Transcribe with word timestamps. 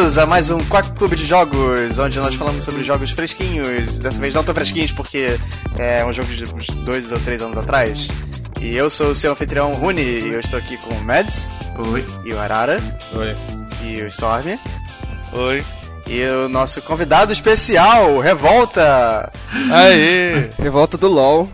Bem-vindos 0.00 0.16
a 0.16 0.24
mais 0.24 0.48
um 0.48 0.64
Quack 0.64 0.92
Clube 0.92 1.14
de 1.14 1.26
Jogos, 1.26 1.98
onde 1.98 2.18
nós 2.18 2.34
falamos 2.34 2.64
sobre 2.64 2.82
jogos 2.82 3.10
fresquinhos. 3.10 3.98
Dessa 3.98 4.18
vez 4.18 4.32
não 4.32 4.42
tão 4.42 4.54
fresquinhos 4.54 4.90
porque 4.90 5.38
é 5.78 6.02
um 6.06 6.10
jogo 6.10 6.32
de 6.32 6.42
uns 6.54 6.66
dois 6.86 7.12
ou 7.12 7.20
três 7.20 7.42
anos 7.42 7.58
atrás. 7.58 8.08
E 8.58 8.74
eu 8.74 8.88
sou 8.88 9.10
o 9.10 9.14
seu 9.14 9.32
anfitrião 9.32 9.74
Rune, 9.74 10.00
e 10.00 10.28
eu 10.28 10.40
estou 10.40 10.58
aqui 10.58 10.78
com 10.78 10.94
o 10.94 11.04
Mads. 11.04 11.50
Oi. 11.92 12.06
E 12.24 12.32
o 12.32 12.38
Arara. 12.38 12.80
Oi. 13.12 13.36
E 13.84 14.00
o 14.00 14.06
Storm. 14.06 14.58
Oi. 15.34 15.62
E 16.06 16.24
o 16.28 16.48
nosso 16.48 16.80
convidado 16.80 17.30
especial, 17.30 18.20
Revolta! 18.20 19.30
Aê! 19.70 20.48
Revolta 20.58 20.96
do 20.96 21.08
LoL. 21.08 21.46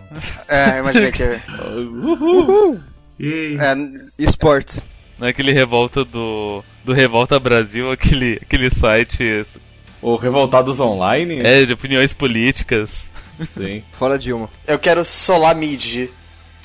É, 0.47 0.79
imaginei 0.79 1.11
que. 1.11 1.23
Uhul! 2.01 2.79
E 3.19 3.57
É, 3.59 3.75
Esportes. 4.17 4.79
Não 5.19 5.27
é 5.27 5.31
aquele 5.31 5.51
revolta 5.51 6.05
do. 6.05 6.63
Do 6.87 6.93
Revolta 6.93 7.37
Brasil, 7.37 7.91
aquele, 7.91 8.39
aquele 8.41 8.69
site 8.69 9.41
o 10.01 10.15
Revoltados 10.15 10.79
Online? 10.79 11.41
é, 11.41 11.65
de 11.65 11.73
opiniões 11.73 12.13
políticas. 12.13 13.09
Sim. 13.45 13.83
Fala 13.91 14.17
Dilma. 14.17 14.49
eu 14.65 14.79
quero 14.79 15.03
Solar 15.03 15.53
Mid 15.53 16.07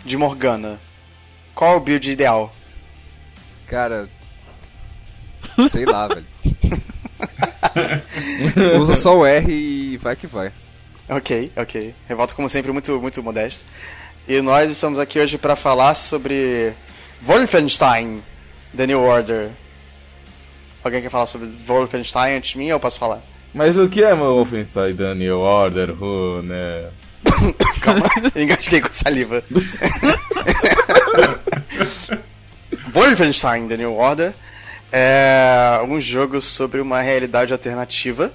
de 0.05 0.16
Morgana. 0.16 0.78
Qual 1.56 1.72
é 1.72 1.77
o 1.77 1.80
build 1.80 2.08
ideal? 2.08 2.55
Cara. 3.66 4.08
Sei 5.69 5.84
lá, 5.84 6.06
velho. 6.14 6.27
Usa 8.80 8.94
só 8.94 9.19
o 9.19 9.27
R 9.27 9.52
e 9.52 9.97
vai 9.97 10.14
que 10.14 10.28
vai. 10.28 10.52
Ok, 11.08 11.50
ok. 11.56 11.92
Revolta, 12.08 12.32
como 12.32 12.48
sempre, 12.48 12.70
muito, 12.70 12.97
muito 13.00 13.20
modesto. 13.25 13.64
E 14.28 14.41
nós 14.41 14.70
estamos 14.70 15.00
aqui 15.00 15.19
hoje 15.19 15.36
para 15.36 15.56
falar 15.56 15.97
sobre 15.97 16.75
Wolfenstein 17.22 18.22
The 18.77 18.86
New 18.86 19.00
Order. 19.00 19.50
Alguém 20.83 21.02
quer 21.02 21.11
falar 21.11 21.27
sobre 21.27 21.48
Wolfenstein 21.66 22.36
antes 22.36 22.52
de 22.52 22.58
mim 22.58 22.66
ou 22.66 22.72
eu 22.72 22.80
posso 22.80 22.98
falar? 22.98 23.22
Mas 23.55 23.77
o 23.77 23.88
que 23.88 24.02
é 24.02 24.14
Wolfenstein 24.14 24.94
Daniel 24.94 25.38
Order, 25.41 25.91
Who, 25.91 26.42
né? 26.42 26.88
Calma, 27.80 28.06
engasguei 28.34 28.80
com 28.80 28.92
saliva. 28.92 29.42
Wolfenstein 32.92 33.69
The 33.69 33.77
New 33.77 33.94
Order 33.94 34.34
é 34.91 35.80
um 35.88 36.00
jogo 36.00 36.41
sobre 36.41 36.80
uma 36.80 37.00
realidade 37.00 37.53
alternativa. 37.53 38.33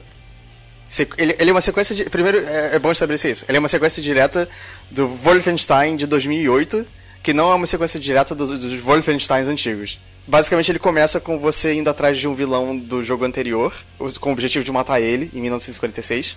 Ele, 1.18 1.36
ele 1.38 1.50
é 1.50 1.54
uma 1.54 1.62
sequência 1.62 1.96
de. 1.96 2.06
Primeiro, 2.06 2.40
é, 2.40 2.76
é 2.76 2.80
bom 2.80 2.92
estabelecer 2.92 3.32
isso. 3.32 3.46
Ele 3.48 3.58
é 3.58 3.60
uma 3.60 3.68
sequência 3.68 4.02
direta 4.02 4.50
do 4.90 5.08
Wolfenstein 5.08 5.96
de 5.96 6.08
2008, 6.08 6.88
que 7.22 7.34
não 7.34 7.52
é 7.52 7.56
uma 7.56 7.68
sequência 7.68 8.00
direta 8.00 8.34
dos, 8.34 8.50
dos 8.50 8.74
Wolfensteins 8.80 9.48
antigos. 9.48 10.00
Basicamente, 10.28 10.72
ele 10.72 10.80
começa 10.80 11.22
com 11.22 11.40
você 11.40 11.74
indo 11.74 11.90
atrás 11.90 12.18
de 12.18 12.28
um 12.28 12.36
vilão 12.36 12.78
do 12.78 13.02
jogo 13.02 13.24
anterior, 13.24 13.74
com 14.20 14.30
o 14.30 14.34
objetivo 14.34 14.66
de 14.66 14.72
matar 14.72 15.00
ele, 15.00 15.32
em 15.34 15.40
1946. 15.40 16.36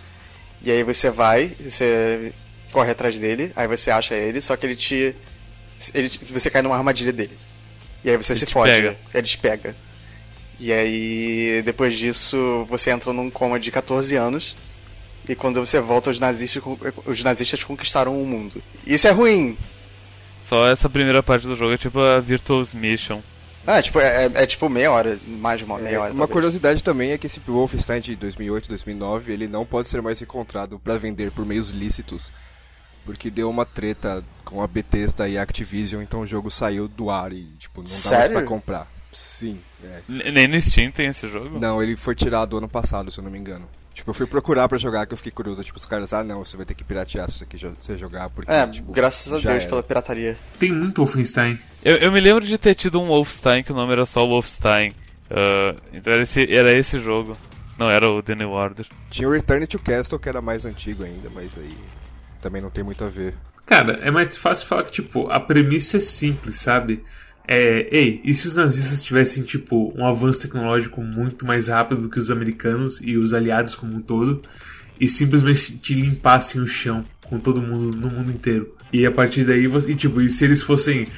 E 0.62 0.70
aí 0.70 0.84
você 0.84 1.10
vai, 1.10 1.56
você 1.58 2.32
corre 2.70 2.92
atrás 2.92 3.18
dele, 3.18 3.52
aí 3.56 3.66
você 3.66 3.90
acha 3.90 4.14
ele, 4.14 4.40
só 4.40 4.56
que 4.56 4.64
ele 4.64 4.76
te. 4.76 5.16
Ele, 5.92 6.08
você 6.08 6.50
cai 6.50 6.62
numa 6.62 6.76
armadilha 6.76 7.12
dele. 7.12 7.36
E 8.04 8.10
aí 8.10 8.16
você 8.16 8.36
se 8.36 8.46
te 8.46 8.52
fode. 8.52 8.70
pega. 8.70 8.96
Ele 9.12 9.26
te 9.26 9.38
pega. 9.38 9.74
E 10.58 10.72
aí, 10.72 11.62
depois 11.64 11.96
disso, 11.96 12.66
você 12.68 12.90
entra 12.90 13.12
num 13.12 13.30
coma 13.30 13.58
de 13.58 13.72
14 13.72 14.14
anos. 14.14 14.56
E 15.28 15.34
quando 15.34 15.58
você 15.58 15.80
volta, 15.80 16.10
os 16.10 16.20
nazistas, 16.20 16.62
os 17.06 17.22
nazistas 17.24 17.64
conquistaram 17.64 18.20
o 18.20 18.26
mundo. 18.26 18.62
Isso 18.86 19.08
é 19.08 19.10
ruim. 19.10 19.56
Só 20.42 20.68
essa 20.68 20.88
primeira 20.88 21.22
parte 21.22 21.46
do 21.46 21.56
jogo 21.56 21.74
é 21.74 21.78
tipo 21.78 21.98
a 21.98 22.20
Virtuous 22.20 22.72
Mission. 22.72 23.20
Ah, 23.66 23.80
tipo, 23.82 24.00
é, 24.00 24.26
é- 24.26 24.30
é 24.42 24.46
tipo 24.46 24.68
meia 24.68 24.90
hora, 24.90 25.18
mais 25.26 25.58
de 25.58 25.64
uma 25.64 25.78
meia 25.78 26.00
hora. 26.00 26.10
Uma 26.12 26.18
talvez. 26.20 26.32
curiosidade 26.32 26.82
também 26.82 27.12
é 27.12 27.18
que 27.18 27.26
esse 27.26 27.40
Wolfenstein 27.40 28.00
de 28.00 28.16
2008, 28.16 28.68
2009, 28.68 29.32
ele 29.32 29.46
não 29.46 29.64
pode 29.66 29.88
ser 29.88 30.00
mais 30.00 30.20
encontrado 30.22 30.78
pra 30.78 30.96
vender 30.96 31.30
por 31.30 31.44
meios 31.44 31.70
lícitos. 31.70 32.32
Porque 33.04 33.30
deu 33.30 33.48
uma 33.48 33.64
treta 33.64 34.22
com 34.44 34.62
a 34.62 34.66
Bethesda 34.66 35.28
e 35.28 35.36
a 35.38 35.42
Activision, 35.42 36.02
então 36.02 36.20
o 36.20 36.26
jogo 36.26 36.50
saiu 36.50 36.86
do 36.86 37.10
ar 37.10 37.32
e, 37.32 37.44
tipo, 37.58 37.78
não 37.80 37.84
dá 37.84 37.90
mais 37.90 38.02
Sério? 38.02 38.32
pra 38.32 38.42
comprar. 38.42 38.86
Sim, 39.12 39.58
é. 39.82 40.00
Nem 40.32 40.46
no 40.46 40.60
Steam 40.60 40.90
tem 40.92 41.06
esse 41.08 41.26
jogo? 41.28 41.58
Não, 41.58 41.82
ele 41.82 41.96
foi 41.96 42.14
tirado 42.14 42.56
ano 42.58 42.68
passado, 42.68 43.10
se 43.10 43.18
eu 43.18 43.24
não 43.24 43.30
me 43.30 43.38
engano. 43.38 43.66
Tipo, 44.00 44.10
eu 44.12 44.14
fui 44.14 44.26
procurar 44.26 44.66
pra 44.66 44.78
jogar, 44.78 45.06
que 45.06 45.12
eu 45.12 45.16
fiquei 45.18 45.30
curioso. 45.30 45.62
Tipo, 45.62 45.78
os 45.78 45.84
caras, 45.84 46.14
ah, 46.14 46.24
não, 46.24 46.42
você 46.42 46.56
vai 46.56 46.64
ter 46.64 46.72
que 46.72 46.82
piratear 46.82 47.30
se 47.30 47.36
você 47.36 47.44
quiser 47.44 47.70
você 47.78 47.98
jogar, 47.98 48.30
porque, 48.30 48.50
É, 48.50 48.66
tipo, 48.66 48.90
graças 48.92 49.30
a 49.30 49.36
Deus 49.38 49.44
era. 49.44 49.68
pela 49.68 49.82
pirataria. 49.82 50.38
Tem 50.58 50.72
muito 50.72 51.04
Wolfenstein. 51.04 51.58
Eu, 51.84 51.96
eu 51.96 52.10
me 52.10 52.18
lembro 52.18 52.42
de 52.42 52.56
ter 52.56 52.74
tido 52.74 52.98
um 52.98 53.08
Wolfenstein 53.08 53.62
que 53.62 53.72
o 53.72 53.74
nome 53.74 53.92
era 53.92 54.06
só 54.06 54.26
Wolfenstein. 54.26 54.94
Ah, 55.30 55.74
então 55.92 56.14
era 56.14 56.22
esse, 56.22 56.50
era 56.50 56.72
esse 56.72 56.98
jogo. 56.98 57.36
Não 57.78 57.90
era 57.90 58.08
o 58.10 58.22
The 58.22 58.34
New 58.34 58.50
Order. 58.52 58.86
Tinha 59.10 59.28
o 59.28 59.32
Return 59.32 59.66
to 59.66 59.78
Castle, 59.78 60.18
que 60.18 60.30
era 60.30 60.40
mais 60.40 60.64
antigo 60.64 61.04
ainda, 61.04 61.28
mas 61.34 61.50
aí 61.58 61.76
também 62.40 62.62
não 62.62 62.70
tem 62.70 62.82
muito 62.82 63.04
a 63.04 63.08
ver. 63.08 63.34
Cara, 63.66 63.98
é 64.02 64.10
mais 64.10 64.34
fácil 64.38 64.66
falar 64.66 64.84
que, 64.84 64.92
tipo, 64.92 65.28
a 65.30 65.38
premissa 65.38 65.98
é 65.98 66.00
simples, 66.00 66.56
sabe? 66.58 67.04
É, 67.46 67.88
ei, 67.90 68.20
e 68.24 68.32
se 68.32 68.46
os 68.46 68.54
nazistas 68.54 69.02
tivessem, 69.02 69.42
tipo, 69.42 69.92
um 69.96 70.06
avanço 70.06 70.42
tecnológico 70.42 71.02
muito 71.02 71.44
mais 71.44 71.68
rápido 71.68 72.02
do 72.02 72.08
que 72.08 72.18
os 72.18 72.30
americanos 72.30 73.00
e 73.02 73.16
os 73.16 73.34
aliados 73.34 73.74
como 73.74 73.96
um 73.96 74.00
todo, 74.00 74.42
e 75.00 75.08
simplesmente 75.08 75.76
te 75.78 75.94
limpassem 75.94 76.60
o 76.60 76.68
chão 76.68 77.04
com 77.24 77.38
todo 77.38 77.60
mundo 77.60 77.96
no 77.96 78.10
mundo 78.10 78.30
inteiro. 78.30 78.74
E 78.92 79.06
a 79.06 79.10
partir 79.10 79.44
daí, 79.44 79.66
você, 79.66 79.92
e, 79.92 79.94
tipo, 79.94 80.20
e 80.20 80.28
se 80.28 80.44
eles 80.44 80.62
fossem 80.62 81.08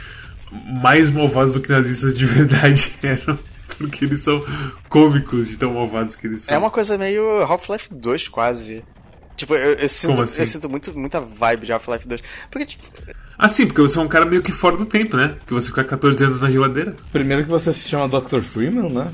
mais 0.82 1.10
malvados 1.10 1.54
do 1.54 1.60
que 1.60 1.70
nazistas 1.70 2.16
de 2.16 2.24
verdade 2.26 2.94
eram, 3.02 3.38
porque 3.78 4.04
eles 4.04 4.20
são 4.20 4.44
cômicos 4.88 5.48
de 5.48 5.56
tão 5.56 5.74
malvados 5.74 6.14
que 6.14 6.26
eles 6.26 6.42
são. 6.42 6.54
É 6.54 6.58
uma 6.58 6.70
coisa 6.70 6.96
meio 6.98 7.42
Half-Life 7.42 7.92
2, 7.92 8.28
quase. 8.28 8.84
Tipo, 9.36 9.54
eu, 9.54 9.72
eu 9.72 9.88
sinto, 9.88 10.22
assim? 10.22 10.40
eu 10.40 10.46
sinto 10.46 10.68
muito, 10.68 10.96
muita 10.96 11.20
vibe 11.20 11.66
de 11.66 11.72
Half-Life 11.72 12.06
2. 12.06 12.22
Porque, 12.50 12.66
tipo, 12.66 12.84
Ah, 13.38 13.48
sim, 13.48 13.66
porque 13.66 13.80
você 13.80 13.98
é 13.98 14.02
um 14.02 14.08
cara 14.08 14.24
meio 14.24 14.42
que 14.42 14.52
fora 14.52 14.76
do 14.76 14.86
tempo, 14.86 15.16
né? 15.16 15.34
Que 15.46 15.52
você 15.52 15.68
fica 15.68 15.84
14 15.84 16.24
anos 16.24 16.40
na 16.40 16.50
geladeira. 16.50 16.94
Primeiro 17.12 17.44
que 17.44 17.50
você 17.50 17.72
se 17.72 17.88
chama 17.88 18.08
Dr. 18.08 18.40
Freeman, 18.40 18.90
né? 18.92 19.12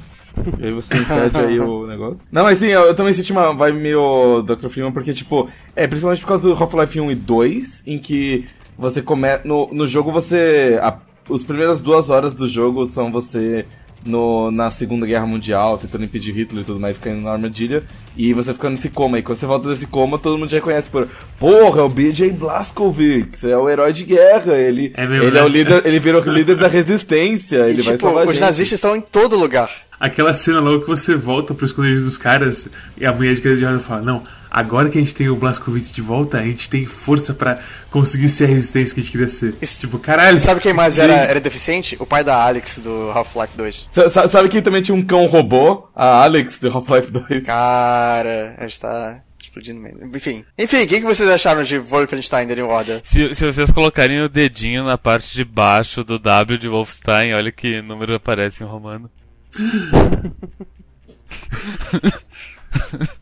E 0.59 0.67
aí 0.67 0.73
você 0.73 0.95
impede 0.97 1.37
aí 1.37 1.61
o 1.61 1.87
negócio. 1.89 2.21
Não, 2.31 2.43
mas 2.43 2.59
sim, 2.59 2.67
eu, 2.67 2.83
eu 2.83 2.95
também 2.95 3.13
senti 3.13 3.33
uma 3.33 3.55
vibe 3.55 3.79
meio 3.79 4.43
Dr. 4.43 4.69
Freeman, 4.69 4.93
porque, 4.93 5.13
tipo, 5.13 5.49
é 5.75 5.87
principalmente 5.87 6.21
por 6.21 6.29
causa 6.29 6.49
do 6.49 6.55
Half-Life 6.55 7.01
1 7.01 7.11
e 7.11 7.15
2, 7.15 7.83
em 7.87 7.99
que 7.99 8.47
você 8.77 9.03
começa. 9.03 9.47
No, 9.47 9.69
no 9.73 9.87
jogo 9.87 10.13
você. 10.13 10.79
A, 10.81 10.99
as 11.31 11.43
primeiras 11.43 11.83
duas 11.83 12.09
horas 12.09 12.35
do 12.35 12.49
jogo 12.49 12.87
são 12.87 13.11
você 13.11 13.67
no, 14.05 14.51
na 14.51 14.71
Segunda 14.71 15.07
Guerra 15.07 15.27
Mundial, 15.27 15.79
tentando 15.79 16.05
impedir 16.05 16.33
Hitler 16.33 16.63
e 16.63 16.67
tudo 16.67 16.81
mais, 16.81 16.99
caindo 16.99 17.23
na 17.23 17.33
armadilha, 17.33 17.83
e 18.17 18.33
você 18.33 18.53
fica 18.53 18.71
nesse 18.71 18.89
coma. 18.89 19.19
E 19.19 19.23
quando 19.23 19.39
você 19.39 19.47
volta 19.47 19.69
desse 19.69 19.87
coma, 19.87 20.19
todo 20.19 20.39
mundo 20.39 20.51
já 20.51 20.59
reconhece 20.59 20.89
por. 20.89 21.09
Porra, 21.39 21.81
é 21.81 21.85
o 21.85 21.89
BJ 21.89 22.31
Blazkowicz, 22.31 23.45
é 23.45 23.57
o 23.57 23.69
herói 23.69 23.93
de 23.93 24.05
guerra, 24.05 24.57
ele, 24.57 24.93
É 24.97 25.07
mesmo, 25.07 25.25
ele 25.25 25.33
né? 25.33 25.41
é 25.41 25.45
o 25.45 25.49
líder, 25.49 25.87
ele 25.87 25.99
virou 25.99 26.23
o 26.23 26.29
líder 26.33 26.57
da 26.57 26.69
resistência, 26.69 27.67
e, 27.69 27.71
ele 27.73 27.83
vai 27.83 27.93
tipo 27.95 28.07
salvar 28.07 28.23
a 28.25 28.27
os 28.27 28.33
gente. 28.33 28.41
nazistas 28.43 28.79
estão 28.79 28.97
em 28.97 29.01
todo 29.01 29.37
lugar. 29.37 29.71
Aquela 30.01 30.33
cena 30.33 30.61
logo 30.61 30.83
que 30.83 30.87
você 30.87 31.17
volta 31.17 31.55
pro 31.55 31.67
esconderijo 31.67 32.05
dos 32.05 32.17
caras 32.17 32.69
e 32.97 33.05
a 33.05 33.13
mulher 33.13 33.35
de 33.35 33.43
cadeira 33.43 33.77
de 33.77 33.83
fala: 33.83 34.01
Não, 34.01 34.23
agora 34.51 34.89
que 34.89 34.99
a 34.99 35.01
gente 35.01 35.15
tem 35.15 35.29
o 35.29 35.37
Blaskowitz 35.37 35.93
de 35.93 36.01
volta, 36.03 36.39
a 36.39 36.45
gente 36.45 36.69
tem 36.71 36.85
força 36.87 37.35
pra 37.35 37.59
conseguir 37.91 38.29
ser 38.29 38.45
a 38.45 38.49
resistência 38.49 38.95
que 38.95 39.01
a 39.01 39.03
gente 39.03 39.13
queria 39.13 39.29
ser. 39.29 39.55
Isso- 39.61 39.81
Tipo, 39.81 39.99
caralho. 39.99 40.41
Sabe 40.41 40.61
quem 40.61 40.73
mais 40.73 40.99
era, 40.99 41.15
era 41.15 41.41
deficiente? 41.41 41.97
O 42.01 42.07
pai 42.07 42.23
da 42.25 42.45
Alex 42.47 42.79
do 42.81 43.11
Half-Life 43.11 43.57
2. 43.57 43.89
Sa- 43.93 44.11
sa- 44.11 44.29
Sabe 44.29 44.49
que 44.49 44.61
também 44.63 44.83
tinha 44.83 44.95
um 44.95 45.05
cão 45.05 45.27
robô? 45.27 45.89
A 45.95 46.23
Alex 46.25 46.59
do 46.61 46.69
Half-Life 46.69 47.11
2. 47.13 47.45
Cara, 47.47 48.57
a 48.59 48.63
gente 48.67 48.81
tá 48.81 49.23
explodindo 49.41 49.81
mesmo. 49.81 50.15
Enfim. 50.17 50.45
Enfim, 50.59 50.83
o 50.83 50.87
que, 50.89 51.01
que 51.01 51.07
vocês 51.07 51.29
acharam 51.29 51.63
de 51.65 51.79
Wolfenstein 51.79 52.47
The 52.47 52.57
New 52.57 52.69
Order? 52.69 53.01
Se, 53.03 53.35
se 53.35 53.45
vocês 53.47 53.71
colocarem 53.71 54.21
o 54.23 54.29
dedinho 54.29 54.85
na 54.85 54.99
parte 54.99 55.33
de 55.35 55.45
baixo 55.45 56.03
do 56.05 56.19
W 56.19 56.59
de 56.59 56.69
Wolfenstein, 56.69 57.35
olha 57.35 57.51
que 57.53 57.81
número 57.83 58.15
aparece 58.15 58.63
em 58.63 58.67
romano. 58.67 59.11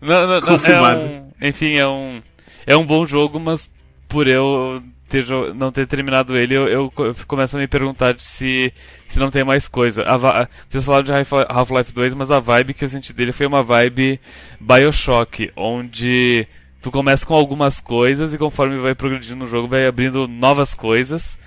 não, 0.00 0.26
não, 0.26 0.40
não, 0.40 0.86
é 0.86 0.96
um, 0.98 1.32
enfim, 1.42 1.74
é 1.76 1.86
um, 1.86 2.22
é 2.66 2.76
um 2.76 2.84
bom 2.86 3.04
jogo, 3.04 3.38
mas 3.40 3.70
por 4.08 4.26
eu 4.26 4.82
ter, 5.08 5.26
não 5.54 5.70
ter 5.72 5.86
terminado 5.86 6.36
ele, 6.36 6.54
eu, 6.54 6.68
eu 6.68 6.90
co- 6.90 7.06
eu 7.06 7.14
começo 7.26 7.56
a 7.56 7.60
me 7.60 7.66
perguntar 7.66 8.14
se, 8.18 8.72
se 9.08 9.18
não 9.18 9.30
tem 9.30 9.44
mais 9.44 9.66
coisa. 9.68 10.04
A 10.04 10.46
vocês 10.68 10.84
falaram 10.84 11.04
de 11.04 11.12
Half- 11.12 11.46
Half-Life 11.48 11.92
2, 11.92 12.14
mas 12.14 12.30
a 12.30 12.38
vibe 12.40 12.74
que 12.74 12.84
eu 12.84 12.88
senti 12.88 13.12
dele 13.12 13.32
foi 13.32 13.46
uma 13.46 13.62
vibe 13.62 14.20
Bioshock, 14.60 15.50
onde 15.56 16.46
tu 16.82 16.90
começa 16.90 17.26
com 17.26 17.34
algumas 17.34 17.80
coisas 17.80 18.32
e 18.32 18.38
conforme 18.38 18.78
vai 18.78 18.94
progredindo 18.94 19.36
no 19.40 19.46
jogo, 19.46 19.68
vai 19.68 19.86
abrindo 19.86 20.26
novas 20.28 20.74
coisas. 20.74 21.38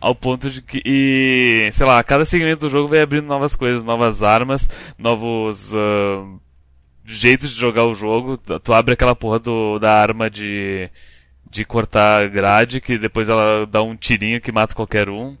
Ao 0.00 0.14
ponto 0.14 0.48
de 0.48 0.62
que, 0.62 0.80
e, 0.82 1.68
sei 1.72 1.84
lá, 1.84 2.02
cada 2.02 2.24
segmento 2.24 2.60
do 2.60 2.70
jogo 2.70 2.88
vai 2.88 3.02
abrindo 3.02 3.26
novas 3.26 3.54
coisas, 3.54 3.84
novas 3.84 4.22
armas, 4.22 4.66
novos 4.98 5.74
ah, 5.74 6.24
jeitos 7.04 7.50
de 7.50 7.58
jogar 7.60 7.84
o 7.86 7.94
jogo. 7.94 8.36
Tu 8.36 8.72
abre 8.72 8.94
aquela 8.94 9.14
porra 9.14 9.38
do, 9.38 9.78
da 9.78 9.92
arma 9.92 10.28
de, 10.30 10.88
de 11.50 11.64
cortar 11.64 12.28
grade, 12.28 12.80
que 12.80 12.98
depois 12.98 13.28
ela 13.28 13.66
dá 13.66 13.82
um 13.82 13.96
tirinho 13.96 14.40
que 14.40 14.52
mata 14.52 14.74
qualquer 14.74 15.08
um. 15.08 15.36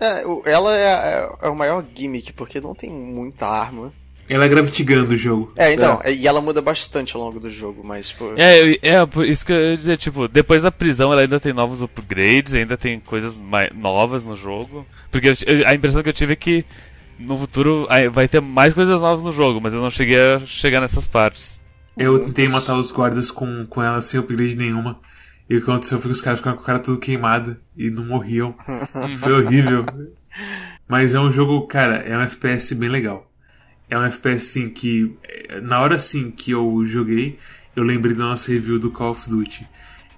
É, 0.00 0.26
o- 0.26 0.42
ela 0.46 0.74
é, 0.76 0.82
é- 0.84 1.28
é 1.42 1.48
o 1.48 1.54
maior 1.54 1.84
gimmick, 1.94 2.32
porque 2.32 2.60
não 2.60 2.74
tem 2.74 2.90
muita 2.90 3.46
arma. 3.46 3.92
Ela 4.28 4.44
é 4.44 4.48
gravitigando 4.48 5.12
o 5.12 5.16
jogo. 5.16 5.52
É, 5.56 5.72
então, 5.72 6.00
e 6.06 6.26
ela 6.28 6.40
muda 6.40 6.62
bastante 6.62 7.16
ao 7.16 7.22
longo 7.22 7.40
do 7.40 7.50
jogo, 7.50 7.82
mas, 7.84 8.10
tipo. 8.10 8.32
É, 8.36 8.60
eu- 8.62 8.78
é, 8.80 9.26
isso 9.28 9.44
que 9.44 9.52
eu 9.52 9.70
ia 9.70 9.76
dizer, 9.76 9.98
tipo, 9.98 10.28
depois 10.28 10.62
da 10.62 10.70
prisão 10.70 11.12
ela 11.12 11.22
ainda 11.22 11.40
tem 11.40 11.52
novos 11.52 11.82
upgrades, 11.82 12.54
ainda 12.54 12.76
tem 12.76 13.00
coisas 13.00 13.40
mai- 13.40 13.70
novas 13.74 14.24
no 14.24 14.36
jogo. 14.36 14.86
Porque 15.10 15.28
eu- 15.30 15.66
a 15.66 15.74
impressão 15.74 16.00
que 16.00 16.08
eu 16.08 16.12
tive 16.12 16.34
é 16.34 16.36
que 16.36 16.64
no 17.20 17.36
futuro 17.38 17.86
vai 18.12 18.26
ter 18.28 18.40
mais 18.40 18.74
coisas 18.74 19.00
novas 19.00 19.24
no 19.24 19.32
jogo, 19.32 19.60
mas 19.60 19.72
eu 19.72 19.80
não 19.80 19.90
cheguei 19.90 20.18
a 20.34 20.40
chegar 20.46 20.80
nessas 20.80 21.06
partes. 21.06 21.60
Eu 21.96 22.18
tentei 22.18 22.48
matar 22.48 22.76
os 22.76 22.90
guardas 22.90 23.30
com, 23.30 23.66
com 23.66 23.82
ela 23.82 24.00
sem 24.00 24.18
upgrade 24.18 24.56
nenhuma. 24.56 24.98
E 25.48 25.56
o 25.56 25.58
que 25.62 25.70
aconteceu 25.70 25.98
foi 25.98 26.10
que 26.10 26.16
os 26.16 26.20
caras 26.20 26.38
ficaram 26.38 26.56
com 26.56 26.62
a 26.62 26.66
cara 26.66 26.78
tudo 26.78 26.98
queimada 26.98 27.60
e 27.76 27.90
não 27.90 28.04
morriam. 28.04 28.54
foi 29.18 29.32
horrível. 29.32 29.84
Mas 30.88 31.14
é 31.14 31.20
um 31.20 31.30
jogo, 31.30 31.66
cara, 31.66 31.96
é 31.96 32.16
um 32.16 32.20
FPS 32.22 32.74
bem 32.74 32.88
legal. 32.88 33.30
É 33.88 33.98
um 33.98 34.04
FPS 34.04 34.50
assim 34.50 34.70
que. 34.70 35.16
eh, 35.24 35.60
Na 35.60 35.80
hora 35.80 35.96
assim 35.96 36.30
que 36.30 36.52
eu 36.52 36.84
joguei, 36.86 37.36
eu 37.74 37.82
lembrei 37.82 38.14
da 38.14 38.24
nossa 38.24 38.50
review 38.52 38.78
do 38.78 38.90
Call 38.90 39.10
of 39.10 39.28
Duty. 39.28 39.68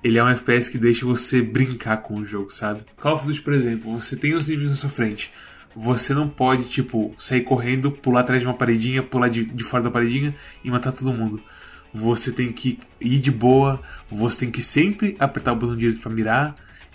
Ele 0.04 0.19
é 0.19 0.25
um 0.25 0.28
FPS 0.28 0.70
que 0.70 0.78
deixa 0.78 1.06
você 1.06 1.40
brincar 1.40 1.99
com 1.99 2.16
o 2.16 2.25
jogo, 2.25 2.50
sabe? 2.50 2.82
Call 3.00 3.14
of 3.14 3.26
Duty, 3.26 3.40
por 3.40 3.52
exemplo, 3.54 3.99
você 3.99 4.16
tem 4.16 4.34
os 4.34 4.49
inimigos 4.49 4.72
na 4.72 4.76
sua 4.76 4.90
frente. 4.90 5.32
Você 5.75 6.13
não 6.13 6.29
pode, 6.29 6.65
tipo, 6.65 7.15
sair 7.19 7.43
correndo, 7.43 7.91
pular 7.91 8.21
atrás 8.21 8.43
de 8.43 8.47
uma 8.49 8.55
paredinha, 8.55 9.03
pular 9.03 9.29
de, 9.29 9.45
de 9.45 9.65
fora 9.65 9.83
da 9.83 9.91
paredinha 9.91 10.35
e 10.63 10.71
matar 10.71 10.93
todo 10.93 11.13
mundo. 11.13 11.41
Você 11.95 12.33
tem 12.33 12.53
que 12.53 12.79
ir 13.01 13.19
de 13.19 13.31
boa, 13.31 13.81
você 14.11 14.41
tem 14.41 14.51
que 14.51 14.63
sempre 14.63 15.17
apertar 15.19 15.53
o 15.53 15.57
botão 15.57 15.77
direito 15.77 16.01
pra 16.01 16.11
mirar, 16.11 16.55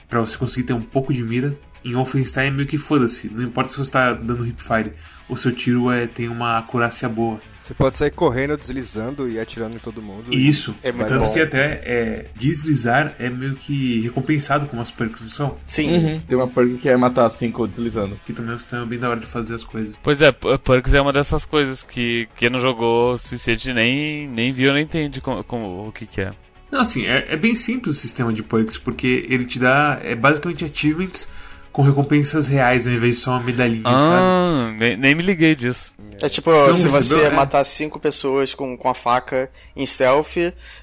pra 0.09 0.19
você 0.19 0.37
conseguir 0.37 0.65
ter 0.65 0.73
um 0.73 0.81
pouco 0.81 1.13
de 1.13 1.23
mira. 1.23 1.57
Em 1.89 1.93
Wolfenstein 1.95 2.47
é 2.47 2.51
meio 2.51 2.67
que 2.67 2.77
foda-se, 2.77 3.29
não 3.33 3.43
importa 3.43 3.69
se 3.69 3.77
você 3.77 3.91
tá 3.91 4.13
dando 4.13 4.45
hipfire, 4.45 4.91
o 5.29 5.35
seu 5.37 5.51
tiro 5.51 5.89
é, 5.91 6.07
tem 6.07 6.27
uma 6.27 6.57
acurácia 6.57 7.07
boa. 7.09 7.39
Você 7.59 7.73
pode 7.73 7.95
sair 7.97 8.11
correndo, 8.11 8.55
deslizando 8.55 9.29
e 9.29 9.37
atirando 9.39 9.75
em 9.75 9.79
todo 9.79 10.01
mundo. 10.01 10.33
Isso, 10.33 10.73
É 10.81 10.91
muito 10.91 11.09
tanto 11.09 11.25
bom. 11.27 11.33
que 11.33 11.39
até 11.41 11.81
é, 11.83 12.25
deslizar 12.35 13.13
é 13.19 13.29
meio 13.29 13.55
que 13.55 13.99
recompensado 14.01 14.67
com 14.67 14.77
umas 14.77 14.89
perks, 14.89 15.21
não 15.21 15.29
são? 15.29 15.57
Sim. 15.63 15.91
Uhum. 15.97 16.19
Tem 16.21 16.37
uma 16.37 16.47
perk 16.47 16.77
que 16.77 16.87
é 16.87 16.95
matar 16.95 17.29
cinco 17.29 17.67
deslizando. 17.67 18.17
Que 18.25 18.31
também 18.31 18.51
é 18.51 18.55
um 18.55 18.57
sistema 18.57 18.85
bem 18.85 18.97
da 18.99 19.09
hora 19.09 19.19
de 19.19 19.25
fazer 19.25 19.53
as 19.55 19.63
coisas. 19.65 19.97
Pois 20.01 20.21
é, 20.21 20.31
Perks 20.31 20.93
é 20.93 21.01
uma 21.01 21.11
dessas 21.11 21.45
coisas 21.45 21.83
que 21.83 22.27
quem 22.37 22.49
não 22.49 22.59
jogou 22.61 23.13
o 23.13 23.17
suficiente 23.17 23.73
nem, 23.73 24.27
nem 24.29 24.51
viu 24.53 24.71
nem 24.73 24.83
entende 24.83 25.19
como, 25.19 25.43
como- 25.43 25.87
o 25.87 25.91
que, 25.91 26.05
que 26.05 26.21
é. 26.21 26.31
Não, 26.71 26.81
assim, 26.81 27.05
é, 27.05 27.25
é 27.29 27.37
bem 27.37 27.55
simples 27.55 27.95
o 27.97 27.99
sistema 27.99 28.31
de 28.33 28.43
perks, 28.43 28.77
porque 28.77 29.25
ele 29.29 29.45
te 29.45 29.57
dá 29.59 29.99
é, 30.03 30.15
basicamente 30.15 30.65
achievements 30.65 31.27
com 31.77 31.83
recompensas 31.83 32.47
reais, 32.47 32.87
ao 32.87 32.93
invés 32.93 33.17
de 33.17 33.21
só 33.21 33.33
uma 33.33 33.43
medalhinha, 33.43 33.83
sabe? 33.83 34.15
Ah, 34.19 34.73
nem, 34.79 34.97
nem 34.97 35.13
me 35.13 35.21
liguei 35.21 35.55
disso. 35.55 35.93
É 36.19 36.27
tipo, 36.27 36.49
não 36.49 36.73
se 36.73 36.87
você 36.89 37.29
né? 37.29 37.29
matar 37.29 37.63
cinco 37.63 37.99
pessoas 37.99 38.55
com, 38.55 38.75
com 38.75 38.89
a 38.89 38.95
faca 38.95 39.47
em 39.75 39.85
stealth, 39.85 40.37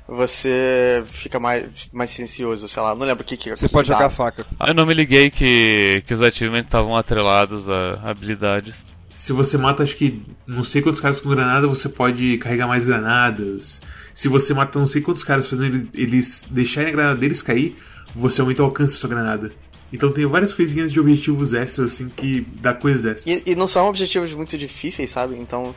você 0.06 1.02
fica 1.08 1.40
mais, 1.40 1.64
mais 1.92 2.10
silencioso, 2.10 2.68
sei 2.68 2.80
lá. 2.80 2.94
Não 2.94 3.04
lembro 3.04 3.24
o 3.24 3.26
que 3.26 3.36
que 3.36 3.50
Você 3.50 3.66
que 3.66 3.72
pode 3.72 3.88
dá. 3.88 3.94
jogar 3.94 4.06
a 4.06 4.10
faca. 4.10 4.46
Ah, 4.60 4.68
Eu 4.68 4.74
não 4.74 4.86
me 4.86 4.94
liguei 4.94 5.30
que, 5.30 6.04
que 6.06 6.14
os 6.14 6.22
achievements 6.22 6.66
estavam 6.68 6.96
atrelados 6.96 7.68
a 7.68 7.94
habilidades. 8.08 8.86
Se 9.12 9.32
você 9.32 9.58
mata, 9.58 9.82
acho 9.82 9.96
que 9.96 10.22
não 10.46 10.62
sei 10.62 10.80
quantos 10.80 11.00
caras 11.00 11.20
com 11.20 11.28
granada, 11.28 11.66
você 11.66 11.88
pode 11.88 12.38
carregar 12.38 12.68
mais 12.68 12.86
granadas. 12.86 13.80
Se 14.14 14.28
você 14.28 14.54
mata 14.54 14.78
não 14.78 14.86
sei 14.86 15.02
quantos 15.02 15.24
caras 15.24 15.48
fazendo 15.48 15.74
ele- 15.74 15.88
eles 15.92 16.46
deixarem 16.48 16.90
a 16.90 16.92
granada 16.92 17.16
deles 17.18 17.42
cair, 17.42 17.76
você 18.14 18.40
aumenta 18.40 18.62
o 18.62 18.66
alcance 18.66 18.92
da 18.94 18.98
sua 19.00 19.10
granada. 19.10 19.50
Então 19.94 20.10
tem 20.10 20.26
várias 20.26 20.52
coisinhas 20.52 20.92
de 20.92 20.98
objetivos 20.98 21.54
extras, 21.54 21.92
assim, 21.92 22.08
que 22.08 22.44
dá 22.60 22.74
coisas 22.74 23.06
extras. 23.06 23.46
E, 23.46 23.52
e 23.52 23.54
não 23.54 23.68
são 23.68 23.88
objetivos 23.88 24.32
muito 24.32 24.58
difíceis, 24.58 25.08
sabe? 25.08 25.36
Então, 25.36 25.72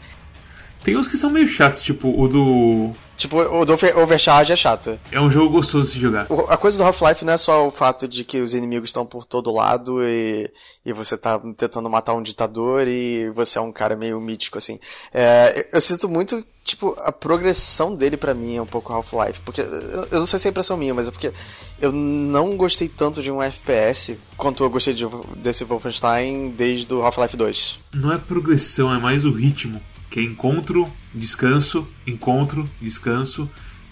Tem 0.83 0.97
uns 0.97 1.07
que 1.07 1.15
são 1.15 1.29
meio 1.29 1.47
chatos, 1.47 1.83
tipo 1.83 2.09
o 2.19 2.27
do. 2.27 2.91
Tipo, 3.17 3.37
o 3.39 3.65
do 3.65 3.73
over- 3.73 3.97
Overcharge 3.97 4.53
é 4.53 4.55
chato. 4.55 4.97
É 5.11 5.19
um 5.19 5.29
jogo 5.29 5.49
gostoso 5.51 5.91
de 5.91 5.99
jogar. 5.99 6.27
A 6.47 6.55
coisa 6.57 6.77
do 6.77 6.83
Half-Life 6.83 7.25
não 7.25 7.33
é 7.33 7.37
só 7.37 7.67
o 7.67 7.71
fato 7.71 8.07
de 8.07 8.23
que 8.23 8.39
os 8.39 8.53
inimigos 8.53 8.89
estão 8.89 9.05
por 9.05 9.25
todo 9.25 9.51
lado 9.51 10.03
e, 10.03 10.49
e 10.85 10.93
você 10.93 11.17
tá 11.17 11.39
tentando 11.57 11.89
matar 11.89 12.13
um 12.13 12.21
ditador 12.21 12.87
e 12.87 13.29
você 13.31 13.57
é 13.57 13.61
um 13.61 13.71
cara 13.71 13.95
meio 13.95 14.19
mítico, 14.21 14.57
assim. 14.57 14.79
É, 15.13 15.59
eu, 15.59 15.65
eu 15.77 15.81
sinto 15.81 16.07
muito, 16.07 16.43
tipo, 16.63 16.95
a 16.99 17.11
progressão 17.11 17.95
dele 17.95 18.17
pra 18.17 18.33
mim 18.33 18.55
é 18.57 18.61
um 18.61 18.65
pouco 18.65 18.93
Half-Life. 18.93 19.41
Porque, 19.43 19.61
eu, 19.61 20.07
eu 20.11 20.19
não 20.19 20.25
sei 20.27 20.37
se 20.39 20.47
é 20.47 20.51
impressão 20.51 20.77
minha, 20.77 20.93
mas 20.93 21.07
é 21.07 21.11
porque 21.11 21.33
eu 21.81 21.91
não 21.91 22.55
gostei 22.55 22.87
tanto 22.87 23.21
de 23.21 23.31
um 23.31 23.41
FPS 23.41 24.17
quanto 24.37 24.63
eu 24.63 24.69
gostei 24.69 24.93
de, 24.93 25.05
desse 25.37 25.63
Wolfenstein 25.63 26.49
desde 26.51 26.93
o 26.93 27.01
Half-Life 27.03 27.35
2. 27.37 27.79
Não 27.95 28.11
é 28.13 28.17
progressão, 28.17 28.93
é 28.93 28.99
mais 28.99 29.25
o 29.25 29.31
ritmo. 29.31 29.81
Que 30.17 30.21
é 30.21 30.23
encontro, 30.23 30.91
descanso, 31.13 31.87
encontro, 32.07 32.67
descanso. 32.81 33.47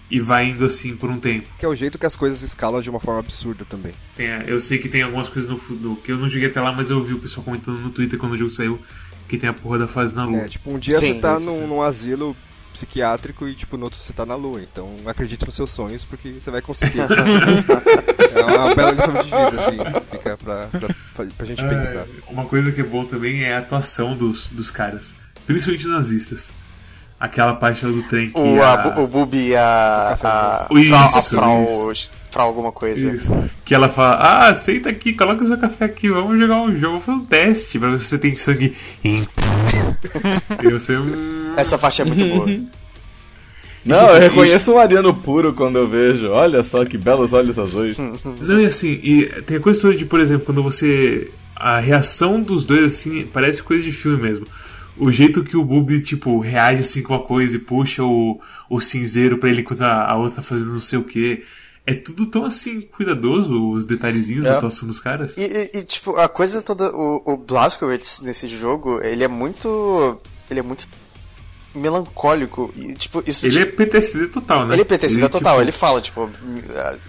E 0.10 0.20
vai 0.20 0.50
indo 0.50 0.66
assim 0.66 0.96
por 0.96 1.08
um 1.08 1.20
tempo. 1.20 1.48
Que 1.60 1.66
é 1.66 1.68
o 1.68 1.76
jeito 1.76 2.00
que 2.00 2.06
as 2.06 2.16
coisas 2.16 2.42
escalam 2.42 2.82
de 2.82 2.90
uma 2.90 3.00
forma 3.00 3.20
absurda 3.20 3.64
também. 3.64 3.92
Tem, 4.16 4.26
eu 4.48 4.60
sei 4.60 4.80
que 4.80 4.90
tem 4.90 5.04
algumas 5.04 5.30
coisas 5.30 5.52
no, 5.52 5.60
no 5.78 5.96
que 5.96 6.12
eu 6.12 6.18
não 6.18 6.28
joguei 6.28 6.48
até 6.48 6.60
lá, 6.60 6.72
mas 6.74 6.90
eu 6.90 7.04
vi 7.04 7.14
o 7.14 7.20
pessoal 7.20 7.44
comentando 7.44 7.80
no 7.80 7.92
Twitter 7.92 8.18
quando 8.18 8.32
o 8.32 8.38
jogo 8.38 8.50
saiu 8.50 8.80
que 9.28 9.38
tem 9.38 9.48
a 9.48 9.54
porra 9.54 9.78
da 9.78 9.88
fase 9.88 10.16
na 10.16 10.26
lua. 10.26 10.40
É, 10.40 10.48
tipo, 10.48 10.72
um 10.72 10.80
dia 10.80 11.00
Sim. 11.00 11.14
você 11.14 11.22
tá 11.22 11.40
num, 11.40 11.68
num 11.68 11.80
asilo 11.84 12.36
psiquiátrico 12.74 13.48
e, 13.48 13.54
tipo, 13.54 13.78
no 13.78 13.84
outro 13.84 14.00
você 14.00 14.12
tá 14.12 14.26
na 14.26 14.34
lua. 14.34 14.60
Então, 14.64 14.96
acredite 15.06 15.46
nos 15.46 15.54
seus 15.54 15.70
sonhos, 15.70 16.04
porque 16.04 16.40
você 16.40 16.50
vai 16.50 16.62
conseguir. 16.64 17.02
é 17.06 18.44
uma 18.44 18.74
bela 18.74 18.92
lição 18.92 19.14
de 19.14 19.26
vida, 19.26 19.62
assim. 19.62 20.08
Fica 20.10 20.38
pra, 20.38 20.66
pra, 20.66 21.26
pra 21.38 21.46
gente 21.46 21.62
pensar. 21.62 22.00
É, 22.00 22.08
uma 22.30 22.46
coisa 22.46 22.72
que 22.72 22.82
é 22.82 22.84
bom 22.84 23.06
também 23.06 23.44
é 23.44 23.54
a 23.54 23.60
atuação 23.60 24.18
dos, 24.18 24.50
dos 24.50 24.72
caras, 24.72 25.16
principalmente 25.46 25.86
os 25.86 25.92
nazistas. 25.92 26.52
Aquela 27.20 27.54
parte 27.54 27.86
lá 27.86 27.92
do 27.92 28.04
trem 28.04 28.30
que 28.30 28.38
O, 28.40 28.62
a... 28.62 28.74
a, 28.96 29.00
o 29.00 29.08
Bubi 29.08 29.48
e 29.50 29.56
a, 29.56 30.18
a, 30.22 30.68
Isso, 30.74 30.94
a 30.94 31.22
Frau. 31.22 31.66
Frau 32.30 32.48
alguma 32.48 32.72
coisa. 32.74 33.10
Isso. 33.10 33.34
Que 33.64 33.74
ela 33.74 33.88
fala, 33.88 34.48
ah, 34.50 34.54
senta 34.54 34.90
aqui, 34.90 35.14
coloca 35.14 35.44
o 35.44 35.48
seu 35.48 35.58
café 35.58 35.86
aqui, 35.86 36.10
vamos 36.10 36.38
jogar 36.38 36.62
um 36.62 36.76
jogo, 36.76 37.00
vamos 37.00 37.06
fazer 37.06 37.18
um 37.20 37.26
teste 37.26 37.80
pra 37.80 37.90
ver 37.90 38.00
se 38.00 38.06
você 38.06 38.18
tem 38.18 38.36
sangue 38.36 38.76
e 39.04 40.70
você... 40.70 40.98
hum, 40.98 41.54
Essa 41.56 41.78
parte 41.78 42.02
é 42.02 42.06
muito 42.06 42.26
boa. 42.26 42.46
Não, 43.86 44.10
eu 44.16 44.20
reconheço 44.20 44.74
um 44.74 44.80
ariano 44.80 45.14
puro 45.14 45.54
quando 45.54 45.78
eu 45.78 45.88
vejo. 45.88 46.30
Olha 46.32 46.64
só 46.64 46.84
que 46.84 46.98
belos 46.98 47.34
olhos 47.34 47.58
azuis. 47.60 47.96
Não, 48.42 48.60
e 48.60 48.66
assim, 48.66 49.00
e 49.04 49.26
tem 49.46 49.58
a 49.58 49.60
coisa 49.60 49.80
toda 49.80 49.96
de, 49.96 50.06
por 50.06 50.20
exemplo, 50.20 50.46
quando 50.46 50.64
você. 50.64 51.30
A 51.56 51.80
reação 51.80 52.42
dos 52.42 52.66
dois, 52.66 52.86
assim, 52.86 53.26
parece 53.32 53.62
coisa 53.64 53.84
de 53.84 53.92
filme 53.92 54.22
mesmo. 54.24 54.46
O 54.98 55.12
jeito 55.12 55.44
que 55.44 55.58
o 55.58 55.64
Bubi, 55.66 56.02
tipo, 56.02 56.40
reage 56.40 56.82
assim 56.82 57.02
com 57.04 57.14
uma 57.14 57.24
coisa 57.24 57.56
e 57.58 57.60
puxa 57.60 58.04
o, 58.04 58.40
o 58.70 58.80
cinzeiro 58.80 59.38
pra 59.38 59.50
ele 59.50 59.62
enquanto 59.62 59.82
a, 59.82 60.10
a 60.12 60.16
outra 60.16 60.38
tá 60.38 60.42
fazendo 60.42 60.72
não 60.72 60.80
sei 60.80 60.98
o 61.00 61.04
que. 61.04 61.44
É 61.88 61.94
tudo 61.94 62.26
tão 62.28 62.46
assim, 62.46 62.82
cuidadoso, 62.82 63.70
os 63.72 63.86
detalhezinhos 63.86 64.46
É. 64.48 64.50
da 64.50 64.56
atuação 64.58 64.88
dos 64.88 65.00
caras. 65.00 65.38
E, 65.38 65.42
e- 65.44 65.80
e, 65.80 65.84
tipo, 65.84 66.16
a 66.16 66.28
coisa 66.28 66.62
toda, 66.62 66.90
o, 66.96 67.22
o 67.26 67.38
Blazkowicz 67.38 68.22
nesse 68.22 68.48
jogo, 68.48 69.00
ele 69.04 69.24
é 69.24 69.28
muito. 69.28 70.20
Ele 70.50 70.60
é 70.62 70.64
muito 70.64 70.88
melancólico. 71.74 72.74
E, 72.76 72.94
tipo, 72.94 73.24
isso 73.28 73.46
Ele 73.46 73.60
é 73.60 73.66
tipo, 73.66 73.78
PTSD 73.78 74.28
total, 74.28 74.66
né? 74.66 74.76
ele 74.76 74.82
é 74.82 74.86
PTSD 74.86 75.30
total. 75.30 75.54
tipo, 75.56 75.62
Ele 75.64 75.72
fala, 75.72 76.02
tipo, 76.02 76.30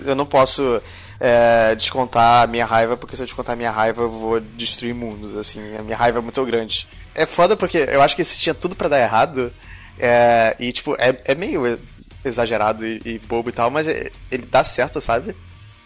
eu 0.05 0.15
não 0.17 0.27
posso 0.27 0.81
é, 1.21 1.75
descontar 1.75 2.45
a 2.45 2.47
minha 2.47 2.67
raiva, 2.67 2.97
porque 2.97 3.15
se 3.17 3.23
eu 3.23 3.27
descontar 3.27 3.53
a 3.55 3.57
minha 3.57 3.71
raiva, 3.71 4.03
eu 4.03 4.11
vou 4.11 4.41
destruir 4.41 4.95
mundos, 4.95 5.37
assim. 5.37 5.61
A 5.77 5.83
minha 5.83 5.97
raiva 5.97 6.19
é 6.19 6.23
muito 6.23 6.45
grande. 6.45 6.87
É 7.17 7.27
foda 7.27 7.57
porque 7.57 7.79
eu 7.91 8.01
acho 8.03 8.15
que 8.15 8.23
esse 8.23 8.39
tinha 8.39 8.55
tudo 8.55 8.77
pra 8.77 8.89
dar 8.89 9.01
errado. 9.01 9.53
é, 9.99 10.55
e, 10.61 10.71
tipo, 10.73 10.95
é, 10.99 11.17
é 11.25 11.35
meio 11.35 11.79
exagerado 12.25 12.87
e, 12.87 13.01
e 13.05 13.19
bobo 13.19 13.49
e 13.49 13.53
tal, 13.53 13.71
mas 13.71 13.89
é- 13.89 14.11
ele 14.31 14.45
dá 14.51 14.63
certo, 14.63 15.01
sabe? 15.01 15.35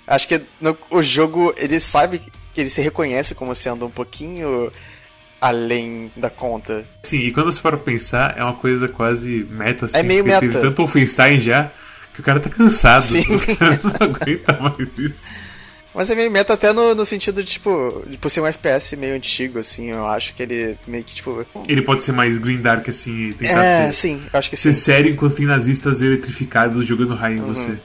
Acho 0.06 0.26
que 0.26 0.40
no- 0.60 0.76
o 0.90 1.00
jogo, 1.00 1.54
ele 1.56 1.78
sabe 1.78 2.18
que 2.52 2.60
ele 2.60 2.68
se 2.70 2.80
reconhece 2.82 3.34
como 3.36 3.54
sendo 3.54 3.86
um 3.86 3.90
pouquinho 3.90 4.72
além 5.40 6.10
da 6.16 6.28
conta. 6.28 6.84
Sim, 7.04 7.18
e 7.18 7.32
quando 7.32 7.52
você 7.52 7.60
para 7.62 7.76
pensar, 7.76 8.36
é 8.36 8.42
uma 8.42 8.54
coisa 8.54 8.88
quase 8.88 9.46
meta, 9.50 9.84
assim. 9.86 9.98
É 9.98 10.02
meio 10.02 10.24
porque 10.24 10.40
Teve 10.40 10.54
meta. 10.54 10.60
tanto 10.66 10.78
Wolfenstein 10.78 11.40
já 11.40 11.70
que 12.12 12.20
o 12.20 12.24
cara 12.24 12.40
tá 12.40 12.50
cansado. 12.50 13.02
Sim. 13.02 13.20
O 13.20 13.38
cara 13.56 13.80
não 13.82 14.06
aguenta 14.16 14.58
mais 14.60 14.88
isso. 14.98 15.30
Mas 15.94 16.08
é 16.08 16.14
meio 16.14 16.30
meta 16.30 16.52
até 16.54 16.72
no, 16.72 16.94
no 16.94 17.04
sentido 17.04 17.42
de, 17.42 17.50
tipo, 17.52 18.04
por 18.20 18.30
ser 18.30 18.40
um 18.40 18.46
FPS 18.46 18.96
meio 18.96 19.16
antigo, 19.16 19.58
assim, 19.58 19.90
eu 19.90 20.06
acho 20.06 20.32
que 20.34 20.42
ele 20.42 20.76
meio 20.86 21.02
que, 21.02 21.16
tipo... 21.16 21.44
Ele 21.66 21.82
pode 21.82 22.02
ser 22.04 22.12
mais 22.12 22.38
green 22.38 22.60
dark, 22.62 22.88
assim, 22.88 23.30
e 23.30 23.32
tentar 23.34 23.64
É, 23.64 23.86
ser, 23.88 23.92
sim, 23.94 24.22
eu 24.32 24.38
acho 24.38 24.48
que 24.48 24.56
ser 24.56 24.72
sim. 24.72 24.80
sério 24.80 25.10
enquanto 25.10 25.34
tem 25.34 25.46
nazistas 25.46 26.00
eletrificados 26.00 26.86
jogando 26.86 27.14
raio 27.14 27.42
Uhum. 27.42 27.50
em 27.50 27.54
você. 27.54 27.78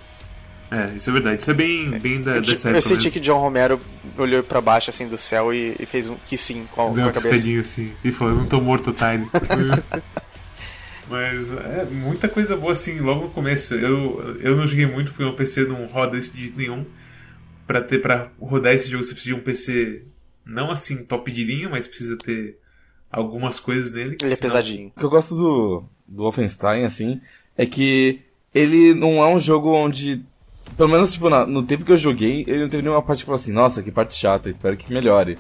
É, 0.70 0.90
isso 0.96 1.10
é 1.10 1.14
verdade. 1.14 1.42
Isso 1.42 1.50
é 1.50 1.54
bem, 1.54 1.90
bem 2.00 2.22
da, 2.22 2.36
Eu, 2.36 2.42
dessa 2.42 2.56
tipo, 2.56 2.68
eu 2.68 2.72
época 2.72 2.82
senti 2.82 2.96
mesmo. 3.06 3.12
que 3.12 3.20
John 3.20 3.40
Romero 3.40 3.80
olhou 4.18 4.44
pra 4.44 4.62
baixo, 4.62 4.90
assim, 4.92 5.08
do 5.08 5.18
céu 5.18 5.52
e, 5.54 5.76
e 5.80 5.86
fez 5.88 6.08
um 6.08 6.16
que 6.28 6.38
sim 6.38 6.68
com 6.72 6.82
a, 6.82 6.94
com 6.94 7.08
a 7.08 7.12
cabeça. 7.12 7.60
assim. 7.60 7.92
E 8.04 8.12
falou, 8.12 8.34
eu 8.34 8.40
não 8.40 8.46
tô 8.46 8.60
morto, 8.62 8.94
Tiny. 8.94 9.28
Mas 11.10 11.52
é 11.52 11.86
muita 11.92 12.28
coisa 12.28 12.56
boa 12.58 12.72
assim, 12.72 13.00
logo 13.00 13.24
no 13.26 13.30
começo. 13.30 13.76
Eu, 13.76 14.38
eu 14.42 14.56
não 14.56 14.66
joguei 14.66 14.88
muito 14.88 15.12
porque 15.12 15.24
meu 15.24 15.34
PC 15.34 15.66
não 15.66 15.86
roda 15.86 16.18
esse 16.18 16.34
de 16.34 16.42
jeito 16.42 16.58
nenhum. 16.58 16.84
Pra, 17.68 17.82
ter, 17.82 18.00
pra 18.00 18.30
rodar 18.40 18.74
esse 18.74 18.90
jogo 18.90 19.04
você 19.04 19.14
precisa 19.14 19.36
de 19.36 19.42
um 19.42 19.44
PC 19.44 20.06
não 20.46 20.70
assim 20.70 21.04
top 21.06 21.32
de 21.32 21.44
linha, 21.44 21.68
mas 21.70 21.88
precisa 21.88 22.18
ter 22.18 22.60
algumas 23.12 23.60
coisas 23.60 23.94
nele. 23.94 24.18
Ele 24.22 24.32
é 24.34 24.36
senão- 24.36 24.42
pesadinho. 24.52 24.92
O 24.96 25.00
que 25.00 25.06
eu 25.06 25.10
gosto 25.10 25.36
do, 25.36 25.84
do 26.08 26.24
Wolfenstein, 26.24 26.86
assim, 26.86 27.20
é 27.58 27.66
que 27.66 28.20
ele 28.54 28.94
não 28.94 29.24
é 29.24 29.28
um 29.34 29.40
jogo 29.40 29.70
onde. 29.72 30.22
Pelo 30.78 30.90
menos, 30.90 31.14
tipo, 31.14 31.30
na- 31.30 31.46
no 31.46 31.64
tempo 31.64 31.86
que 31.86 31.92
eu 31.92 31.98
joguei, 31.98 32.44
ele 32.48 32.62
não 32.62 32.70
teve 32.70 32.84
nenhuma 32.84 33.02
parte 33.02 33.20
que 33.20 33.26
falei 33.26 33.42
assim, 33.42 33.52
nossa, 33.52 33.82
que 33.82 33.92
parte 33.92 34.16
chata, 34.16 34.50
espero 34.50 34.76
que 34.78 34.92
melhore. 34.94 35.38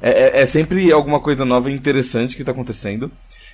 É, 0.00 0.10
é- 0.10 0.42
é 0.42 0.46
sempre 0.46 0.90
alguma 0.92 1.20
coisa 1.20 1.44
nova 1.44 1.70
e 1.70 1.74
interessante 1.74 2.36
que 2.36 2.44
tá 2.44 2.52
acontecendo. 2.52 3.10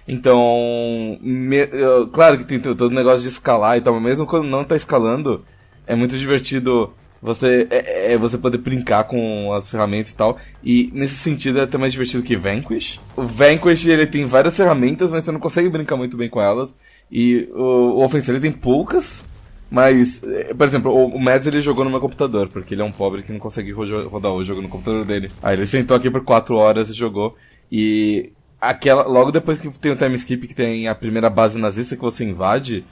Então, 0.07 1.19
me- 1.21 1.69
eu- 1.73 2.09
claro 2.09 2.39
que 2.39 2.45
tem 2.45 2.61
todo 2.61 2.83
o 2.83 2.91
negócio 2.91 3.23
de 3.23 3.29
escalar 3.29 3.79
e 3.79 3.81
tal, 3.81 3.95
mas 3.95 4.03
mesmo 4.03 4.27
quando 4.27 4.47
não 4.49 4.65
tá 4.65 4.77
escalando, 4.77 5.45
é 5.87 5.95
muito 5.95 6.17
divertido 6.19 6.93
você, 7.23 7.69
é, 7.71 8.15
é 8.15 8.19
você 8.19 8.37
poder 8.37 8.59
brincar 8.59 9.05
com 9.05 9.53
as 9.55 9.71
ferramentas 9.71 10.11
e 10.11 10.17
tal. 10.17 10.37
E 10.63 10.91
nesse 10.93 11.15
sentido 11.15 11.61
é 11.61 11.63
até 11.63 11.79
mais 11.79 11.93
divertido 11.93 12.25
que 12.25 12.37
Vanquish. 12.37 12.99
O 13.17 13.23
Vanquish 13.23 13.87
ele 13.87 14.07
tem 14.07 14.27
várias 14.27 14.57
ferramentas, 14.57 15.09
mas 15.11 15.25
você 15.25 15.31
não 15.31 15.39
consegue 15.39 15.69
brincar 15.69 15.97
muito 15.97 16.17
bem 16.17 16.29
com 16.29 16.41
elas. 16.41 16.77
E 17.11 17.49
o, 17.53 18.05
o 18.05 18.17
ele 18.17 18.41
tem 18.41 18.51
poucas, 18.51 19.25
mas, 19.71 20.23
eh, 20.23 20.53
por 20.53 20.67
exemplo, 20.67 20.93
o, 20.93 21.19
Mads 21.19 21.47
ele 21.47 21.63
jogou 21.63 21.85
no 21.85 21.91
meu 21.91 22.01
computador, 22.01 22.49
porque 22.49 22.75
ele 22.75 22.83
é 22.83 22.85
um 22.85 22.93
pobre 22.93 23.23
que 23.23 23.33
não 23.33 23.39
consegue 23.39 23.73
rodar 23.73 24.33
o 24.33 24.45
jogo 24.45 24.61
no 24.61 24.69
computador 24.69 25.05
dele. 25.05 25.31
Aí 25.43 25.57
ele 25.57 25.67
sentou 25.67 25.97
aqui 25.97 26.11
por 26.11 26.25
4 26.25 26.55
horas 26.57 26.91
e 26.91 26.95
jogou. 26.95 27.37
E 27.71 28.33
aquela, 28.61 29.07
logo 29.07 29.31
depois 29.31 29.59
que 29.59 29.71
tem 29.79 29.93
o 29.93 29.97
time 29.97 30.15
skip, 30.17 30.47
que 30.47 30.55
tem 30.55 30.89
a 30.89 30.95
primeira 30.95 31.31
base 31.31 31.59
nazista 31.59 31.97
que 31.97 32.03
você 32.03 32.25
invade, 32.25 32.85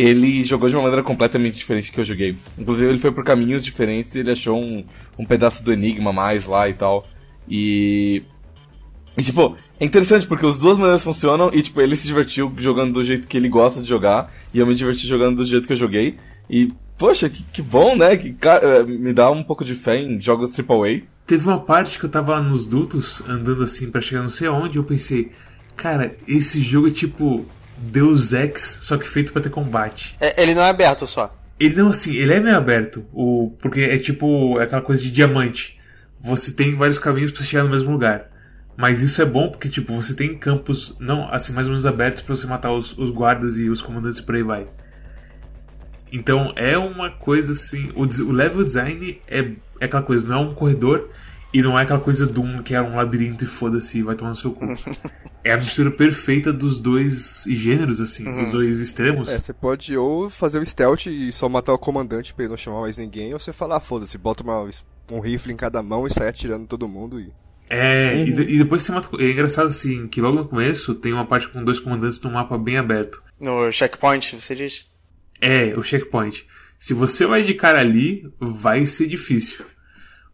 ele 0.00 0.42
jogou 0.42 0.68
de 0.68 0.74
uma 0.74 0.82
maneira 0.82 1.02
completamente 1.02 1.56
diferente 1.58 1.90
que 1.92 2.00
eu 2.00 2.04
joguei. 2.04 2.36
Inclusive, 2.58 2.88
ele 2.90 2.98
foi 2.98 3.12
por 3.12 3.24
caminhos 3.24 3.64
diferentes 3.64 4.14
e 4.14 4.20
ele 4.20 4.30
achou 4.32 4.58
um, 4.60 4.84
um 5.18 5.24
pedaço 5.24 5.64
do 5.64 5.72
enigma 5.72 6.12
mais 6.12 6.46
lá 6.46 6.68
e 6.68 6.74
tal. 6.74 7.06
E. 7.48 8.22
E, 9.18 9.22
tipo, 9.22 9.56
é 9.78 9.84
interessante 9.84 10.26
porque 10.26 10.46
as 10.46 10.58
duas 10.58 10.78
maneiras 10.78 11.02
funcionam 11.02 11.50
e, 11.52 11.60
tipo, 11.62 11.80
ele 11.80 11.96
se 11.96 12.06
divertiu 12.06 12.52
jogando 12.58 12.92
do 12.92 13.02
jeito 13.04 13.26
que 13.26 13.36
ele 13.36 13.48
gosta 13.48 13.82
de 13.82 13.88
jogar 13.88 14.32
e 14.54 14.58
eu 14.58 14.66
me 14.66 14.74
diverti 14.74 15.06
jogando 15.06 15.36
do 15.38 15.44
jeito 15.44 15.66
que 15.66 15.72
eu 15.72 15.76
joguei. 15.76 16.16
E, 16.48 16.68
poxa, 16.96 17.28
que, 17.28 17.42
que 17.52 17.60
bom, 17.60 17.96
né? 17.96 18.16
Que 18.16 18.32
ca- 18.32 18.60
eh, 18.62 18.82
me 18.84 19.12
dá 19.12 19.30
um 19.30 19.42
pouco 19.42 19.64
de 19.64 19.74
fé 19.74 19.96
em 20.00 20.20
jogos 20.20 20.52
AAA. 20.58 21.02
Teve 21.26 21.46
uma 21.46 21.60
parte 21.60 21.98
que 21.98 22.04
eu 22.06 22.08
tava 22.10 22.40
nos 22.40 22.64
dutos, 22.66 23.20
andando 23.28 23.62
assim 23.64 23.90
pra 23.90 24.00
chegar 24.00 24.22
não 24.22 24.30
sei 24.30 24.48
aonde, 24.48 24.78
eu 24.78 24.84
pensei, 24.84 25.30
cara, 25.76 26.16
esse 26.26 26.60
jogo 26.60 26.88
é 26.88 26.90
tipo 26.90 27.44
Deus 27.80 28.32
Ex, 28.34 28.80
só 28.82 28.98
que 28.98 29.08
feito 29.08 29.32
pra 29.32 29.40
ter 29.40 29.48
combate. 29.48 30.16
É, 30.20 30.42
ele 30.42 30.54
não 30.54 30.62
é 30.62 30.68
aberto 30.68 31.06
só. 31.06 31.34
Ele 31.58 31.76
não 31.76 31.88
assim, 31.88 32.14
ele 32.14 32.34
é 32.34 32.40
meio 32.40 32.56
aberto, 32.56 33.04
o, 33.12 33.54
porque 33.60 33.80
é 33.80 33.98
tipo 33.98 34.60
é 34.60 34.64
aquela 34.64 34.82
coisa 34.82 35.02
de 35.02 35.10
diamante. 35.10 35.78
Você 36.20 36.52
tem 36.52 36.74
vários 36.74 36.98
caminhos 36.98 37.30
pra 37.30 37.40
você 37.40 37.46
chegar 37.46 37.64
no 37.64 37.70
mesmo 37.70 37.90
lugar. 37.90 38.28
Mas 38.76 39.02
isso 39.02 39.20
é 39.20 39.24
bom 39.24 39.50
porque 39.50 39.68
tipo, 39.68 39.94
você 39.94 40.14
tem 40.14 40.36
campos 40.36 40.96
não 40.98 41.30
assim 41.30 41.52
mais 41.52 41.66
ou 41.66 41.72
menos 41.72 41.86
abertos 41.86 42.22
pra 42.22 42.36
você 42.36 42.46
matar 42.46 42.72
os, 42.72 42.96
os 42.96 43.10
guardas 43.10 43.58
e 43.58 43.68
os 43.68 43.82
comandantes 43.82 44.18
e 44.18 44.22
por 44.22 44.34
aí 44.34 44.42
vai. 44.42 44.68
Então 46.12 46.52
é 46.56 46.76
uma 46.76 47.10
coisa 47.10 47.52
assim, 47.52 47.90
o, 47.94 48.04
o 48.04 48.32
level 48.32 48.64
design 48.64 49.20
é, 49.28 49.52
é 49.80 49.84
aquela 49.84 50.02
coisa, 50.02 50.26
não 50.26 50.36
é 50.36 50.40
um 50.40 50.54
corredor 50.54 51.08
e 51.52 51.62
não 51.62 51.78
é 51.78 51.82
aquela 51.82 52.00
coisa 52.00 52.26
Doom 52.26 52.62
que 52.62 52.74
é 52.74 52.80
um 52.82 52.94
labirinto 52.96 53.44
e 53.44 53.46
foda-se, 53.46 54.02
vai 54.02 54.14
tomar 54.14 54.30
no 54.30 54.36
seu 54.36 54.52
cu. 54.52 54.64
é 55.42 55.52
a 55.52 55.56
mistura 55.56 55.90
perfeita 55.90 56.52
dos 56.52 56.80
dois 56.80 57.44
gêneros 57.48 58.00
assim, 58.00 58.24
dos 58.24 58.52
dois 58.52 58.78
extremos. 58.78 59.28
É, 59.28 59.38
você 59.38 59.52
pode 59.52 59.96
ou 59.96 60.30
fazer 60.30 60.58
o 60.60 60.66
stealth 60.66 61.06
e 61.06 61.32
só 61.32 61.48
matar 61.48 61.72
o 61.72 61.78
comandante 61.78 62.32
pra 62.34 62.44
ele 62.44 62.50
não 62.50 62.56
chamar 62.56 62.80
mais 62.82 62.96
ninguém, 62.98 63.32
ou 63.32 63.38
você 63.40 63.52
falar, 63.52 63.76
ah, 63.76 63.80
foda-se, 63.80 64.16
bota 64.18 64.42
uma- 64.42 64.68
um 65.12 65.18
rifle 65.20 65.52
em 65.52 65.56
cada 65.56 65.82
mão 65.82 66.06
e 66.06 66.12
sai 66.12 66.28
atirando 66.28 66.66
todo 66.66 66.88
mundo 66.88 67.18
e. 67.20 67.32
É, 67.68 68.24
e, 68.26 68.32
de- 68.32 68.54
e 68.54 68.58
depois 68.58 68.82
você 68.82 68.90
mata. 68.92 69.08
É 69.22 69.30
engraçado 69.30 69.68
assim, 69.68 70.08
que 70.08 70.20
logo 70.20 70.36
no 70.36 70.44
começo 70.48 70.94
tem 70.94 71.12
uma 71.12 71.24
parte 71.26 71.48
com 71.48 71.62
dois 71.64 71.78
comandantes 71.78 72.20
num 72.20 72.32
mapa 72.32 72.58
bem 72.58 72.76
aberto. 72.78 73.22
No 73.40 73.70
checkpoint, 73.72 74.40
você 74.40 74.54
diz? 74.56 74.86
É, 75.40 75.72
o 75.76 75.82
checkpoint. 75.82 76.46
Se 76.78 76.92
você 76.94 77.26
vai 77.26 77.42
de 77.42 77.54
cara 77.54 77.78
ali, 77.80 78.28
vai 78.40 78.86
ser 78.86 79.06
difícil. 79.06 79.64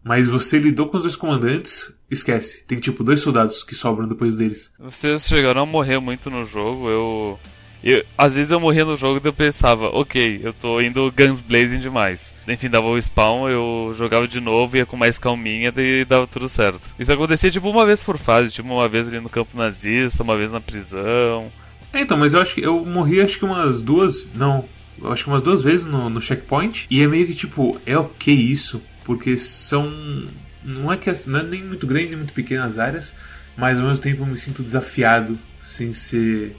Mas 0.07 0.29
você 0.29 0.57
lidou 0.61 0.87
com 0.87 0.97
os 0.97 1.03
dois 1.03 1.17
comandantes, 1.17 1.93
esquece. 2.09 2.65
Tem 2.65 2.79
tipo 2.79 3.03
dois 3.03 3.19
soldados 3.19 3.65
que 3.65 3.75
sobram 3.75 4.07
depois 4.07 4.37
deles. 4.37 4.73
Vocês 4.79 5.27
chegaram 5.27 5.63
a 5.63 5.67
morrer 5.67 5.99
muito 5.99 6.31
no 6.31 6.45
jogo, 6.45 6.89
eu. 6.89 7.41
eu 7.83 8.05
às 8.17 8.33
vezes 8.33 8.53
eu 8.53 8.61
morria 8.61 8.85
no 8.85 8.97
jogo 8.97 9.21
e 9.21 9.27
eu 9.27 9.33
pensava, 9.33 9.87
ok, 9.87 10.43
eu 10.45 10.53
tô 10.53 10.81
indo 10.81 11.11
guns 11.11 11.41
blazing 11.41 11.81
demais. 11.81 12.33
Enfim, 12.47 12.71
dava 12.71 12.87
o 12.87 13.03
spawn, 13.03 13.49
eu 13.49 13.93
jogava 13.99 14.29
de 14.29 14.41
novo, 14.41 14.77
ia 14.77 14.87
com 14.87 14.97
mais 14.97 15.19
calminha, 15.19 15.73
daí 15.73 16.05
dava 16.05 16.25
tudo 16.29 16.49
certo. 16.49 16.95
Isso 16.97 17.13
acontecia 17.13 17.51
tipo 17.51 17.69
uma 17.69 17.85
vez 17.85 18.01
por 18.01 18.17
fase, 18.17 18.53
tipo 18.53 18.69
uma 18.69 18.89
vez 18.89 19.09
ali 19.09 19.19
no 19.19 19.29
campo 19.29 19.59
nazista, 19.59 20.23
uma 20.23 20.37
vez 20.37 20.53
na 20.53 20.61
prisão. 20.61 21.51
É, 21.93 22.01
então, 22.03 22.17
mas 22.17 22.33
eu 22.33 22.41
acho 22.41 22.55
que 22.55 22.63
eu 22.63 22.85
morri 22.85 23.21
acho 23.21 23.41
que 23.41 23.45
umas 23.45 23.81
duas. 23.81 24.29
Não. 24.35 24.65
Eu 25.03 25.11
acho 25.13 25.25
que 25.25 25.31
umas 25.31 25.43
duas 25.43 25.63
vezes 25.63 25.85
no, 25.85 26.09
no 26.09 26.21
checkpoint. 26.21 26.87
E 26.89 27.03
é 27.03 27.09
meio 27.09 27.27
que 27.27 27.35
tipo, 27.35 27.77
é 27.85 27.99
ok 27.99 28.33
isso. 28.33 28.81
Porque 29.07 29.37
são. 29.37 30.29
Não 30.65 30.93
é 30.93 30.97
que 30.97 31.11
não 31.29 31.39
é 31.39 31.43
nem 31.45 31.63
muito 31.63 31.87
grande 31.87 32.09
nem 32.09 32.17
muito 32.17 32.35
pequenas 32.35 32.75
as 32.75 32.79
áreas. 32.79 33.17
Mas 33.57 33.79
ao 33.81 33.87
mesmo 33.87 34.03
tempo 34.03 34.23
eu 34.23 34.27
me 34.27 34.37
sinto 34.37 34.63
desafiado 34.63 35.39
sem 35.63 35.95
ser 35.95 36.55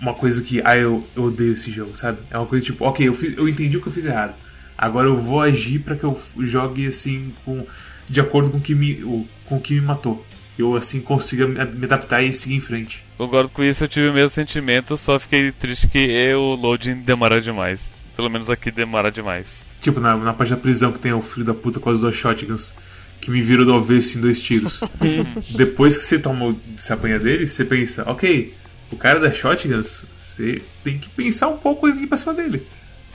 uma 0.00 0.14
coisa 0.14 0.42
que, 0.42 0.60
ah, 0.64 0.76
eu, 0.76 1.06
eu 1.14 1.24
odeio 1.24 1.52
esse 1.52 1.70
jogo, 1.70 1.94
sabe? 1.94 2.18
É 2.30 2.36
uma 2.36 2.46
coisa 2.46 2.64
tipo, 2.64 2.84
ok, 2.84 3.06
eu, 3.06 3.14
fiz, 3.14 3.36
eu 3.36 3.48
entendi 3.48 3.76
o 3.76 3.82
que 3.82 3.86
eu 3.86 3.92
fiz 3.92 4.04
errado. 4.06 4.34
Agora 4.76 5.06
eu 5.06 5.16
vou 5.16 5.40
agir 5.40 5.78
pra 5.80 5.94
que 5.94 6.04
eu 6.04 6.20
jogue 6.38 6.86
assim 6.86 7.32
com 7.44 7.66
de 8.08 8.20
acordo 8.20 8.50
com 8.50 8.58
o 8.58 8.60
que 8.60 8.74
me, 8.74 8.96
com 9.44 9.56
o 9.56 9.60
que 9.60 9.74
me 9.74 9.80
matou. 9.80 10.24
Eu 10.58 10.74
assim 10.74 11.00
consiga 11.00 11.46
me 11.46 11.84
adaptar 11.84 12.22
e 12.22 12.32
seguir 12.32 12.56
em 12.56 12.60
frente. 12.60 13.04
Concordo 13.18 13.50
com 13.50 13.62
isso, 13.62 13.84
eu 13.84 13.88
tive 13.88 14.08
o 14.08 14.12
mesmo 14.12 14.30
sentimento, 14.30 14.96
só 14.96 15.18
fiquei 15.18 15.52
triste 15.52 15.86
que 15.86 16.34
o 16.34 16.54
loading 16.54 16.96
demora 16.96 17.40
demais. 17.40 17.92
Pelo 18.16 18.30
menos 18.30 18.48
aqui 18.48 18.70
demora 18.70 19.10
demais. 19.12 19.66
Tipo, 19.80 20.00
na, 20.00 20.16
na 20.16 20.32
parte 20.32 20.50
da 20.50 20.56
prisão 20.56 20.90
que 20.90 20.98
tem 20.98 21.12
o 21.12 21.20
filho 21.22 21.44
da 21.44 21.54
puta 21.54 21.78
com 21.78 21.90
as 21.90 22.00
duas 22.00 22.14
shotguns 22.16 22.74
que 23.20 23.30
me 23.30 23.40
virou 23.42 23.64
do 23.66 23.74
avesso 23.74 24.18
em 24.18 24.20
dois 24.20 24.40
tiros. 24.40 24.80
Depois 25.54 25.96
que 25.96 26.02
você 26.02 26.18
toma, 26.18 26.46
o- 26.46 26.60
se 26.76 26.92
apanha 26.92 27.18
dele, 27.18 27.46
você 27.46 27.64
pensa, 27.64 28.04
ok, 28.10 28.54
o 28.90 28.96
cara 28.96 29.18
das 29.20 29.36
shotguns, 29.36 30.04
você 30.18 30.62
tem 30.82 30.98
que 30.98 31.08
pensar 31.10 31.48
um 31.48 31.56
pouco 31.56 31.86
antes 31.86 31.98
de 31.98 32.04
ir 32.04 32.08
pra 32.08 32.16
cima 32.16 32.34
dele. 32.34 32.62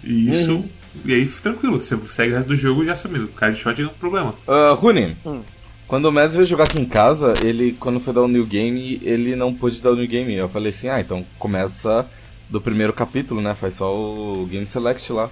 E 0.04 0.30
isso. 0.30 0.64
E 1.06 1.14
aí, 1.14 1.26
tranquilo, 1.26 1.80
você 1.80 1.98
segue 2.06 2.34
o 2.34 2.36
resto 2.36 2.48
do 2.50 2.56
jogo 2.56 2.84
já 2.84 2.94
sabendo, 2.96 3.26
o 3.26 3.30
cara 3.30 3.54
de 3.54 3.60
shotgun 3.60 3.84
é 3.88 3.92
um 3.92 3.94
problema. 3.94 4.36
Uh, 4.48 4.74
Rune, 4.76 5.16
quando 5.88 6.06
o 6.06 6.12
Mads 6.12 6.36
veio 6.36 6.46
jogar 6.46 6.64
aqui 6.66 6.80
em 6.80 6.86
casa, 6.86 7.34
ele, 7.44 7.76
quando 7.80 8.00
foi 8.00 8.14
dar 8.14 8.22
o 8.22 8.28
new 8.28 8.46
game, 8.46 9.00
ele 9.04 9.36
não 9.36 9.54
pôde 9.54 9.80
dar 9.82 9.92
o 9.92 9.96
new 9.96 10.08
game. 10.08 10.34
Eu 10.34 10.50
falei 10.50 10.72
assim, 10.72 10.90
ah, 10.90 11.00
então 11.00 11.26
começa 11.40 12.06
do 12.52 12.62
primeiro 12.62 12.94
capítulo, 12.94 13.42
né? 13.42 13.56
Faz 13.56 13.76
só 13.78 13.92
o 13.96 14.46
Game 14.46 14.68
Select 14.68 15.12
lá. 15.12 15.30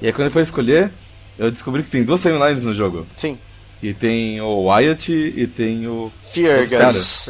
E 0.00 0.06
aí 0.06 0.12
quando 0.12 0.22
ele 0.26 0.30
foi 0.30 0.42
escolher, 0.42 0.90
eu 1.38 1.50
descobri 1.50 1.82
que 1.82 1.90
tem 1.90 2.04
duas 2.04 2.22
timelines 2.22 2.62
no 2.62 2.72
jogo. 2.72 3.06
Sim. 3.16 3.38
E 3.82 3.92
tem 3.92 4.40
o 4.40 4.66
Wyatt 4.68 5.12
e 5.12 5.46
tem 5.46 5.88
o, 5.88 6.10
Feargus. 6.32 7.28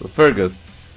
o 0.00 0.08
Fergus. 0.08 0.52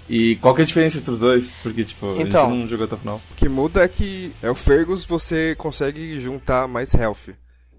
E 0.08 0.36
qual 0.36 0.54
que 0.54 0.62
é 0.62 0.64
a 0.64 0.68
diferença 0.68 0.98
entre 0.98 1.12
os 1.12 1.20
dois? 1.20 1.52
Porque, 1.64 1.84
tipo, 1.84 2.14
Então. 2.20 2.46
a 2.46 2.50
gente 2.50 2.60
não 2.60 2.68
jogou 2.68 2.86
até 2.86 2.96
o 2.96 2.98
final. 3.00 3.22
O 3.32 3.36
que 3.36 3.50
muda 3.50 3.84
é 3.84 3.88
que 3.88 4.32
é 4.42 4.52
o 4.52 4.56
Fergus 4.56 5.06
você 5.06 5.56
consegue 5.56 6.20
juntar 6.20 6.68
mais 6.68 6.94
health. 6.94 7.34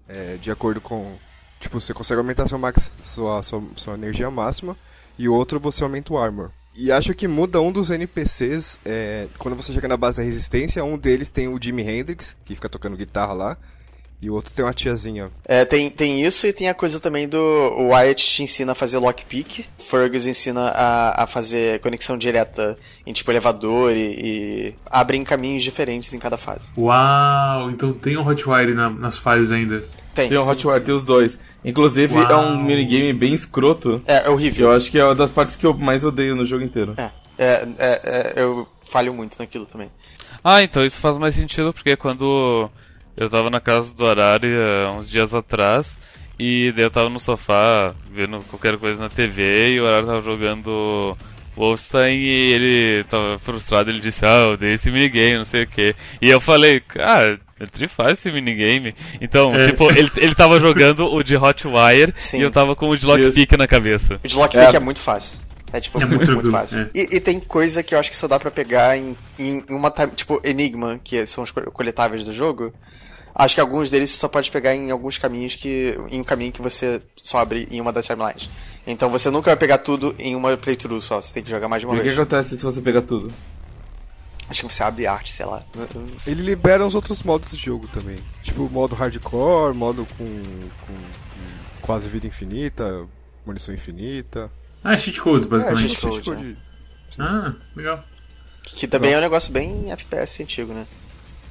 É, 0.09 0.37
de 0.41 0.51
acordo 0.51 0.81
com. 0.81 1.15
Tipo, 1.59 1.79
você 1.79 1.93
consegue 1.93 2.19
aumentar 2.19 2.47
sua, 2.47 2.57
max, 2.57 2.91
sua, 3.01 3.41
sua, 3.41 3.63
sua 3.75 3.93
energia 3.93 4.29
máxima 4.29 4.75
e 5.17 5.29
o 5.29 5.33
outro 5.33 5.59
você 5.59 5.83
aumenta 5.83 6.13
o 6.13 6.17
armor. 6.17 6.51
E 6.77 6.91
acho 6.91 7.13
que 7.13 7.27
muda 7.27 7.61
um 7.61 7.71
dos 7.71 7.89
NPCs 7.89 8.79
é, 8.85 9.27
quando 9.37 9.55
você 9.55 9.71
chega 9.71 9.87
na 9.87 9.95
base 9.95 10.17
da 10.17 10.23
resistência. 10.23 10.83
Um 10.83 10.97
deles 10.97 11.29
tem 11.29 11.47
o 11.47 11.57
Jimi 11.61 11.83
Hendrix, 11.83 12.35
que 12.43 12.53
fica 12.53 12.67
tocando 12.67 12.97
guitarra 12.97 13.33
lá, 13.33 13.57
e 14.21 14.29
o 14.29 14.33
outro 14.33 14.53
tem 14.53 14.65
uma 14.65 14.73
tiazinha. 14.73 15.31
É, 15.45 15.63
tem, 15.63 15.89
tem 15.89 16.25
isso 16.25 16.45
e 16.47 16.51
tem 16.51 16.67
a 16.67 16.73
coisa 16.73 16.99
também 16.99 17.29
do 17.29 17.37
o 17.37 17.89
Wyatt 17.89 18.25
te 18.25 18.43
ensina 18.43 18.73
a 18.73 18.75
fazer 18.75 18.97
lockpick, 18.97 19.65
Fergus 19.77 20.25
ensina 20.25 20.69
a, 20.69 21.23
a 21.23 21.27
fazer 21.27 21.79
conexão 21.79 22.17
direta 22.17 22.77
em 23.05 23.13
tipo 23.13 23.31
elevador 23.31 23.93
e, 23.93 23.99
e 23.99 24.75
abrem 24.85 25.23
caminhos 25.23 25.63
diferentes 25.63 26.13
em 26.13 26.19
cada 26.19 26.37
fase. 26.37 26.71
Uau, 26.77 27.69
então 27.69 27.93
tem 27.93 28.17
um 28.17 28.27
Hotwire 28.27 28.73
na, 28.73 28.89
nas 28.89 29.17
fases 29.17 29.51
ainda. 29.51 29.83
Tem. 30.13 30.27
Tem 30.27 30.37
o 30.37 30.43
sim, 30.43 30.49
Hotwire, 30.49 30.79
sim. 30.79 30.85
tem 30.85 30.95
os 30.95 31.05
dois. 31.05 31.37
Inclusive, 31.65 32.13
Uau. 32.13 32.31
é 32.31 32.35
um 32.37 32.61
minigame 32.63 33.11
bem 33.11 33.33
escroto. 33.33 34.01
É, 34.05 34.17
é 34.17 34.21
Que 34.21 34.27
eu 34.27 34.33
horrível. 34.33 34.71
acho 34.71 34.91
que 34.91 34.99
é 34.99 35.03
uma 35.03 35.15
das 35.15 35.31
partes 35.31 35.55
que 35.55 35.65
eu 35.65 35.73
mais 35.73 36.05
odeio 36.05 36.35
no 36.35 36.45
jogo 36.45 36.63
inteiro. 36.63 36.93
É, 36.97 37.09
é, 37.37 37.67
é, 37.79 38.01
é, 38.37 38.43
eu 38.43 38.67
falho 38.85 39.13
muito 39.13 39.37
naquilo 39.39 39.65
também. 39.65 39.89
Ah, 40.43 40.61
então 40.61 40.85
isso 40.85 40.99
faz 41.01 41.17
mais 41.17 41.33
sentido, 41.33 41.73
porque 41.73 41.95
quando 41.95 42.69
eu 43.17 43.29
tava 43.29 43.49
na 43.49 43.59
casa 43.59 43.95
do 43.95 44.05
Arari 44.05 44.47
há 44.87 44.91
uns 44.91 45.09
dias 45.09 45.33
atrás, 45.33 45.99
e 46.37 46.71
daí 46.75 46.85
eu 46.85 46.91
tava 46.91 47.09
no 47.09 47.19
sofá 47.19 47.93
vendo 48.11 48.37
qualquer 48.45 48.77
coisa 48.77 49.01
na 49.01 49.09
TV, 49.09 49.73
e 49.75 49.81
o 49.81 49.87
Arari 49.87 50.05
tava 50.05 50.21
jogando 50.21 51.17
Wolfenstein 51.57 52.17
e 52.17 52.53
ele 52.53 53.03
tava 53.05 53.39
frustrado, 53.39 53.89
ele 53.89 54.01
disse, 54.01 54.23
ah, 54.25 54.45
eu 54.45 54.53
odeio 54.53 54.75
esse 54.75 54.91
minigame, 54.91 55.37
não 55.37 55.45
sei 55.45 55.63
o 55.63 55.67
que. 55.67 55.95
E 56.21 56.29
eu 56.29 56.39
falei, 56.39 56.79
cara, 56.79 57.39
é 57.59 57.65
tri 57.65 57.87
fácil 57.87 58.13
esse 58.13 58.31
minigame. 58.31 58.93
Então, 59.21 59.53
É. 59.55 59.67
tipo, 59.67 59.89
ele, 59.91 60.11
ele 60.17 60.35
tava 60.35 60.59
jogando 60.59 61.05
o 61.05 61.23
de 61.23 61.35
Hotwire 61.37 62.13
Sim. 62.17 62.39
e 62.39 62.41
eu 62.41 62.51
tava 62.51 62.75
com 62.75 62.89
o 62.89 62.97
de 62.97 63.05
Lockpick 63.05 63.51
na 63.57 63.67
cabeça. 63.67 64.19
O 64.23 64.27
de 64.27 64.35
lockpick 64.35 64.73
é. 64.73 64.77
É. 64.77 64.79
muito 64.79 64.99
fácil. 64.99 65.39
É 65.73 65.79
tipo 65.81 66.01
É 66.01 66.05
muito, 66.05 66.31
muito 66.31 66.51
fácil. 66.51 66.81
é. 66.81 66.89
E, 66.93 67.15
e 67.17 67.19
tem 67.19 67.39
coisa 67.39 67.81
que 67.83 67.93
eu 67.95 67.99
acho 67.99 68.09
que 68.09 68.15
só 68.15 68.27
dá 68.27 68.39
pra 68.39 68.49
pegar 68.51 68.97
em, 68.97 69.15
em 69.37 69.63
uma 69.69 69.91
tipo 70.15 70.39
Enigma, 70.43 70.99
que 71.03 71.25
são 71.25 71.43
os 71.43 71.51
co- 71.51 71.69
coletáveis 71.71 72.25
do 72.25 72.33
jogo. 72.33 72.73
Acho 73.33 73.55
que 73.55 73.59
alguns 73.59 73.89
deles 73.89 74.09
você 74.11 74.17
só 74.17 74.29
pode 74.29 74.49
pegar 74.49 74.73
em 74.73 74.91
alguns 74.91 75.17
caminhos 75.17 75.55
que. 75.55 75.99
em 76.09 76.21
um 76.21 76.23
caminho 76.23 76.53
que 76.53 76.61
você 76.61 77.01
só 77.21 77.39
abre 77.39 77.67
em 77.69 77.81
uma 77.81 77.91
das 77.91 78.05
timelines. 78.05 78.49
Então 78.87 79.09
você 79.09 79.29
nunca 79.29 79.49
vai 79.49 79.57
pegar 79.57 79.79
tudo 79.79 80.15
em 80.17 80.35
uma 80.35 80.55
playthrough 80.55 81.01
só, 81.01 81.21
você 81.21 81.33
tem 81.33 81.43
que 81.43 81.49
jogar 81.49 81.67
mais 81.67 81.81
de 81.81 81.85
E 81.85 81.89
uma 81.89 81.95
o 81.95 81.97
que 81.97 82.03
vez. 82.03 82.17
acontece 82.17 82.55
se 82.57 82.63
você 82.63 82.79
pegar 82.79 83.01
tudo? 83.01 83.27
Acho 84.49 84.67
que 84.67 84.73
você 84.73 84.83
abre 84.83 85.07
arte, 85.07 85.31
sei 85.33 85.45
lá. 85.45 85.63
Não 85.75 86.19
sei. 86.19 86.33
Ele 86.33 86.43
libera 86.43 86.85
os 86.85 86.93
outros 86.93 87.23
modos 87.23 87.51
de 87.51 87.57
jogo 87.57 87.87
também. 87.87 88.17
Tipo, 88.43 88.69
modo 88.69 88.93
hardcore, 88.95 89.73
modo 89.75 90.05
com, 90.17 90.25
com, 90.25 90.93
com 90.93 91.81
quase 91.81 92.07
vida 92.07 92.27
infinita, 92.27 93.05
munição 93.45 93.73
infinita. 93.73 94.51
Ah, 94.83 94.97
cheat 94.97 95.19
codes, 95.19 95.47
basicamente. 95.47 95.89
cheat 95.95 95.99
cheat 95.99 96.23
code, 96.23 96.37
code. 96.37 96.57
Ah, 97.17 97.53
legal. 97.75 98.03
Que 98.63 98.87
também 98.87 99.13
é 99.13 99.17
um 99.17 99.21
negócio 99.21 99.51
bem 99.51 99.91
FPS 99.91 100.43
antigo, 100.43 100.73
né? 100.73 100.85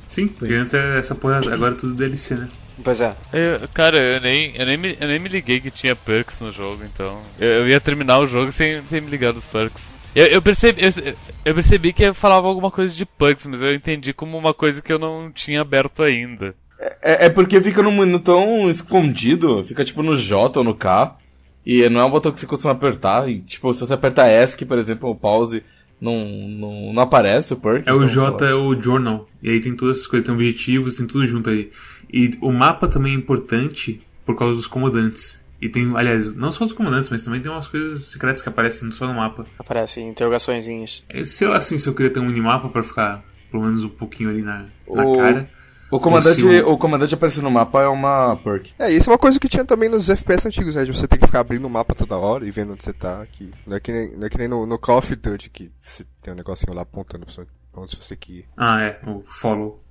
Sim, 0.07 0.29
porque 0.29 0.53
antes 0.55 0.75
era 0.75 0.99
essa 0.99 1.15
porra, 1.15 1.39
agora 1.39 1.75
é 1.75 1.79
tudo 1.79 1.95
DLC, 1.95 2.35
né? 2.37 2.49
Pois 2.83 3.01
é. 3.01 3.17
Eu- 3.33 3.69
cara, 3.69 3.97
eu 3.97 4.21
nem, 4.21 4.55
eu, 4.57 4.67
nem 4.67 4.77
me, 4.77 4.97
eu 5.01 5.09
nem 5.09 5.19
me 5.19 5.29
liguei 5.29 5.61
que 5.61 5.71
tinha 5.71 5.95
perks 5.97 6.41
no 6.41 6.53
jogo, 6.53 6.85
então. 6.85 7.23
Eu, 7.39 7.49
eu 7.49 7.69
ia 7.69 7.81
terminar 7.81 8.19
o 8.19 8.27
jogo 8.27 8.51
sem, 8.53 8.83
sem 8.87 9.01
me 9.01 9.11
ligar 9.11 9.33
dos 9.33 9.47
perks. 9.47 9.95
Eu, 10.15 10.27
eu, 10.27 10.43
percebi, 10.43 10.83
eu, 10.83 11.15
eu 11.45 11.55
percebi 11.55 11.93
que 11.93 12.13
falava 12.13 12.47
alguma 12.47 12.71
coisa 12.71 12.95
de 12.95 13.05
perks, 13.05 13.47
mas 13.47 13.61
eu 13.61 13.75
entendi 13.75 14.13
como 14.13 14.39
uma 14.39 14.55
coisa 14.55 14.81
que 14.81 14.93
eu 14.93 14.99
não 14.99 15.31
tinha 15.33 15.61
aberto 15.61 16.03
ainda. 16.03 16.55
É, 17.03 17.27
é 17.27 17.31
porque 17.31 17.61
fica 17.61 17.83
num 17.83 17.97
menu 17.97 18.21
tão 18.21 18.71
escondido, 18.71 19.65
fica 19.65 19.85
tipo 19.85 20.03
no 20.03 20.17
J 20.17 20.59
ou 20.59 20.65
no 20.65 20.75
K, 20.75 21.17
e 21.65 21.89
não 21.89 22.01
é 22.01 22.05
um 22.05 22.11
botão 22.11 22.31
que 22.31 22.39
você 22.39 22.47
costuma 22.47 22.75
apertar, 22.75 23.29
e 23.29 23.41
tipo, 23.41 23.73
se 23.73 23.81
você 23.81 23.95
aperta 23.95 24.31
ESC, 24.31 24.65
por 24.65 24.79
exemplo, 24.79 25.09
ou 25.09 25.17
pause, 25.17 25.63
não, 26.01 26.25
não, 26.27 26.93
não 26.93 27.03
aparece 27.03 27.53
o 27.53 27.57
perk. 27.57 27.89
É 27.89 27.93
o 27.93 28.05
então, 28.05 28.07
J, 28.07 28.47
é 28.47 28.55
o 28.55 28.81
Journal. 28.81 29.29
E 29.43 29.51
aí 29.51 29.61
tem 29.61 29.75
todas 29.75 29.97
essas 29.97 30.07
coisas, 30.07 30.27
tem 30.27 30.35
objetivos, 30.35 30.95
tem 30.95 31.07
tudo 31.07 31.27
junto 31.27 31.51
aí. 31.51 31.71
E 32.13 32.37
o 32.41 32.53
mapa 32.53 32.87
também 32.87 33.13
é 33.13 33.17
importante 33.17 34.01
por 34.25 34.37
causa 34.37 34.57
dos 34.57 34.67
comandantes. 34.67 35.44
E 35.65 35.69
tem, 35.71 35.97
aliás, 35.97 36.35
não 36.35 36.53
só 36.53 36.63
dos 36.65 36.75
comandantes, 36.75 37.09
mas 37.09 37.23
também 37.25 37.41
tem 37.41 37.51
umas 37.51 37.67
coisas 37.67 38.05
secretas 38.05 38.43
que 38.43 38.49
aparecem 38.51 38.91
só 38.91 39.07
no 39.07 39.15
mapa. 39.15 39.47
Aparecem 39.59 40.07
interrogaçõezinhas. 40.11 41.03
É, 41.09 41.25
Sei 41.25 41.49
lá 41.49 41.57
assim, 41.57 41.79
se 41.79 41.89
eu 41.89 41.95
queria 41.95 42.13
ter 42.13 42.21
um 42.21 42.27
minimapa 42.27 42.69
pra 42.69 42.83
ficar 42.83 43.25
pelo 43.51 43.63
menos 43.65 43.83
um 43.83 43.89
pouquinho 43.89 44.29
ali 44.29 44.43
na, 44.43 44.67
na 44.89 45.05
O- 45.07 45.17
cara. 45.17 45.49
O 45.91 46.01
comandante, 46.01 46.41
Se 46.41 46.45
o- 46.47 46.73
o 46.73 46.79
comandante 46.79 47.15
aparecer 47.15 47.41
no 47.41 47.51
mapa 47.51 47.81
é 47.83 47.87
uma 47.89 48.37
perk. 48.43 48.73
É, 48.79 48.91
isso 48.93 49.09
é 49.09 49.13
uma 49.13 49.19
coisa 49.19 49.39
que 49.39 49.49
tinha 49.49 49.65
também 49.65 49.89
nos 49.89 50.11
FPS 50.11 50.49
antigos, 50.49 50.75
né? 50.75 50.85
De 50.85 50.93
você 50.93 51.07
ter 51.07 51.19
que 51.19 51.27
ficar 51.27 51.41
abrindo 51.41 51.67
o 51.67 51.71
mapa 51.71 51.95
toda 51.95 52.17
hora 52.17 52.45
e 52.47 52.51
vendo 52.51 52.73
onde 52.73 52.83
você 52.83 52.93
tá. 52.93 53.25
Que 53.31 53.51
não 53.67 53.77
é 53.77 53.81
que 53.81 53.93
nem, 53.93 54.17
não 54.17 54.27
é 54.27 54.29
que 54.31 54.37
nem 54.39 54.49
no, 54.49 54.67
no 54.67 54.77
Call 54.79 54.99
of 54.99 55.15
Duty, 55.15 55.51
que 55.51 55.71
você 55.79 56.05
tem 56.21 56.33
um 56.35 56.37
negocinho 56.37 56.75
lá 56.75 56.83
apontando 56.83 57.25
pra 57.27 57.45
pra 57.73 57.83
onde 57.83 57.97
você 57.97 58.17
quer 58.17 58.33
ir. 58.33 58.45
Ah, 58.57 58.81
é, 58.83 58.99
o 59.07 59.23
follow. 59.27 59.84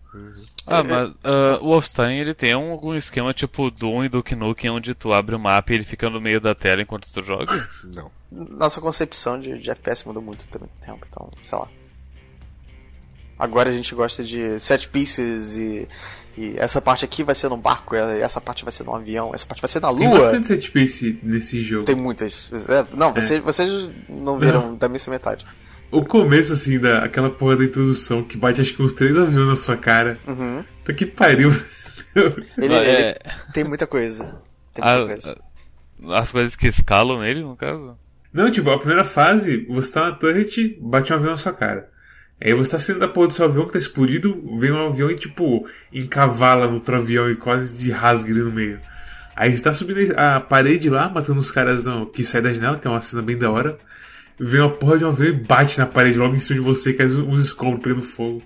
Ah, 0.68 0.84
mas 0.84 1.12
ah, 1.24 1.58
o 1.62 1.68
Wolfenstein 1.70 2.20
ele 2.20 2.34
tem 2.34 2.56
um- 2.56 2.72
algum 2.72 2.94
esquema 2.96 3.34
tipo 3.34 3.70
Doom 3.72 4.06
e 4.06 4.10
Duke 4.10 4.36
Nukem 4.36 4.70
onde 4.72 4.94
tu 4.94 5.12
abre 5.14 5.36
o 5.36 5.40
mapa 5.40 5.72
e 5.72 5.76
ele 5.76 5.84
fica 5.84 6.10
no 6.10 6.22
meio 6.22 6.40
da 6.40 6.54
tela 6.56 6.82
enquanto 6.82 7.08
tu 7.12 7.24
joga? 7.24 7.68
Não. 7.96 8.12
Nossa 8.32 8.80
concepção 8.82 9.40
de, 9.40 9.58
de 9.60 9.70
FPS 9.72 10.06
mudou 10.08 10.22
muito 10.22 10.48
também 10.48 10.68
com 10.70 10.76
o 10.76 10.86
tempo, 10.86 11.06
então, 11.10 11.30
sei 11.46 11.58
lá. 11.58 11.68
Agora 13.38 13.70
a 13.70 13.74
gente 13.74 13.94
gosta 13.96 14.24
de 14.24 14.60
set 14.60 14.88
pieces 14.90 15.56
e, 15.58 15.88
e 16.38 16.54
essa 16.58 16.80
parte 16.82 17.04
aqui 17.04 17.24
vai 17.24 17.36
ser 17.36 17.50
num 17.50 17.58
barco, 17.60 17.96
e 17.96 18.00
essa 18.22 18.40
parte 18.40 18.64
vai 18.64 18.72
ser 18.72 18.84
num 18.84 18.96
avião, 18.96 19.32
essa 19.34 19.46
parte 19.46 19.62
vai 19.62 19.70
ser 19.70 19.82
na 19.82 19.94
Tem 19.94 20.08
lua. 20.08 20.20
bastante 20.20 20.48
set 20.48 20.72
piece 20.72 21.20
nesse 21.24 21.62
jogo. 21.62 21.86
Tem 21.86 21.96
muitas. 21.96 22.50
É, 22.70 22.86
não, 22.96 23.14
vocês, 23.14 23.42
vocês 23.44 23.90
não 24.08 24.40
viram 24.40 24.76
da 24.76 24.88
missa 24.88 25.10
metade. 25.12 25.46
O 25.94 26.04
começo, 26.04 26.54
assim, 26.54 26.80
da, 26.80 27.00
aquela 27.00 27.30
porra 27.30 27.58
da 27.58 27.64
introdução 27.66 28.24
que 28.24 28.38
bate 28.38 28.60
acho 28.62 28.74
que 28.74 28.82
uns 28.82 28.94
três 28.94 29.18
aviões 29.18 29.48
na 29.48 29.56
sua 29.56 29.78
cara. 29.78 30.18
Uhum. 30.28 30.64
Tá 30.84 30.94
que 30.94 31.06
pariu. 31.06 31.52
Ele, 32.16 32.36
ele 32.58 32.76
é. 32.76 33.20
tem 33.54 33.64
muita 33.64 33.88
coisa. 33.88 34.24
Tem 34.74 34.84
muita 34.84 35.04
Ah, 35.04 35.06
coisa. 35.08 35.38
ah, 36.10 36.20
as 36.20 36.32
coisas 36.32 36.56
que 36.56 36.68
escalam 36.68 37.20
nele, 37.22 37.42
no 37.42 37.56
caso? 37.56 37.98
Não, 38.32 38.52
tipo, 38.52 38.70
a 38.70 38.78
primeira 38.78 39.04
fase, 39.04 39.66
você 39.70 39.92
tá 39.92 40.06
na 40.06 40.12
turret, 40.12 40.78
bate 40.80 41.12
um 41.12 41.16
avião 41.16 41.32
na 41.32 41.38
sua 41.38 41.54
cara. 41.54 41.90
Aí 42.40 42.54
você 42.54 42.72
tá 42.72 42.80
saindo 42.80 43.00
da 43.00 43.08
porra 43.08 43.28
do 43.28 43.34
seu 43.34 43.46
avião 43.46 43.66
que 43.66 43.74
tá 43.74 43.80
explodido, 43.80 44.44
vem 44.60 44.72
um 44.72 44.88
avião 44.88 45.10
e, 45.10 45.16
tipo, 45.16 45.68
encavala 45.92 46.68
no 46.68 46.76
outro 46.76 46.96
avião 46.96 47.32
e 47.32 47.36
quase 47.36 47.76
de 47.76 47.90
rasga 47.92 48.30
ele 48.30 48.42
no 48.42 48.52
meio. 48.52 48.80
Aí 49.36 49.56
você 49.56 49.64
tá 49.64 49.74
subindo 49.74 50.14
a 50.18 50.40
parede 50.40 50.90
lá, 50.90 51.10
matando 51.10 51.40
os 51.40 51.50
caras 51.50 51.86
não, 51.86 52.06
que 52.06 52.24
saem 52.24 52.44
da 52.44 52.54
janela, 52.54 52.78
que 52.78 52.88
é 52.88 52.90
uma 52.92 53.02
cena 53.02 53.22
bem 53.22 53.38
da 53.38 53.50
hora. 53.50 53.78
Vem 54.40 54.62
uma 54.62 54.70
porra 54.70 54.98
de 54.98 55.06
um 55.06 55.10
avião 55.10 55.30
e 55.30 55.34
bate 55.34 55.78
na 55.80 55.86
parede 55.86 56.18
logo 56.18 56.36
em 56.36 56.40
cima 56.40 56.60
de 56.60 56.66
você, 56.66 56.94
cai 56.94 57.06
uns 57.08 57.40
escombros 57.42 57.82
pegando 57.82 58.02
fogo. 58.02 58.42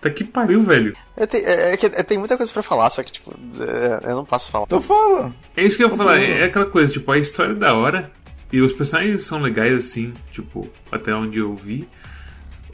Tá 0.00 0.10
que 0.10 0.22
pariu, 0.22 0.62
velho. 0.62 0.92
Eu 1.16 1.26
tenho- 1.26 1.46
é, 1.46 1.72
é 1.72 1.76
que 1.76 1.86
é- 1.86 2.02
tem 2.02 2.18
muita 2.18 2.36
coisa 2.36 2.52
pra 2.52 2.62
falar, 2.62 2.90
só 2.90 3.02
que, 3.02 3.10
tipo, 3.10 3.34
é, 3.60 4.10
eu 4.10 4.16
não 4.16 4.24
posso 4.24 4.50
falar. 4.50 4.64
Então 4.66 4.80
fala. 4.80 5.34
É 5.56 5.64
isso 5.64 5.76
que 5.76 5.82
eu 5.84 5.88
ia 5.88 5.96
falar, 5.96 6.18
é 6.20 6.44
aquela 6.44 6.66
coisa, 6.66 6.92
tipo, 6.92 7.10
a 7.10 7.18
história 7.18 7.52
é 7.52 7.54
da 7.54 7.74
hora 7.74 8.10
e 8.52 8.60
os 8.60 8.72
personagens 8.72 9.22
são 9.24 9.40
legais, 9.40 9.72
assim, 9.74 10.12
tipo, 10.30 10.68
até 10.92 11.14
onde 11.14 11.38
eu 11.38 11.54
vi. 11.54 11.88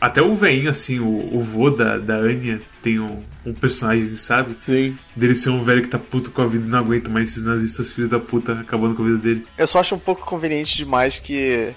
Até 0.00 0.22
o 0.22 0.34
veinho, 0.34 0.70
assim, 0.70 0.98
o, 0.98 1.36
o 1.36 1.40
vô 1.40 1.70
da, 1.70 1.98
da 1.98 2.14
Anya 2.16 2.60
tem 2.82 2.98
um, 2.98 3.22
um 3.44 3.52
personagem, 3.52 4.16
sabe? 4.16 4.56
Sim. 4.64 4.96
Dele 5.14 5.34
ser 5.34 5.50
um 5.50 5.62
velho 5.62 5.82
que 5.82 5.88
tá 5.88 5.98
puto 5.98 6.30
com 6.30 6.40
a 6.40 6.46
vida 6.46 6.64
e 6.64 6.68
não 6.68 6.78
aguenta 6.78 7.10
mais 7.10 7.28
esses 7.28 7.42
nazistas 7.44 7.90
filhos 7.90 8.08
da 8.08 8.18
puta 8.18 8.54
acabando 8.54 8.94
com 8.94 9.02
a 9.02 9.06
vida 9.06 9.18
dele. 9.18 9.46
Eu 9.58 9.66
só 9.66 9.78
acho 9.78 9.94
um 9.94 9.98
pouco 9.98 10.24
conveniente 10.24 10.74
demais 10.76 11.18
que 11.18 11.74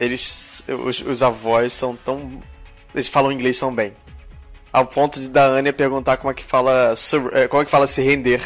eles. 0.00 0.64
Os, 0.84 1.00
os 1.00 1.22
avós 1.22 1.72
são 1.72 1.96
tão. 1.96 2.42
Eles 2.94 3.08
falam 3.08 3.32
inglês 3.32 3.58
tão 3.58 3.74
bem. 3.74 3.92
Ao 4.72 4.86
ponto 4.86 5.18
de 5.18 5.28
da 5.28 5.46
Anya 5.46 5.72
perguntar 5.72 6.16
como 6.18 6.30
é 6.30 6.34
que 6.34 6.44
fala. 6.44 6.94
é, 7.32 7.48
Como 7.48 7.62
é 7.62 7.64
que 7.64 7.70
fala 7.70 7.86
se 7.86 8.02
render. 8.02 8.40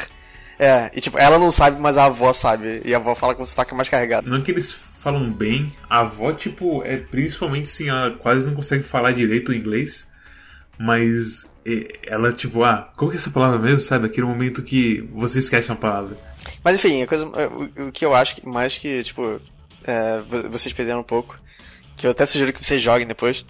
É, 0.59 0.91
e 0.95 1.01
tipo, 1.01 1.19
ela 1.19 1.39
não 1.39 1.51
sabe, 1.51 1.81
mas 1.81 1.97
a 1.97 2.05
avó 2.05 2.33
sabe. 2.33 2.83
E 2.85 2.93
a 2.95 2.99
avó 2.99 3.15
fala 3.15 3.35
com 3.35 3.43
o 3.43 3.47
sotaque 3.47 3.75
mais 3.75 3.89
carregado. 3.89 4.29
Não 4.29 4.37
é 4.39 4.41
que 4.43 4.51
eles 4.51 4.73
falam 5.01 5.33
bem, 5.33 5.73
a 5.89 6.01
avó, 6.01 6.33
tipo, 6.35 6.83
é 6.85 6.99
principalmente 6.99 7.63
assim, 7.65 7.89
ela 7.89 8.11
quase 8.11 8.47
não 8.47 8.55
consegue 8.55 8.83
falar 8.83 9.13
direito 9.13 9.49
o 9.49 9.55
inglês, 9.55 10.07
mas 10.79 11.47
é, 11.65 11.99
ela, 12.07 12.31
tipo, 12.33 12.63
ah, 12.63 12.93
qual 12.97 13.11
que 13.11 13.17
é 13.17 13.19
essa 13.19 13.31
palavra 13.31 13.59
mesmo, 13.59 13.81
sabe? 13.81 14.05
Aquele 14.05 14.27
momento 14.27 14.63
que 14.63 15.01
você 15.15 15.39
esquece 15.39 15.71
uma 15.71 15.77
palavra. 15.77 16.17
Mas 16.63 16.77
enfim, 16.77 17.03
a 17.03 17.07
coisa, 17.07 17.25
o, 17.27 17.89
o 17.89 17.93
que 17.93 18.05
eu 18.05 18.15
acho 18.15 18.37
que 18.37 18.47
mais 18.47 18.77
que, 18.77 19.03
tipo, 19.03 19.41
é, 19.85 20.21
vo- 20.21 20.51
vocês 20.51 20.73
perderam 20.73 21.01
um 21.01 21.05
pouco, 21.05 21.39
que 21.97 22.07
eu 22.07 22.11
até 22.11 22.25
sugiro 22.27 22.53
que 22.53 22.65
vocês 22.65 22.81
joguem 22.83 23.07
depois, 23.07 23.45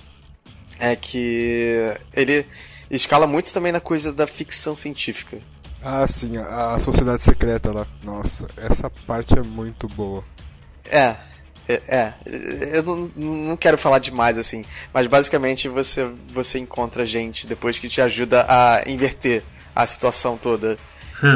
é 0.79 0.97
que 0.97 1.95
ele 2.14 2.47
escala 2.90 3.27
muito 3.27 3.53
também 3.53 3.71
na 3.73 3.81
coisa 3.81 4.12
da 4.12 4.27
ficção 4.27 4.75
científica. 4.75 5.38
Ah, 5.83 6.07
sim, 6.07 6.37
a, 6.37 6.79
Sociedade 6.79 7.23
Secreta 7.23 7.73
lá. 7.73 7.87
Nossa, 8.03 8.47
essa 8.57 8.90
parte 8.90 9.38
é 9.38 9.43
muito 9.43 9.87
boa. 9.88 10.23
É, 10.85 11.16
é, 11.69 11.83
é. 11.88 12.14
eu 12.75 12.83
não, 12.83 12.97
não 13.16 13.57
quero 13.57 13.79
falar 13.79 13.99
demais 13.99 14.37
assim, 14.37 14.64
mas 14.93 15.07
basicamente 15.07 15.69
você, 15.69 16.11
você 16.29 16.59
encontra 16.59 17.07
gente 17.07 17.47
depois 17.47 17.79
que 17.79 17.88
te 17.88 18.01
ajuda 18.03 18.45
a 18.49 18.83
inverter 18.87 19.43
a 19.75 19.87
situação 19.87 20.37
toda. 20.37 20.79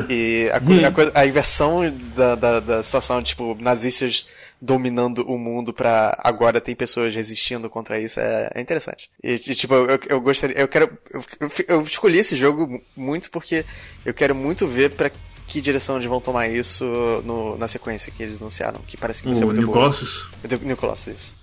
E 0.09 0.49
a, 0.53 0.89
a 0.89 0.91
coisa- 0.91 1.13
a 1.15 1.27
inversão 1.27 1.81
da, 2.17 2.35
da, 2.35 2.61
da 2.61 2.83
situação, 2.83 3.23
tipo, 3.23 3.57
nazistas 3.61 4.27
dominando 4.65 5.19
o 5.31 5.37
mundo 5.39 5.73
pra 5.73 6.17
agora 6.23 6.61
tem 6.61 6.75
pessoas 6.75 7.15
resistindo 7.15 7.69
contra 7.69 8.01
isso 8.01 8.19
é, 8.21 8.51
é 8.55 8.61
interessante. 8.61 9.11
E, 9.23 9.33
e, 9.35 9.39
tipo, 9.39 9.75
eu, 9.75 9.99
eu 10.09 10.21
gostaria, 10.21 10.57
eu 10.59 10.67
quero, 10.69 10.91
eu, 11.13 11.25
eu, 11.41 11.51
eu 11.69 11.83
escolhi 11.83 12.19
esse 12.19 12.35
jogo 12.37 12.67
mu- 12.67 12.83
muito 12.97 13.31
porque 13.31 13.65
eu 14.05 14.15
quero 14.15 14.35
muito 14.35 14.67
ver 14.67 14.91
pra 14.95 15.11
que 15.47 15.61
direção 15.61 15.97
eles 15.97 16.09
vão 16.09 16.21
tomar 16.21 16.49
isso 16.49 16.85
no, 17.27 17.59
na 17.59 17.69
sequência 17.69 18.11
que 18.11 18.23
eles 18.23 18.41
anunciaram, 18.41 18.81
que 18.87 18.97
parece 18.97 19.21
que 19.23 19.29
vai 19.29 19.37
ser 19.37 19.45
O 19.45 19.49
muito 19.49 19.59
New 19.59 19.67
boa. 19.67 19.79
Colossus. 19.79 20.29
New 20.63 20.77
Colossus, 20.77 21.15
isso. 21.15 21.37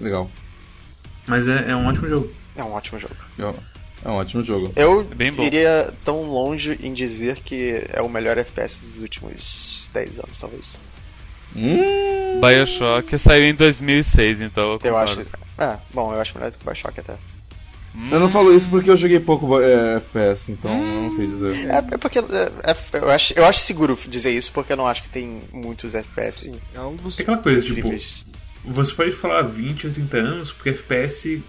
Legal. 0.00 0.30
Mas 1.26 1.46
é, 1.48 1.70
é 1.70 1.76
um 1.76 1.86
ótimo 1.86 2.08
jogo. 2.08 2.32
É 2.56 2.64
um 2.64 2.72
ótimo 2.72 2.98
jogo. 2.98 3.14
É 4.04 4.08
um 4.08 4.14
ótimo 4.14 4.42
jogo. 4.42 4.72
Eu 4.74 5.02
É 5.10 5.14
bem 5.14 5.32
bom. 5.32 5.42
iria 5.42 5.94
tão 6.04 6.22
longe 6.24 6.78
em 6.82 6.92
dizer 6.94 7.38
que 7.40 7.84
é 7.90 8.00
o 8.02 8.08
melhor 8.08 8.38
FPS 8.38 8.80
dos 8.80 9.00
últimos 9.02 9.90
10 9.92 10.18
anos, 10.18 10.40
talvez. 10.40 10.70
Hum. 11.54 12.40
Bioshock 12.40 13.16
saiu 13.18 13.44
em 13.44 13.54
2006, 13.54 14.40
então 14.40 14.72
eu 14.72 14.80
Eu 14.82 14.96
acho. 14.96 15.22
Ah, 15.58 15.78
bom, 15.92 16.12
eu 16.12 16.20
acho 16.20 16.34
melhor 16.34 16.50
do 16.50 16.58
que 16.58 16.64
o 16.64 16.66
Bioshock 16.66 16.98
até. 16.98 17.16
Eu 18.10 18.18
não 18.18 18.30
falo 18.30 18.54
isso 18.54 18.68
porque 18.70 18.90
eu 18.90 18.96
joguei 18.96 19.20
pouco 19.20 19.60
é, 19.60 19.96
FPS, 19.96 20.50
então 20.50 20.70
eu 20.70 21.02
não 21.02 21.16
sei 21.16 21.26
dizer. 21.26 21.70
É, 21.70 21.76
é 21.76 21.98
porque. 21.98 22.18
é, 22.18 22.22
é, 22.22 22.76
eu, 22.94 23.10
acho, 23.10 23.34
eu 23.34 23.44
acho 23.44 23.60
seguro 23.60 23.98
dizer 24.08 24.30
isso 24.30 24.50
porque 24.50 24.72
eu 24.72 24.76
não 24.78 24.86
acho 24.86 25.02
que 25.02 25.10
tem 25.10 25.42
muitos 25.52 25.94
FPS 25.94 26.50
É 26.74 26.80
um 26.80 26.96
dos. 26.96 27.18
É 27.18 27.22
aquela 27.22 27.36
coisa, 27.36 27.60
tipo, 27.60 27.80
incríveis. 27.80 28.24
você 28.64 28.94
pode 28.94 29.12
falar 29.12 29.42
20 29.42 29.88
ou 29.88 29.92
30 29.92 30.16
anos, 30.16 30.52
porque 30.52 30.70
FPS 30.70 31.42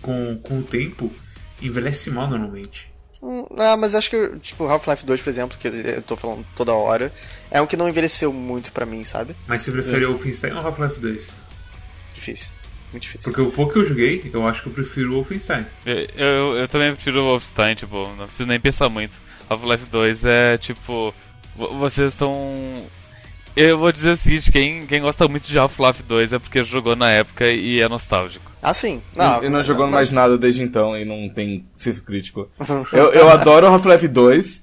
com, 0.00 0.38
com 0.40 0.60
o 0.60 0.62
tempo 0.62 1.12
envelhece 1.60 2.10
mal 2.12 2.28
normalmente. 2.28 2.88
Hum, 3.22 3.46
Ah, 3.56 3.76
mas 3.76 3.94
acho 3.94 4.10
que, 4.10 4.28
tipo, 4.40 4.64
Half-Life 4.66 5.04
2, 5.04 5.20
por 5.20 5.30
exemplo, 5.30 5.58
que 5.58 5.66
eu 5.68 6.02
tô 6.02 6.16
falando 6.16 6.44
toda 6.54 6.72
hora, 6.72 7.12
é 7.50 7.60
um 7.60 7.66
que 7.66 7.76
não 7.76 7.88
envelheceu 7.88 8.32
muito 8.32 8.70
pra 8.72 8.86
mim, 8.86 9.04
sabe? 9.04 9.34
Mas 9.46 9.62
você 9.62 9.72
prefere 9.72 10.04
o 10.04 10.12
Wolfenstein 10.12 10.52
ou 10.52 10.60
Half-Life 10.60 11.00
2? 11.00 11.36
Difícil. 12.14 12.52
Muito 12.92 13.02
difícil. 13.02 13.24
Porque 13.32 13.40
o 13.40 13.50
pouco 13.52 13.72
que 13.74 13.78
eu 13.80 13.84
joguei, 13.84 14.30
eu 14.32 14.46
acho 14.46 14.62
que 14.62 14.68
eu 14.68 14.72
prefiro 14.72 15.10
o 15.10 15.14
Wolfenstein. 15.14 15.66
Eu, 15.84 15.96
eu, 16.16 16.56
eu 16.58 16.68
também 16.68 16.92
prefiro 16.94 17.20
o 17.20 17.24
Wolfenstein, 17.24 17.74
tipo, 17.74 18.08
não 18.16 18.26
preciso 18.26 18.46
nem 18.46 18.58
pensar 18.60 18.88
muito. 18.88 19.18
Half-Life 19.50 19.86
2 19.86 20.24
é 20.24 20.56
tipo. 20.58 21.12
vo- 21.56 21.76
Vocês 21.78 22.12
estão. 22.12 22.84
Eu 23.60 23.76
vou 23.76 23.90
dizer 23.90 24.12
o 24.12 24.16
seguinte: 24.16 24.52
quem, 24.52 24.86
quem 24.86 25.00
gosta 25.00 25.26
muito 25.26 25.48
de 25.48 25.58
Half-Life 25.58 26.04
2 26.04 26.32
é 26.32 26.38
porque 26.38 26.62
jogou 26.62 26.94
na 26.94 27.10
época 27.10 27.44
e 27.50 27.80
é 27.80 27.88
nostálgico. 27.88 28.48
Ah, 28.62 28.72
sim. 28.72 29.02
Não, 29.16 29.42
e 29.42 29.48
não 29.48 29.64
jogou 29.64 29.86
mas- 29.86 29.94
mais 29.94 30.12
nada 30.12 30.38
desde 30.38 30.62
então 30.62 30.96
e 30.96 31.04
não 31.04 31.28
tem 31.28 31.64
senso 31.76 32.00
crítico. 32.02 32.48
eu, 32.92 33.12
eu 33.12 33.28
adoro 33.28 33.66
Half-Life 33.66 34.06
2. 34.06 34.62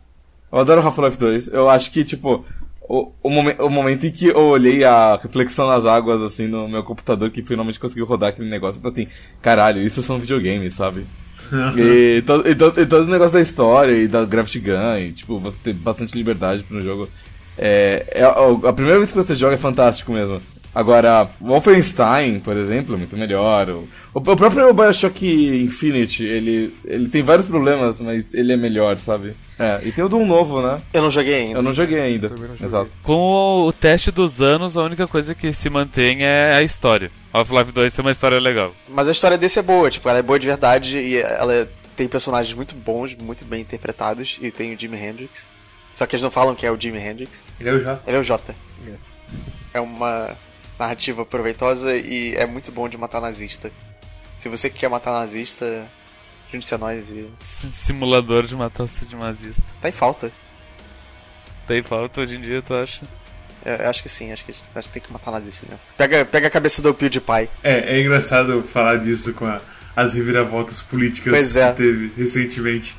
Eu 0.50 0.60
adoro 0.60 0.82
Half-Life 0.82 1.18
2. 1.18 1.48
Eu 1.50 1.70
acho 1.70 1.92
que, 1.92 2.06
tipo, 2.06 2.46
o, 2.88 3.12
o, 3.22 3.30
momen- 3.30 3.58
o 3.60 3.70
momento 3.70 4.06
em 4.06 4.12
que 4.12 4.28
eu 4.28 4.38
olhei 4.46 4.86
a 4.86 5.20
reflexão 5.22 5.68
nas 5.68 5.86
águas, 5.86 6.22
assim, 6.22 6.48
no 6.48 6.68
meu 6.68 6.84
computador, 6.84 7.30
que 7.32 7.44
finalmente 7.44 7.80
conseguiu 7.80 8.06
rodar 8.06 8.30
aquele 8.30 8.50
negócio, 8.50 8.78
eu 8.78 8.82
falei 8.82 9.04
assim, 9.04 9.14
caralho, 9.42 9.82
isso 9.82 10.02
são 10.02 10.20
videogames, 10.20 10.74
sabe? 10.74 11.06
e, 11.78 12.22
to, 12.26 12.44
e, 12.48 12.56
to, 12.56 12.74
e 12.80 12.86
todo 12.86 13.04
o 13.04 13.12
negócio 13.12 13.34
da 13.34 13.42
história 13.42 13.92
e 13.92 14.08
da 14.08 14.24
Gravity 14.24 14.60
Gun, 14.60 14.98
e, 15.00 15.12
tipo, 15.12 15.38
você 15.38 15.58
ter 15.66 15.74
bastante 15.74 16.18
liberdade 16.18 16.64
pro 16.64 16.80
jogo. 16.80 17.10
É, 17.58 18.06
é, 18.12 18.24
a 18.24 18.74
primeira 18.74 19.00
vez 19.00 19.12
que 19.12 19.18
você 19.18 19.36
joga 19.36 19.56
é 19.56 19.58
fantástico 19.58 20.12
mesmo. 20.12 20.42
Agora, 20.76 21.30
Wolfenstein, 21.40 22.42
por 22.42 22.58
exemplo, 22.58 22.96
é 22.96 22.98
muito 22.98 23.16
melhor. 23.16 23.70
O, 23.70 23.88
o 24.14 24.22
próprio 24.22 24.74
Bioshock 24.74 25.26
Infinite, 25.26 26.22
ele, 26.22 26.74
ele 26.84 27.08
tem 27.08 27.24
vários 27.24 27.48
problemas, 27.48 27.98
mas 28.02 28.34
ele 28.34 28.52
é 28.52 28.58
melhor, 28.58 28.98
sabe? 28.98 29.34
É, 29.58 29.80
e 29.86 29.92
tem 29.94 30.04
o 30.04 30.10
Doom 30.10 30.26
novo, 30.26 30.62
né? 30.62 30.78
Eu 30.94 31.02
não 31.02 31.10
joguei 31.10 31.34
ainda. 31.34 31.60
Eu 31.60 31.64
não 31.64 31.74
joguei 31.74 31.98
ainda. 32.02 32.28
Não 32.28 32.36
joguei. 32.36 32.68
Exato. 32.68 32.92
Com 33.02 33.14
o, 33.14 33.68
o 33.68 33.72
teste 33.72 34.12
dos 34.12 34.42
anos, 34.42 34.76
a 34.76 34.84
única 34.84 35.08
coisa 35.08 35.34
que 35.34 35.54
se 35.54 35.70
mantém 35.70 36.26
é 36.26 36.56
a 36.56 36.62
história. 36.62 37.10
Half-Life 37.32 37.72
2 37.72 37.94
tem 37.94 38.04
uma 38.04 38.12
história 38.12 38.38
legal. 38.38 38.74
Mas 38.90 39.08
a 39.08 39.12
história 39.14 39.38
desse 39.38 39.60
é 39.60 39.62
boa, 39.62 39.90
tipo, 39.90 40.10
ela 40.10 40.20
é 40.20 40.22
boa 40.22 40.38
de 40.38 40.48
verdade 40.48 40.98
e 40.98 41.18
ela 41.18 41.70
tem 41.96 42.10
personagens 42.10 42.54
muito 42.54 42.76
bons, 42.76 43.16
muito 43.16 43.46
bem 43.46 43.62
interpretados, 43.62 44.40
e 44.42 44.52
tem 44.52 44.74
o 44.74 44.78
Jimi 44.78 44.98
Hendrix. 44.98 45.48
Só 45.96 46.06
que 46.06 46.16
eles 46.16 46.22
não 46.24 46.30
falam 46.30 46.54
que 46.54 46.66
é 46.66 46.72
o 46.72 46.80
Jimi 46.80 47.00
Hendrix. 47.00 47.42
Ele 47.60 47.70
é 47.70 47.74
o 47.74 47.80
J. 47.80 48.02
Ele 48.06 48.18
é 48.18 48.20
o 48.20 48.24
Jota. 48.24 48.54
É 49.74 49.80
uma 49.80 50.38
narrativa 50.78 51.26
proveitosa 51.26 51.96
e 51.96 52.36
é 52.36 52.46
muito 52.46 52.72
bom 52.72 52.88
de 52.90 52.98
matar 52.98 53.22
nazista. 53.22 53.72
Se 54.38 54.50
você 54.50 54.70
quer 54.70 54.90
matar 54.90 55.12
nazista, 55.14 55.90
junte-se 56.52 56.76
a 56.76 56.78
nós 56.78 57.10
e. 57.10 57.30
Simulador 57.40 58.44
de 58.46 58.56
matança 58.56 59.06
de 59.06 59.16
nazista. 59.16 59.64
Tá 59.82 59.88
em 59.90 59.94
falta. 59.94 60.32
Tem 61.68 61.82
falta 61.82 62.22
hoje 62.22 62.36
em 62.36 62.42
dia, 62.42 62.62
tu 62.62 62.74
acha? 62.76 63.02
Eu, 63.66 63.74
eu 63.76 63.90
acho 63.90 64.04
que 64.04 64.10
sim, 64.10 64.32
acho 64.32 64.46
que, 64.46 64.52
acho 64.52 64.88
que 64.90 64.94
tem 64.94 65.02
que 65.02 65.12
matar 65.12 65.32
nazista 65.32 65.66
mesmo. 65.68 65.82
Pega, 65.98 66.26
pega 66.26 66.48
a 66.48 66.52
cabeça 66.52 66.82
do 66.82 66.94
PewDiePie. 66.94 67.50
É, 67.64 67.98
é 67.98 68.02
engraçado 68.02 68.62
falar 68.64 68.98
disso 68.98 69.34
com 69.34 69.46
a- 69.46 69.60
as 69.96 70.14
reviravoltas 70.14 70.82
políticas 70.82 71.56
é. 71.56 71.72
que 71.72 71.78
teve 71.78 72.12
recentemente. 72.18 72.96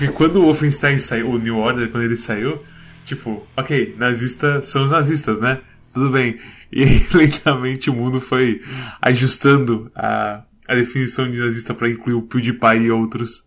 Porque 0.00 0.12
quando 0.14 0.36
o 0.36 0.44
Wolfenstein 0.44 0.98
saiu, 0.98 1.28
o 1.28 1.38
New 1.38 1.58
Order, 1.58 1.90
quando 1.90 2.04
ele 2.04 2.16
saiu, 2.16 2.64
tipo, 3.04 3.46
ok, 3.54 3.94
nazistas 3.98 4.66
são 4.66 4.82
os 4.82 4.90
nazistas, 4.90 5.38
né? 5.38 5.60
Tudo 5.92 6.08
bem. 6.10 6.38
E 6.72 6.82
aí, 6.82 7.06
lentamente, 7.12 7.90
o 7.90 7.92
mundo 7.92 8.18
foi 8.18 8.62
ajustando 9.02 9.92
a, 9.94 10.42
a 10.66 10.74
definição 10.74 11.30
de 11.30 11.38
nazista 11.38 11.74
pra 11.74 11.90
incluir 11.90 12.14
o 12.14 12.22
PewDiePie 12.22 12.84
e 12.86 12.90
outros. 12.90 13.44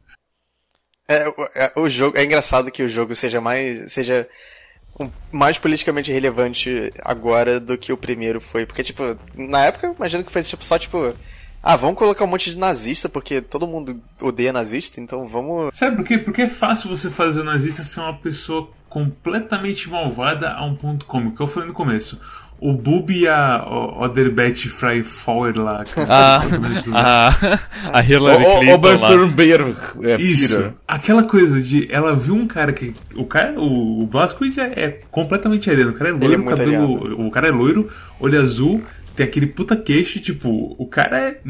É, 1.08 1.28
o- 1.28 1.50
é, 1.56 1.74
o 1.76 1.90
jogo, 1.90 2.18
é 2.18 2.24
engraçado 2.24 2.70
que 2.72 2.84
o 2.84 2.90
jogo 2.90 3.16
seja 3.16 3.42
mais. 3.42 3.92
seja 3.92 4.28
um- 5.00 5.10
mais 5.32 5.58
politicamente 5.58 6.12
relevante 6.12 6.92
agora 7.02 7.60
do 7.60 7.76
que 7.80 7.92
o 7.92 7.98
primeiro 7.98 8.40
foi. 8.40 8.66
Porque, 8.68 8.84
tipo, 8.84 9.18
na 9.36 9.66
época 9.66 9.96
imagino 9.98 10.24
que 10.24 10.32
foi 10.32 10.44
tipo, 10.44 10.64
só 10.64 10.78
tipo. 10.78 11.14
Ah, 11.66 11.78
vamos 11.78 11.98
colocar 11.98 12.26
um 12.26 12.28
monte 12.28 12.50
de 12.50 12.58
nazista, 12.58 13.08
porque 13.08 13.40
todo 13.40 13.66
mundo 13.66 13.98
odeia 14.22 14.52
nazista, 14.52 15.00
então 15.00 15.24
vamos. 15.24 15.70
Sabe 15.78 15.96
por 15.96 16.04
quê? 16.06 16.18
Porque 16.18 16.42
é 16.42 16.50
fácil 16.50 16.90
você 16.90 17.10
fazer 17.10 17.40
o 17.40 17.46
nazista 17.46 17.84
ser 17.84 18.02
uma 18.02 18.14
pessoa 18.16 18.68
completamente 18.90 19.90
malvada 19.90 20.52
a 20.52 20.66
um 20.66 20.76
ponto 20.76 21.06
cômico. 21.06 21.38
Que 21.38 21.42
eu 21.42 21.48
falei 21.48 21.70
no 21.70 21.74
começo. 21.74 22.20
O 22.60 22.72
Bub 22.74 23.10
e 23.10 23.28
a 23.28 23.66
o- 23.68 24.04
Oderbeth 24.04 24.56
Freifauer 24.70 25.58
lá. 25.58 25.84
que- 25.84 25.92
Ah, 26.08 26.42
a, 26.94 28.00
a 28.00 28.04
Hillary 28.04 28.44
O, 28.46 28.50
o, 28.50 28.60
Clinton 28.60 28.72
lá. 28.72 28.76
Obersturmbeer 28.76 29.62
é, 30.04 30.16
Isso. 30.16 30.74
Aquela 30.88 31.24
coisa 31.24 31.62
de 31.62 31.88
ela 31.92 32.16
viu 32.16 32.36
um 32.36 32.48
cara 32.48 32.72
que. 32.72 32.94
O 33.16 33.26
cara, 33.26 33.60
o, 33.60 34.04
o 34.04 34.10
é, 34.60 34.84
é 34.84 35.00
completamente 35.12 35.70
ariano. 35.70 35.92
O 35.92 35.94
cara 35.94 36.10
é 36.10 36.14
é 36.14 36.16
loiro, 36.16 36.44
muito 36.44 36.58
cabelo. 36.58 37.28
O 37.28 37.32
cara 37.32 37.48
é 37.48 37.52
loiro, 37.52 37.90
olho 38.20 38.42
azul, 38.42 38.84
tem 39.16 39.26
aquele 39.26 39.48
puta 39.48 39.76
queixo, 39.76 40.20
tipo, 40.20 40.76
o 40.78 40.86
cara 40.88 41.20
é. 41.20 41.42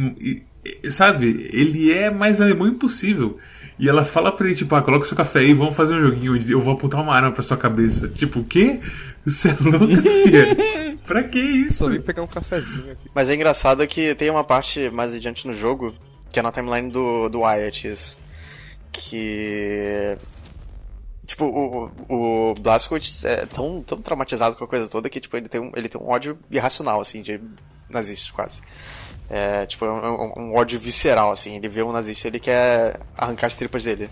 Sabe, 0.90 1.50
ele 1.52 1.92
é 1.92 2.10
mais 2.10 2.40
alemão 2.40 2.68
impossível. 2.68 3.38
E 3.78 3.90
ela 3.90 4.06
fala 4.06 4.32
pra 4.32 4.46
ele, 4.46 4.56
tipo, 4.56 4.74
ah, 4.76 4.82
coloca 4.82 5.06
seu 5.06 5.18
café 5.18 5.40
aí, 5.40 5.54
vamos 5.54 5.76
fazer 5.76 5.94
um 5.96 6.02
joguinho 6.02 6.36
onde 6.36 6.52
eu 6.52 6.62
vou 6.62 6.74
apontar 6.74 7.02
uma 7.02 7.14
arma 7.14 7.32
pra 7.32 7.44
sua 7.44 7.58
cabeça. 7.58 8.08
Tipo, 8.08 8.40
o 8.40 8.44
quê? 8.44 8.80
Você 9.26 9.50
é 9.50 9.56
louca, 9.60 10.02
filha? 10.02 10.98
pra 11.06 11.24
que 11.24 11.40
isso? 11.40 11.84
Só 11.86 11.90
vim 11.90 12.00
pegar 12.00 12.24
um 12.24 12.28
cafezinho 12.28 12.92
aqui. 12.92 13.10
Mas 13.14 13.30
é 13.30 13.36
engraçado 13.36 13.86
que 13.88 14.14
tem 14.16 14.30
uma 14.30 14.44
parte 14.44 14.90
mais 14.92 15.14
adiante 15.14 15.48
no 15.48 15.56
jogo, 15.56 15.94
que 16.32 16.40
é 16.40 16.42
na 16.42 16.52
timeline 16.52 16.90
do, 16.92 17.30
do 17.30 17.42
Wyatt, 17.42 17.88
isso. 17.88 18.20
Que. 18.92 20.18
Tipo, 21.26 21.46
o, 21.46 21.92
o 22.10 22.54
Blazkowicz 22.56 23.24
é 23.24 23.46
tão, 23.46 23.82
tão 23.82 24.02
traumatizado 24.02 24.56
com 24.56 24.64
a 24.66 24.68
coisa 24.68 24.90
toda 24.90 25.10
que, 25.10 25.22
tipo, 25.22 25.38
ele 25.38 25.48
tem 25.48 25.62
um, 25.62 25.72
ele 25.76 25.88
tem 25.88 26.00
um 26.00 26.10
ódio 26.10 26.38
irracional, 26.52 27.00
assim, 27.00 27.22
de 27.22 27.40
nazistas, 27.90 28.30
quase. 28.32 28.62
É, 29.30 29.66
tipo, 29.66 29.86
é 29.86 29.92
um, 29.92 30.34
um 30.38 30.56
ódio 30.56 30.80
visceral, 30.80 31.32
assim. 31.32 31.56
Ele 31.56 31.70
vê 31.70 31.82
um 31.82 31.92
nazista 31.94 32.28
e 32.28 32.30
ele 32.30 32.40
quer 32.40 33.00
arrancar 33.18 33.48
as 33.48 33.56
tripas 33.56 33.86
dele. 33.86 34.10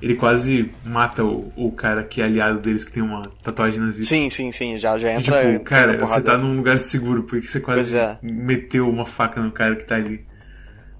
Ele 0.00 0.16
quase 0.16 0.72
mata 0.84 1.22
o, 1.24 1.52
o 1.56 1.70
cara 1.70 2.02
que 2.02 2.20
é 2.20 2.24
aliado 2.24 2.58
deles, 2.58 2.82
que 2.84 2.92
tem 2.92 3.02
uma 3.02 3.22
tatuagem 3.42 3.80
nazista. 3.80 4.14
Sim, 4.14 4.28
sim, 4.28 4.50
sim, 4.50 4.78
já, 4.78 4.98
já 4.98 5.12
E, 5.12 5.16
entra. 5.16 5.22
tipo, 5.38 5.48
entra 5.48 5.64
cara, 5.64 5.98
você 5.98 6.20
tá 6.22 6.36
num 6.36 6.56
lugar 6.56 6.78
seguro, 6.78 7.22
por 7.24 7.38
que 7.38 7.46
que 7.46 7.52
você 7.52 7.60
quase 7.60 7.96
é. 7.96 8.18
meteu 8.22 8.88
uma 8.88 9.06
faca 9.06 9.40
no 9.40 9.52
cara 9.52 9.76
que 9.76 9.84
tá 9.84 9.96
ali? 9.96 10.24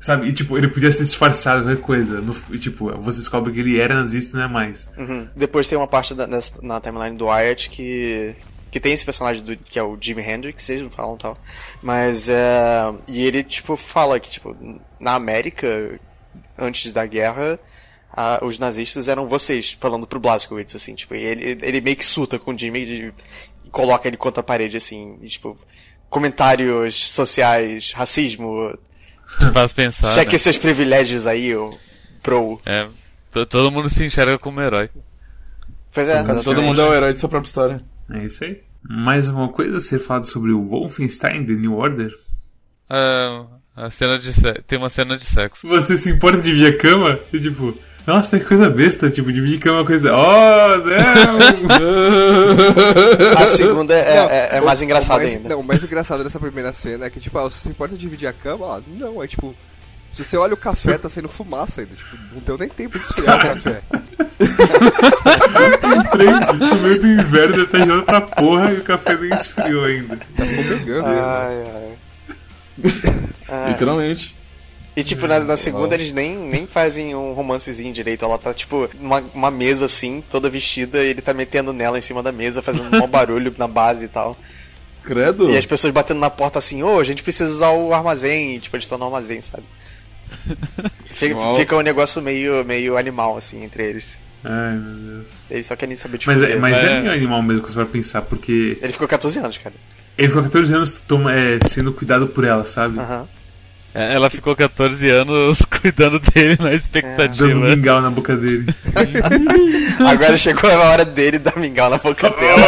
Sabe? 0.04 0.28
E 0.28 0.32
tipo, 0.34 0.58
ele 0.58 0.68
podia 0.68 0.90
ser 0.92 0.98
disfarçado, 0.98 1.62
qualquer 1.64 1.80
coisa. 1.80 2.20
No, 2.20 2.36
e, 2.50 2.58
tipo, 2.58 2.92
você 3.00 3.20
descobre 3.20 3.50
que 3.54 3.60
ele 3.60 3.80
era 3.80 3.94
nazista 3.94 4.36
e 4.36 4.38
não 4.38 4.44
é 4.44 4.48
mais. 4.48 4.90
Uhum. 4.98 5.26
Depois 5.34 5.66
tem 5.66 5.78
uma 5.78 5.86
parte 5.86 6.14
da- 6.14 6.26
nessa- 6.26 6.60
na 6.60 6.78
timeline 6.78 7.16
do 7.16 7.24
Wyatt 7.26 7.70
que. 7.70 8.36
Que 8.70 8.78
tem 8.80 8.92
esse 8.92 9.04
personagem 9.04 9.42
do, 9.42 9.56
que 9.56 9.78
é 9.78 9.82
o 9.82 9.96
Jimi 9.98 10.20
Hendrix, 10.20 10.62
vocês 10.62 10.82
não 10.82 10.90
falam 10.90 11.16
tal. 11.16 11.38
Mas 11.82 12.28
é. 12.28 12.92
E 13.08 13.24
ele, 13.24 13.42
tipo, 13.42 13.76
fala 13.76 14.20
que, 14.20 14.28
tipo, 14.28 14.54
na 15.00 15.14
América, 15.14 15.98
antes 16.58 16.92
da 16.92 17.06
guerra, 17.06 17.58
a- 18.12 18.40
os 18.44 18.58
nazistas 18.58 19.08
eram 19.08 19.26
vocês, 19.26 19.74
falando 19.80 20.06
pro 20.06 20.20
Blazkowicz, 20.20 20.74
assim, 20.76 20.94
tipo, 20.94 21.14
e 21.14 21.22
ele, 21.24 21.58
ele 21.62 21.80
meio 21.80 21.96
que 21.96 22.04
suta 22.04 22.38
com 22.38 22.52
o 22.52 22.58
Jimmy 22.58 22.80
e, 22.80 23.12
e 23.64 23.70
coloca 23.70 24.06
ele 24.06 24.18
contra 24.18 24.40
a 24.40 24.44
parede, 24.44 24.76
assim, 24.76 25.18
e, 25.22 25.28
tipo, 25.28 25.56
comentários 26.10 27.08
sociais, 27.10 27.92
racismo, 27.94 28.76
Te 29.38 29.50
faz 29.50 29.72
pensar. 29.72 30.08
cheque 30.14 30.32
né? 30.32 30.38
seus 30.38 30.58
privilégios 30.58 31.26
aí, 31.26 31.54
ô 31.56 31.70
pro. 32.22 32.60
É, 32.66 32.86
to- 33.32 33.46
todo 33.46 33.70
mundo 33.70 33.88
se 33.88 34.04
enxerga 34.04 34.38
como 34.38 34.60
herói. 34.60 34.88
Pois 35.92 36.08
é, 36.08 36.22
Todo 36.22 36.32
exatamente. 36.32 36.66
mundo 36.66 36.80
é 36.80 36.88
o 36.88 36.94
herói 36.94 37.12
de 37.12 37.20
sua 37.20 37.28
própria 37.28 37.48
história. 37.48 37.84
É 38.10 38.22
isso 38.24 38.44
aí. 38.44 38.60
Mais 38.88 39.28
alguma 39.28 39.48
coisa 39.48 39.76
a 39.78 39.80
ser 39.80 39.98
falado 39.98 40.24
sobre 40.24 40.52
o 40.52 40.62
Wolfenstein 40.68 41.44
The 41.46 41.52
New 41.54 41.74
Order? 41.74 42.10
Ah, 42.88 43.46
a 43.76 43.90
cena 43.90 44.18
de 44.18 44.32
se- 44.32 44.62
tem 44.66 44.78
uma 44.78 44.88
cena 44.88 45.16
de 45.16 45.24
sexo. 45.24 45.66
Você 45.68 45.96
se 45.96 46.10
importa 46.10 46.38
de 46.38 46.44
dividir 46.44 46.74
a 46.74 46.78
cama? 46.78 47.18
E, 47.32 47.40
tipo, 47.40 47.76
nossa, 48.06 48.36
tem 48.36 48.46
coisa 48.46 48.68
besta, 48.68 49.10
tipo, 49.10 49.32
dividir 49.32 49.58
cama 49.58 49.78
é 49.78 49.80
uma 49.80 49.86
coisa. 49.86 50.12
Oh, 50.14 50.76
não! 50.78 51.38
A 53.42 53.46
segunda 53.46 53.94
é, 53.94 54.16
Não, 54.16 54.30
é- 54.30 54.56
é 54.58 54.60
mais 54.60 54.82
engraçada 54.82 55.24
ainda. 55.24 55.48
Não, 55.48 55.60
o 55.60 55.64
mais 55.64 55.82
engraçado 55.82 56.22
dessa 56.22 56.38
primeira 56.38 56.72
cena 56.72 57.06
é 57.06 57.10
que, 57.10 57.18
tipo, 57.20 57.38
ah, 57.38 57.44
você 57.44 57.60
se 57.60 57.68
importa 57.68 57.94
de 57.94 58.00
dividir 58.00 58.26
a 58.28 58.32
cama? 58.32 58.66
Ah, 58.76 58.80
não, 58.86 59.22
é 59.22 59.26
tipo. 59.26 59.54
Se 60.10 60.22
você 60.22 60.36
olha 60.36 60.54
o 60.54 60.56
café, 60.56 60.96
tá 60.96 61.08
saindo 61.08 61.28
fumaça 61.28 61.80
ainda. 61.80 61.94
Tipo, 61.96 62.16
não 62.32 62.40
deu 62.40 62.56
nem 62.56 62.68
tempo 62.68 62.96
de 62.98 63.04
esfriar 63.04 63.36
o 63.36 63.40
café. 63.40 63.82
no 66.54 66.76
meio 66.82 67.00
do 67.00 67.06
inverno 67.08 67.66
tá 67.66 67.78
gelando 67.78 68.04
pra 68.04 68.20
porra 68.20 68.70
e 68.72 68.78
o 68.78 68.82
café 68.84 69.16
nem 69.16 69.30
esfriou 69.34 69.84
ainda. 69.84 70.16
Tá 70.16 70.44
fumegando. 70.44 71.06
Ai, 71.06 71.64
ai. 73.50 73.70
Literalmente. 73.70 74.36
E 74.96 75.02
tipo, 75.02 75.26
na, 75.26 75.40
na 75.40 75.56
segunda 75.56 75.94
eles 75.94 76.12
nem, 76.12 76.36
nem 76.38 76.64
fazem 76.64 77.14
um 77.16 77.32
romancezinho 77.32 77.92
direito. 77.92 78.24
Ela 78.24 78.38
tá, 78.38 78.54
tipo, 78.54 78.88
numa 79.00 79.22
uma 79.34 79.50
mesa 79.50 79.86
assim, 79.86 80.22
toda 80.30 80.48
vestida, 80.48 81.02
e 81.02 81.08
ele 81.08 81.20
tá 81.20 81.34
metendo 81.34 81.72
nela 81.72 81.98
em 81.98 82.02
cima 82.02 82.22
da 82.22 82.30
mesa, 82.30 82.62
fazendo 82.62 82.94
um 82.96 83.06
barulho 83.08 83.52
na 83.58 83.66
base 83.66 84.04
e 84.04 84.08
tal. 84.08 84.36
Credo. 85.02 85.50
E 85.50 85.56
as 85.58 85.66
pessoas 85.66 85.92
batendo 85.92 86.20
na 86.20 86.30
porta 86.30 86.58
assim, 86.60 86.82
ô, 86.82 86.98
a 87.00 87.04
gente 87.04 87.22
precisa 87.22 87.50
usar 87.50 87.70
o 87.70 87.92
armazém, 87.92 88.54
e, 88.56 88.60
tipo, 88.60 88.76
eles 88.76 88.84
estão 88.84 88.96
no 88.96 89.04
armazém, 89.06 89.42
sabe? 89.42 89.64
Fica, 91.06 91.36
Uau. 91.36 91.54
fica 91.54 91.76
um 91.76 91.80
negócio 91.82 92.20
meio, 92.22 92.64
meio 92.64 92.96
animal, 92.96 93.36
assim, 93.36 93.62
entre 93.62 93.82
eles. 93.88 94.16
Ai, 94.42 94.74
meu 94.74 95.14
Deus. 95.16 95.28
Eles 95.50 95.66
só 95.66 95.76
querem 95.76 95.94
saber 95.96 96.18
de 96.18 96.26
Mas, 96.26 96.42
é, 96.42 96.56
mas 96.56 96.82
é 96.82 96.92
É. 96.92 97.00
meio 97.00 97.12
animal 97.12 97.42
mesmo 97.42 97.62
que 97.62 97.70
você 97.70 97.76
vai 97.76 97.84
pensar, 97.86 98.22
porque 98.22 98.76
Ele 98.82 98.92
ficou 98.92 99.06
14 99.08 99.38
anos, 99.38 99.58
cara. 99.58 99.74
ele 100.18 100.28
ficou 100.28 100.42
14 100.42 100.74
anos 100.74 101.00
toma, 101.00 101.32
é, 101.34 101.58
sendo 101.68 101.92
cuidado 101.92 102.26
por 102.28 102.44
ela, 102.44 102.64
sabe? 102.66 102.98
Aham. 102.98 103.28
É, 103.28 103.43
Ela 103.94 104.28
ficou 104.28 104.56
14 104.56 105.08
anos 105.08 105.62
cuidando 105.80 106.18
dele 106.18 106.56
na 106.58 106.64
Dando 106.70 106.74
expectativa. 106.76 107.46
mingau 107.54 108.00
na 108.00 108.10
boca 108.10 108.36
dele. 108.36 108.66
Agora 110.04 110.36
chegou 110.36 110.68
a 110.68 110.84
hora 110.90 111.04
dele 111.04 111.38
dar 111.38 111.56
mingau 111.56 111.88
na 111.88 111.98
boca 111.98 112.28
dela. 112.30 112.66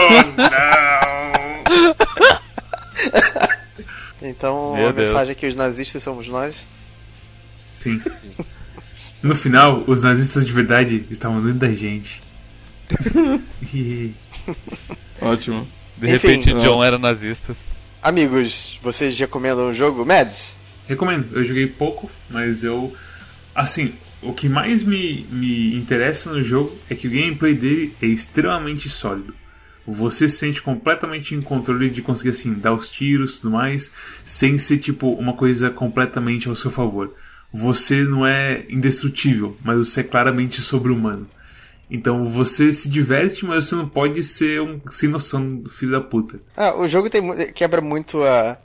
Então, 4.22 4.74
Meu 4.76 4.88
a 4.88 4.92
Deus. 4.92 5.08
mensagem 5.08 5.32
é 5.32 5.34
que 5.34 5.46
os 5.46 5.54
nazistas 5.56 6.02
somos 6.02 6.28
nós. 6.28 6.66
Sim. 7.72 8.00
No 9.22 9.34
final, 9.34 9.82
os 9.86 10.02
nazistas 10.02 10.46
de 10.46 10.52
verdade 10.52 11.06
estavam 11.10 11.40
dentro 11.42 11.58
da 11.58 11.72
gente. 11.72 12.22
Ótimo. 15.20 15.66
De 15.96 16.06
Enfim. 16.14 16.28
repente. 16.28 16.52
John 16.54 16.82
era 16.84 16.98
nazistas. 16.98 17.68
Amigos, 18.02 18.78
vocês 18.82 19.18
recomendam 19.18 19.70
o 19.70 19.74
jogo? 19.74 20.04
Mads? 20.04 20.58
Recomendo. 20.86 21.26
Eu 21.32 21.44
joguei 21.44 21.66
pouco, 21.66 22.10
mas 22.30 22.64
eu. 22.64 22.94
Assim, 23.54 23.94
o 24.22 24.32
que 24.32 24.48
mais 24.48 24.82
me, 24.82 25.26
me 25.30 25.76
interessa 25.76 26.32
no 26.32 26.42
jogo 26.42 26.76
é 26.88 26.94
que 26.94 27.08
o 27.08 27.10
gameplay 27.10 27.54
dele 27.54 27.94
é 28.02 28.06
extremamente 28.06 28.88
sólido. 28.88 29.34
Você 29.86 30.28
se 30.28 30.38
sente 30.38 30.60
completamente 30.60 31.34
em 31.34 31.40
controle 31.40 31.88
de 31.88 32.02
conseguir 32.02 32.30
assim 32.30 32.54
dar 32.54 32.72
os 32.72 32.90
tiros 32.90 33.38
tudo 33.38 33.52
mais, 33.52 33.90
sem 34.24 34.58
ser 34.58 34.78
tipo 34.78 35.10
uma 35.12 35.34
coisa 35.34 35.70
completamente 35.70 36.48
ao 36.48 36.56
seu 36.56 36.72
favor. 36.72 37.14
Você 37.52 38.02
não 38.02 38.26
é 38.26 38.64
indestrutível, 38.68 39.56
mas 39.62 39.78
você 39.78 40.00
é 40.00 40.04
claramente 40.04 40.60
sobre-humano. 40.60 41.28
Então 41.88 42.28
você 42.28 42.72
se 42.72 42.88
diverte, 42.88 43.46
mas 43.46 43.66
você 43.66 43.76
não 43.76 43.88
pode 43.88 44.22
ser 44.24 44.60
um 44.60 44.80
sem 44.90 45.08
noção 45.08 45.62
filho 45.70 45.92
da 45.92 46.00
puta. 46.00 46.40
Ah, 46.56 46.76
o 46.76 46.88
jogo 46.88 47.08
tem, 47.08 47.52
quebra 47.52 47.80
muito 47.80 48.22
a. 48.24 48.58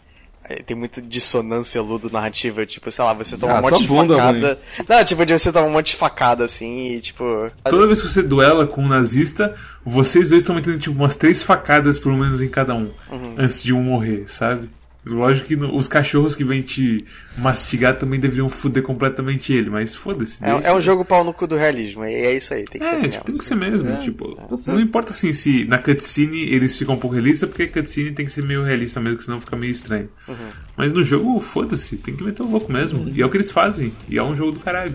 Tem 0.65 0.75
muita 0.75 1.01
dissonância 1.01 1.81
ludo-narrativa, 1.81 2.65
tipo, 2.65 2.89
sei 2.91 3.03
lá, 3.03 3.13
você 3.13 3.37
toma 3.37 3.53
Ah, 3.53 3.59
um 3.59 3.61
monte 3.61 3.81
de 3.81 3.87
bunda, 3.87 4.17
facada. 4.17 4.59
Não, 4.87 5.03
tipo, 5.03 5.25
de 5.25 5.33
você 5.33 5.51
toma 5.51 5.67
um 5.67 5.71
monte 5.71 5.87
de 5.91 5.95
facada 5.95 6.45
assim 6.45 6.89
e 6.93 6.99
tipo. 6.99 7.23
Toda 7.69 7.87
vez 7.87 8.01
que 8.01 8.07
você 8.07 8.21
duela 8.21 8.65
com 8.67 8.83
um 8.83 8.87
nazista, 8.87 9.53
vocês 9.85 10.29
dois 10.29 10.43
estão 10.43 10.55
metendo 10.55 10.77
tipo 10.79 10.95
umas 10.95 11.15
três 11.15 11.43
facadas 11.43 11.97
pelo 11.99 12.17
menos 12.17 12.41
em 12.41 12.49
cada 12.49 12.73
um, 12.75 12.89
antes 13.37 13.61
de 13.63 13.73
um 13.73 13.81
morrer, 13.81 14.25
sabe? 14.27 14.69
Lógico 15.03 15.47
que 15.47 15.55
no- 15.55 15.75
os 15.75 15.87
cachorros 15.87 16.35
que 16.35 16.43
vêm 16.43 16.61
te 16.61 17.03
mastigar 17.35 17.97
também 17.97 18.19
deveriam 18.19 18.47
foder 18.47 18.83
completamente 18.83 19.51
ele, 19.51 19.67
mas 19.67 19.95
foda-se. 19.95 20.37
É, 20.43 20.53
deixa. 20.53 20.67
é 20.67 20.75
um 20.75 20.79
jogo 20.79 21.03
pau 21.03 21.23
no 21.23 21.33
cu 21.33 21.47
do 21.47 21.55
realismo, 21.57 22.05
e 22.05 22.13
é 22.13 22.35
isso 22.35 22.53
aí, 22.53 22.65
tem 22.65 22.79
que 22.79 22.85
ser 22.87 22.91
É, 22.93 22.95
assim 22.95 23.05
tipo, 23.09 23.13
mesmo. 23.15 23.25
tem 23.25 23.37
que 23.37 23.43
ser 23.45 23.55
mesmo. 23.55 23.89
É, 23.89 23.97
tipo, 23.97 24.35
tá 24.35 24.47
não 24.67 24.79
importa 24.79 25.09
assim 25.09 25.33
se 25.33 25.65
na 25.65 25.79
cutscene 25.79 26.43
eles 26.53 26.77
ficam 26.77 26.93
um 26.93 26.99
pouco 26.99 27.15
realistas, 27.15 27.49
porque 27.49 27.63
a 27.63 27.67
cutscene 27.67 28.11
tem 28.11 28.27
que 28.27 28.31
ser 28.31 28.43
meio 28.43 28.63
realista 28.63 28.99
mesmo, 28.99 29.17
que 29.17 29.25
senão 29.25 29.41
fica 29.41 29.55
meio 29.55 29.71
estranho. 29.71 30.07
Uhum. 30.27 30.35
Mas 30.77 30.91
no 30.91 31.03
jogo, 31.03 31.39
foda-se, 31.39 31.97
tem 31.97 32.15
que 32.15 32.23
meter 32.23 32.43
o 32.43 32.47
louco 32.51 32.71
mesmo. 32.71 33.09
E 33.09 33.23
é 33.23 33.25
o 33.25 33.29
que 33.29 33.37
eles 33.37 33.49
fazem. 33.49 33.91
E 34.07 34.19
é 34.19 34.23
um 34.23 34.35
jogo 34.35 34.51
do 34.51 34.59
caralho. 34.59 34.93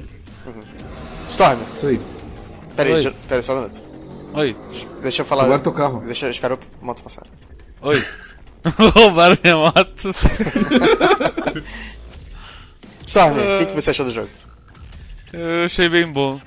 Storm, 1.31 1.59
Isso 1.77 1.87
aí. 1.89 2.01
pera 2.77 2.89
aí, 2.91 2.95
Oi. 3.07 3.15
pera 3.29 3.41
aí, 3.41 3.43
só 3.43 3.55
um 3.55 3.63
minuto. 3.63 3.83
Oi. 4.35 4.57
Deixa 5.03 5.23
eu 5.23 5.27
falar. 5.27 5.45
Agora 5.45 5.59
teu 5.59 5.73
carro. 5.73 6.01
Deixa 6.07 6.27
eu 6.27 6.31
espera 6.31 6.55
a 6.55 6.85
moto 6.85 7.03
passar. 7.03 7.27
Oi. 7.83 8.01
Roubaram 8.95 9.39
minha 9.43 9.57
moto. 9.57 10.13
Storm, 13.07 13.35
o 13.39 13.59
que, 13.59 13.67
que 13.67 13.75
você 13.75 13.91
achou 13.91 14.05
do 14.07 14.13
jogo? 14.13 14.29
Eu 15.33 15.65
achei 15.65 15.89
bem 15.89 16.07
bom. 16.07 16.41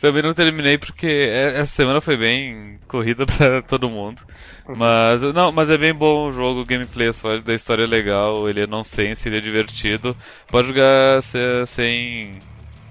Também 0.00 0.22
não 0.22 0.32
terminei 0.32 0.78
porque 0.78 1.06
é- 1.06 1.56
essa 1.58 1.66
semana 1.74 2.00
foi 2.00 2.16
bem 2.16 2.78
corrida 2.88 3.26
pra 3.26 3.60
todo 3.62 3.90
mundo. 3.90 4.22
Mas 4.68 5.20
não, 5.22 5.50
mas 5.50 5.68
é 5.70 5.76
bem 5.76 5.92
bom 5.92 6.28
o 6.28 6.32
jogo, 6.32 6.60
o 6.60 6.64
gameplay 6.64 7.08
é 7.08 7.12
sólido, 7.12 7.50
a 7.50 7.54
história 7.54 7.82
é 7.82 7.86
legal, 7.86 8.48
ele 8.48 8.60
é 8.60 8.66
nonsense, 8.66 9.28
ele 9.28 9.38
é 9.38 9.40
divertido. 9.40 10.16
Pode 10.48 10.68
jogar 10.68 11.22
se- 11.22 11.66
sem 11.66 12.40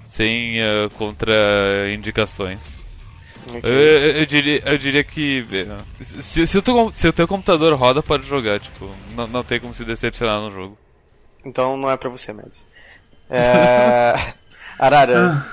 sem 0.04 0.60
eh, 0.60 0.88
contraindicações. 0.98 2.79
Eu, 3.62 3.70
eu- 3.72 4.12
eu 4.20 4.26
diria, 4.26 4.62
eu 4.64 4.78
diria 4.78 5.04
que 5.04 5.44
se, 6.00 6.46
se, 6.46 6.58
o 6.58 6.62
teu, 6.62 6.90
se 6.94 7.08
o 7.08 7.12
teu 7.12 7.26
computador 7.28 7.74
roda, 7.74 8.02
pode 8.02 8.26
jogar, 8.26 8.60
tipo, 8.60 8.88
não, 9.16 9.26
não 9.26 9.42
tem 9.44 9.58
como 9.60 9.74
se 9.74 9.84
decepcionar 9.84 10.40
no 10.40 10.50
jogo. 10.50 10.78
Então 11.44 11.76
não 11.76 11.90
é 11.90 11.96
pra 11.96 12.08
você, 12.10 12.32
Mads. 12.32 12.66
É... 13.28 14.12
Arara, 14.78 15.44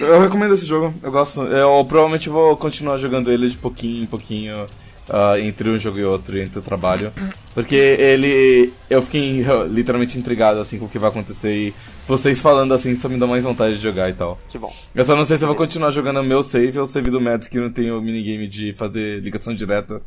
Eu 0.00 0.20
recomendo 0.20 0.54
esse 0.54 0.66
jogo, 0.66 0.94
eu 1.02 1.10
gosto. 1.10 1.42
Eu 1.42 1.84
provavelmente 1.84 2.28
vou 2.28 2.56
continuar 2.56 2.98
jogando 2.98 3.32
ele 3.32 3.48
de 3.48 3.56
pouquinho 3.56 4.02
em 4.02 4.06
pouquinho, 4.06 4.66
ah, 5.08 5.38
entre 5.40 5.68
um 5.70 5.78
jogo 5.78 5.98
e 5.98 6.04
outro, 6.04 6.38
entre 6.38 6.58
o 6.58 6.62
trabalho. 6.62 7.12
Porque 7.54 7.74
ele. 7.74 8.72
Eu 8.88 9.02
fiquei 9.02 9.42
uh, 9.42 9.64
literalmente 9.66 10.18
intrigado 10.18 10.60
assim 10.60 10.78
com 10.78 10.84
o 10.84 10.88
que 10.88 10.98
vai 10.98 11.08
acontecer 11.10 11.52
e 11.52 11.74
vocês 12.08 12.40
falando 12.40 12.72
assim 12.74 12.96
só 12.96 13.08
me 13.08 13.18
dá 13.18 13.26
mais 13.26 13.44
vontade 13.44 13.76
de 13.76 13.82
jogar 13.82 14.08
e 14.10 14.14
tal. 14.14 14.40
que 14.48 14.58
bom. 14.58 14.74
Eu 14.94 15.04
só 15.04 15.14
não 15.14 15.24
sei 15.24 15.36
se 15.36 15.44
eu 15.44 15.48
vou 15.48 15.56
continuar 15.56 15.90
jogando 15.92 16.22
meu 16.24 16.42
save 16.42 16.78
ou 16.78 16.84
o 16.86 16.88
save 16.88 17.10
do 17.10 17.20
Mads 17.20 17.46
que 17.48 17.58
não 17.58 17.70
tem 17.72 17.90
o 17.90 18.00
minigame 18.00 18.48
de 18.48 18.72
fazer 18.74 19.20
ligação 19.20 19.54
direta. 19.54 20.00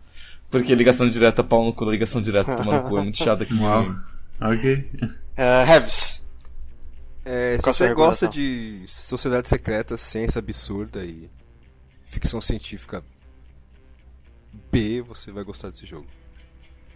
Porque 0.49 0.75
ligação 0.75 1.07
direta, 1.09 1.43
pau 1.43 1.63
no 1.63 1.73
cu, 1.73 1.89
ligação 1.89 2.21
direta, 2.21 2.57
tomando 2.57 2.89
cu, 2.89 2.97
é 2.97 3.03
muito 3.03 3.17
chato 3.23 3.43
aqui. 3.43 3.53
Uau. 3.53 3.95
Ok. 4.41 4.89
Uh, 5.37 5.69
Heaves, 5.69 6.21
É, 7.23 7.55
se 7.57 7.63
Qual 7.63 7.73
você 7.73 7.93
gosta 7.93 8.27
de 8.27 8.83
sociedade 8.87 9.47
secreta, 9.47 9.95
ciência 9.95 10.39
absurda 10.39 11.05
e 11.05 11.29
ficção 12.05 12.41
científica 12.41 13.01
B, 14.71 15.01
você 15.01 15.31
vai 15.31 15.43
gostar 15.43 15.69
desse 15.69 15.85
jogo. 15.85 16.07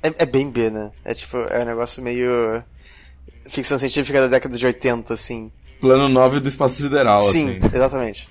é, 0.03 0.23
é 0.23 0.25
bem 0.25 0.49
B, 0.51 0.69
né? 0.69 0.91
É 1.05 1.13
tipo, 1.13 1.37
é 1.37 1.61
um 1.63 1.65
negócio 1.65 2.03
meio. 2.03 2.61
Ficção 3.49 3.77
científica 3.77 4.21
da 4.21 4.27
década 4.27 4.57
de 4.57 4.65
80, 4.65 5.13
assim. 5.13 5.51
Plano 5.79 6.09
9 6.09 6.39
do 6.39 6.47
espaço 6.49 6.75
sideral, 6.81 7.21
Sim, 7.21 7.57
assim. 7.57 7.75
exatamente. 7.75 8.29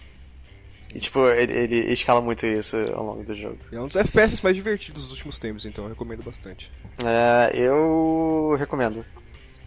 E 0.95 0.99
tipo, 0.99 1.27
ele, 1.29 1.53
ele 1.53 1.93
escala 1.93 2.21
muito 2.21 2.47
isso 2.47 2.77
ao 2.95 3.05
longo 3.05 3.25
do 3.25 3.35
jogo. 3.35 3.59
É 3.73 3.81
um 3.81 3.87
dos 3.87 3.97
FPS 3.97 4.43
mais 4.43 4.55
divertidos 4.57 5.03
dos 5.03 5.11
últimos 5.13 5.39
tempos, 5.39 5.67
então 5.67 5.85
eu 5.85 5.91
recomendo 5.91 6.23
bastante. 6.23 6.71
É, 6.99 7.51
eu 7.57 8.55
recomendo. 8.59 9.05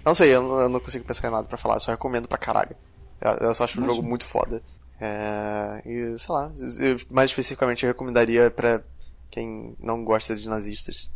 Não 0.06 0.16
sei, 0.16 0.34
eu 0.34 0.42
não, 0.42 0.60
eu 0.62 0.70
não 0.70 0.80
consigo 0.80 1.04
pensar 1.04 1.28
em 1.28 1.32
nada 1.32 1.44
pra 1.46 1.58
falar, 1.58 1.76
eu 1.76 1.80
só 1.82 1.92
recomendo 1.92 2.28
pra 2.28 2.38
caralho. 2.38 2.76
Eu, 3.20 3.32
eu 3.50 3.56
só 3.56 3.66
acho 3.66 3.82
um 3.82 3.86
jogo 3.86 4.02
muito 4.02 4.26
foda. 4.26 4.62
É, 5.02 5.82
e 5.86 6.18
sei 6.18 6.34
lá, 6.34 6.52
eu- 6.80 6.98
mais 7.10 7.30
especificamente 7.30 7.84
eu 7.86 7.90
recomendaria 7.90 8.50
pra 8.50 8.82
quem 9.30 9.76
não 9.80 10.04
gosta 10.04 10.36
de 10.36 10.48
nazistas. 10.48 11.12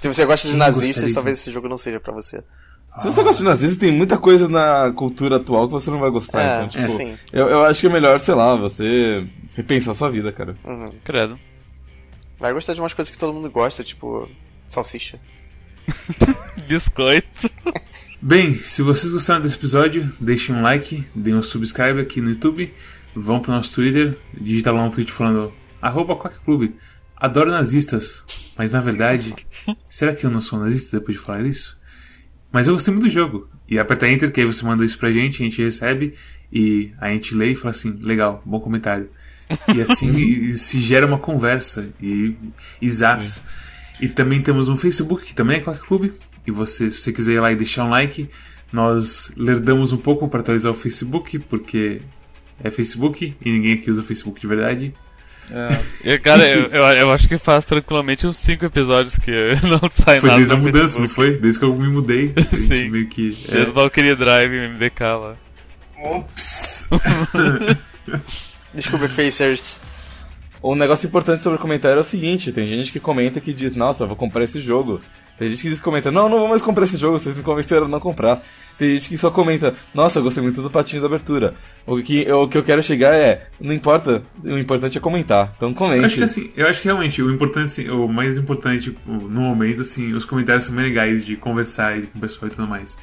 Se 0.00 0.08
você 0.08 0.24
gosta 0.24 0.48
de 0.48 0.56
nazistas, 0.56 1.12
talvez 1.12 1.38
esse 1.38 1.50
jogo 1.50 1.68
não 1.68 1.78
seja 1.78 2.00
pra 2.00 2.12
você. 2.12 2.42
Se 3.00 3.04
você 3.04 3.22
gosta 3.22 3.38
de 3.38 3.48
nazismo, 3.48 3.78
tem 3.78 3.92
muita 3.92 4.18
coisa 4.18 4.48
na 4.48 4.92
cultura 4.92 5.36
atual 5.36 5.66
que 5.66 5.72
você 5.72 5.90
não 5.90 6.00
vai 6.00 6.10
gostar. 6.10 6.42
É, 6.42 6.64
então, 6.64 6.68
tipo, 6.68 6.96
sim. 6.96 7.16
eu, 7.32 7.46
eu 7.48 7.64
acho 7.64 7.80
que 7.80 7.86
é 7.86 7.90
melhor, 7.90 8.18
sei 8.18 8.34
lá, 8.34 8.56
você 8.56 9.24
repensar 9.54 9.92
a 9.92 9.94
sua 9.94 10.10
vida, 10.10 10.32
cara. 10.32 10.56
Uhum. 10.64 10.92
Credo. 11.04 11.38
Vai 12.40 12.52
gostar 12.52 12.74
de 12.74 12.80
umas 12.80 12.94
coisas 12.94 13.10
que 13.10 13.18
todo 13.18 13.32
mundo 13.32 13.50
gosta, 13.50 13.84
tipo 13.84 14.28
salsicha. 14.66 15.18
Biscoito. 16.66 17.50
Bem, 18.20 18.54
se 18.54 18.82
vocês 18.82 19.12
gostaram 19.12 19.40
desse 19.40 19.56
episódio, 19.56 20.12
deixem 20.20 20.54
um 20.54 20.62
like, 20.62 21.06
deem 21.14 21.36
um 21.36 21.42
subscribe 21.42 22.00
aqui 22.00 22.20
no 22.20 22.30
YouTube, 22.30 22.72
vão 23.14 23.40
pro 23.40 23.52
nosso 23.52 23.74
Twitter, 23.74 24.18
digita 24.34 24.72
lá 24.72 24.82
um 24.82 24.90
tweet 24.90 25.12
falando 25.12 25.52
arroba 25.80 26.16
Quack 26.16 26.40
Clube. 26.40 26.74
Adoro 27.20 27.50
nazistas, 27.50 28.24
mas 28.56 28.72
na 28.72 28.80
verdade, 28.80 29.34
será 29.90 30.14
que 30.14 30.24
eu 30.24 30.30
não 30.30 30.40
sou 30.40 30.58
nazista 30.60 30.98
depois 30.98 31.16
de 31.18 31.22
falar 31.22 31.42
isso? 31.42 31.76
Mas 32.52 32.66
eu 32.68 32.74
gostei 32.74 32.92
muito 32.94 33.06
do 33.06 33.10
jogo. 33.12 33.48
E 33.68 33.78
aperta 33.78 34.08
Enter, 34.08 34.30
que 34.32 34.40
aí 34.40 34.46
você 34.46 34.64
manda 34.64 34.84
isso 34.84 34.96
pra 34.98 35.12
gente, 35.12 35.42
a 35.42 35.44
gente 35.44 35.60
recebe, 35.62 36.14
e 36.52 36.92
a 36.98 37.08
gente 37.10 37.34
lê 37.34 37.52
e 37.52 37.56
fala 37.56 37.70
assim, 37.70 37.90
legal, 38.02 38.42
bom 38.46 38.60
comentário. 38.60 39.10
E 39.74 39.82
assim 39.82 40.12
e- 40.14 40.50
e 40.50 40.58
se 40.58 40.80
gera 40.80 41.06
uma 41.06 41.18
conversa, 41.18 41.92
e, 42.00 42.34
e 42.80 42.90
zaz. 42.90 43.42
E 44.00 44.08
também 44.08 44.40
temos 44.40 44.68
um 44.68 44.76
Facebook, 44.76 45.26
que 45.26 45.34
também 45.34 45.56
é 45.58 45.60
Quack 45.60 45.80
Clube. 45.86 46.12
E 46.46 46.50
você, 46.50 46.90
se 46.90 47.00
você 47.02 47.12
quiser 47.12 47.32
ir 47.34 47.40
lá 47.40 47.52
e 47.52 47.56
deixar 47.56 47.84
um 47.84 47.90
like, 47.90 48.30
nós 48.72 49.30
lerdamos 49.36 49.92
um 49.92 49.98
pouco 49.98 50.26
para 50.28 50.40
atualizar 50.40 50.72
o 50.72 50.74
Facebook, 50.74 51.38
porque 51.40 52.00
é 52.62 52.70
Facebook 52.70 53.36
e 53.44 53.50
ninguém 53.52 53.74
aqui 53.74 53.90
usa 53.90 54.00
o 54.00 54.04
Facebook 54.04 54.40
de 54.40 54.46
verdade. 54.46 54.94
É. 55.50 56.12
E, 56.14 56.18
cara, 56.18 56.46
eu, 56.48 56.66
eu, 56.66 56.82
eu 56.84 57.12
acho 57.12 57.26
que 57.28 57.38
faz 57.38 57.64
tranquilamente 57.64 58.26
uns 58.26 58.36
5 58.36 58.64
episódios 58.64 59.16
que 59.16 59.30
não 59.66 59.88
sai 59.90 60.20
Foi 60.20 60.28
nada. 60.28 60.36
desde 60.38 60.52
a 60.52 60.56
mudança, 60.56 60.98
não 61.00 61.06
Facebook. 61.08 61.14
foi? 61.14 61.30
Desde 61.38 61.60
que 61.60 61.64
eu 61.66 61.74
me 61.74 61.88
mudei. 61.88 62.34
Sim. 62.66 62.90
meio 62.90 63.06
que. 63.08 63.30
Desde 63.50 63.70
o 63.70 63.72
Valkyrie 63.72 64.14
Drive 64.14 64.52
e 64.52 64.68
MDK 64.68 65.00
lá. 65.02 65.34
Ops! 66.02 66.88
Desculpa, 68.74 69.08
Facers. 69.08 69.80
Um 70.62 70.74
negócio 70.74 71.06
importante 71.06 71.42
sobre 71.42 71.58
o 71.58 71.62
comentário 71.62 71.98
é 71.98 72.00
o 72.00 72.04
seguinte: 72.04 72.52
tem 72.52 72.66
gente 72.66 72.92
que 72.92 73.00
comenta 73.00 73.40
que 73.40 73.52
diz, 73.52 73.74
nossa, 73.74 74.04
eu 74.04 74.08
vou 74.08 74.16
comprar 74.16 74.44
esse 74.44 74.60
jogo. 74.60 75.00
Tem 75.38 75.48
gente 75.48 75.62
que 75.62 75.68
diz 75.68 75.80
comenta, 75.80 76.10
não, 76.10 76.28
não 76.28 76.38
vou 76.40 76.48
mais 76.48 76.60
comprar 76.62 76.84
esse 76.84 76.96
jogo, 76.96 77.18
vocês 77.18 77.36
me 77.36 77.42
convenceram 77.42 77.86
a 77.86 77.88
não 77.88 78.00
comprar. 78.00 78.42
Tem 78.78 78.90
gente 78.90 79.08
que 79.08 79.18
só 79.18 79.30
comenta, 79.30 79.74
nossa, 79.92 80.18
eu 80.18 80.22
gostei 80.22 80.42
muito 80.42 80.62
do 80.62 80.70
patinho 80.70 81.00
da 81.02 81.08
abertura. 81.08 81.54
O 81.84 82.00
que, 82.02 82.30
o 82.30 82.48
que 82.48 82.56
eu 82.58 82.62
quero 82.62 82.82
chegar 82.82 83.12
é, 83.14 83.48
não 83.60 83.72
importa, 83.72 84.22
o 84.44 84.56
importante 84.56 84.98
é 84.98 85.00
comentar. 85.00 85.52
Então 85.56 85.70
Eu 85.70 85.74
comente. 85.74 86.04
acho 86.04 86.16
que 86.16 86.22
assim, 86.22 86.50
eu 86.56 86.66
acho 86.66 86.80
que 86.82 86.86
realmente 86.88 87.20
o 87.22 87.30
importante, 87.30 87.90
o 87.90 88.06
mais 88.06 88.36
importante 88.38 88.84
tipo, 88.84 89.10
no 89.10 89.40
momento, 89.40 89.80
assim, 89.80 90.12
os 90.12 90.24
comentários 90.24 90.64
são 90.64 90.74
bem 90.76 90.84
legais 90.84 91.24
de 91.24 91.36
conversar 91.36 92.00
com 92.02 92.18
o 92.18 92.20
pessoal 92.20 92.48
e 92.48 92.54
tudo 92.54 92.68
mais. 92.68 92.96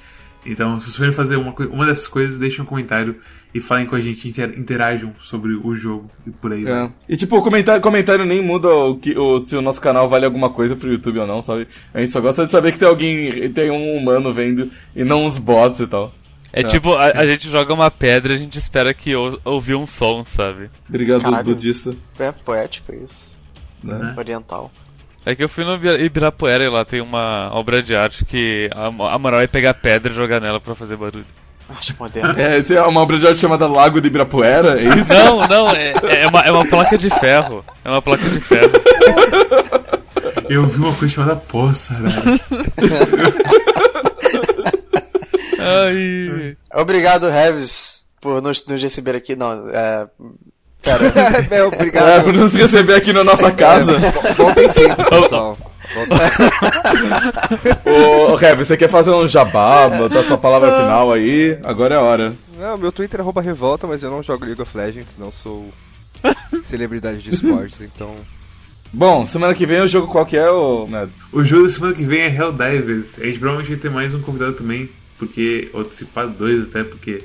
Então, 0.45 0.78
se 0.78 0.86
vocês 0.86 0.95
forem 0.95 1.12
fazer 1.12 1.38
uma, 1.38 1.54
uma 1.71 1.86
dessas 1.86 2.08
coisas, 2.08 2.38
deixem 2.38 2.63
um 2.63 2.67
comentário 2.67 3.15
e 3.56 3.62
falem 3.62 3.86
com 3.86 3.96
a 3.96 4.02
gente, 4.02 4.28
inter- 4.28 4.54
interajam 4.60 5.13
sobre 5.18 5.54
o 5.54 5.74
jogo 5.74 6.12
e 6.28 6.30
por 6.30 6.52
aí. 6.52 6.62
É. 6.63 6.65
vai. 6.65 6.91
E 7.08 7.15
tipo, 7.15 7.38
o 7.38 7.41
comentário, 7.41 7.82
comentário 7.82 8.26
nem 8.26 8.44
muda 8.44 8.68
o 8.68 8.98
que, 8.98 9.18
o, 9.18 9.39
se 9.39 9.56
o 9.56 9.62
nosso 9.62 9.80
canal 9.80 10.10
vale 10.10 10.26
alguma 10.26 10.50
coisa 10.50 10.76
pro 10.76 10.91
YouTube 10.91 11.20
ou 11.20 11.26
não, 11.26 11.41
sabe? 11.41 11.65
A 11.94 12.02
gente 12.02 12.12
só 12.12 12.20
gosta 12.20 12.46
de 12.46 12.52
saber 12.52 12.74
que 12.74 12.80
tem 12.80 12.88
alguém, 12.88 13.50
tem 13.54 13.72
um 13.72 13.96
humano 13.96 14.34
vendo 14.34 14.70
e 14.94 15.06
não 15.06 15.26
uns 15.26 15.39
bots 15.39 15.80
e 15.80 15.88
tal. 15.88 16.13
É 16.52 16.63
tipo, 16.63 16.94
a, 16.94 17.06
a 17.06 17.26
gente 17.26 17.50
joga 17.50 17.74
uma 17.74 17.89
pedra 17.89 18.34
e 18.34 18.36
a 18.36 18.39
gente 18.39 18.58
espera 18.58 18.94
que 18.94 19.15
ou, 19.15 19.39
ouvir 19.46 19.76
um 19.76 19.88
som, 19.88 20.24
sabe? 20.26 20.70
Obrigado, 20.89 21.22
Caralho. 21.24 21.46
budista. 21.46 21.91
É 22.20 22.32
poético 22.34 22.94
isso. 22.94 23.41
Né? 23.84 24.13
Oriental. 24.18 24.70
É 25.26 25.34
que 25.34 25.44
eu 25.44 25.50
fui 25.50 25.63
no 25.63 25.76
Ibira- 25.76 26.00
Ibirapuera 26.02 26.63
e 26.63 26.70
lá 26.70 26.84
tem 26.86 27.02
uma 27.02 27.50
obra 27.54 27.82
de 27.82 27.96
arte 27.96 28.24
que 28.26 28.70
a, 28.74 28.88
a 28.88 29.18
moral 29.18 29.39
é 29.41 29.48
pegar 29.48 29.74
pedra 29.74 30.12
e 30.12 30.15
jogar 30.15 30.39
nela 30.41 30.60
pra 30.60 30.76
fazer 30.76 30.96
barulho. 30.98 31.26
Acho 31.69 31.95
moderno. 31.99 32.39
É, 32.39 32.62
tem 32.62 32.78
uma 32.80 33.01
obra 33.01 33.17
de 33.17 33.28
arte 33.28 33.39
chamada 33.39 33.67
Lago 33.67 33.99
de 33.99 34.08
Ibirapuera, 34.08 34.80
é 34.80 34.84
isso? 34.84 35.08
Não, 35.10 35.39
não, 35.47 35.67
é, 35.69 35.93
é, 36.21 36.28
uma, 36.28 36.39
é 36.41 36.51
uma 36.51 36.65
placa 36.65 36.97
de 36.97 37.10
ferro. 37.10 37.65
É 37.84 37.89
uma 37.89 38.01
placa 38.01 38.28
de 38.30 38.39
ferro. 38.39 38.71
Eu 40.49 40.67
vi 40.67 40.78
uma 40.78 40.93
coisa 40.93 41.13
chamada 41.15 41.36
poça, 41.36 41.93
né? 41.95 42.39
Ai. 45.60 46.56
Obrigado, 46.73 47.30
Revis, 47.30 48.06
por 48.21 48.41
nos, 48.41 48.65
nos 48.67 48.82
receber 48.82 49.15
aqui. 49.15 49.36
Não, 49.36 49.67
é. 49.69 50.08
Pera. 50.82 51.06
é, 51.51 51.56
É, 51.58 51.63
obrigado. 51.63 52.23
por 52.25 52.34
nos 52.34 52.54
receber 52.54 52.95
aqui 52.95 53.12
na 53.12 53.23
nossa 53.23 53.51
casa. 53.51 53.93
Voltem 54.38 54.69
sempre, 54.69 55.04
pessoal. 55.06 55.58
Ô, 57.86 58.36
Rev, 58.36 58.60
você 58.60 58.78
quer 58.78 58.89
fazer 58.89 59.12
um 59.12 59.28
jabá, 59.28 59.88
botar 59.89 60.24
sua 60.24 60.38
palavra 60.38 60.78
final 60.80 61.12
aí? 61.13 61.58
Agora 61.63 61.95
é 61.95 61.98
a 61.98 62.02
hora. 62.02 62.34
Não, 62.58 62.78
meu 62.78 62.91
Twitter 62.91 63.19
é 63.19 63.24
arroba 63.24 63.41
revolta, 63.41 63.88
mas 63.88 64.04
eu 64.04 64.12
não 64.12 64.24
jogo 64.24 64.45
League 64.45 64.62
of 64.62 64.78
Legends, 64.78 65.15
não 65.17 65.32
sou 65.32 65.69
celebridade 66.63 67.19
de 67.21 67.32
esportes, 67.34 67.82
então. 67.82 68.15
Bom, 68.93 69.28
semana 69.28 69.54
que 69.54 69.65
vem 69.65 69.82
o 69.82 69.88
jogo 69.88 70.08
qual 70.08 70.26
que 70.26 70.38
é, 70.38 70.50
ô 70.50 70.88
Mads? 70.88 71.15
O 71.34 71.43
jogo 71.43 71.63
da 71.63 71.69
semana 71.69 71.93
que 71.93 72.06
vem 72.06 72.21
é 72.21 72.34
Helldivers. 72.34 73.19
A 73.19 73.26
gente 73.26 73.39
provavelmente 73.39 73.71
vai 73.71 73.80
ter 73.80 73.91
mais 73.91 74.13
um 74.13 74.21
convidado 74.21 74.54
também, 74.54 74.89
porque. 75.17 75.69
Ou 75.74 75.82
antecipado 75.82 76.32
dois 76.32 76.63
até, 76.63 76.84
porque 76.84 77.21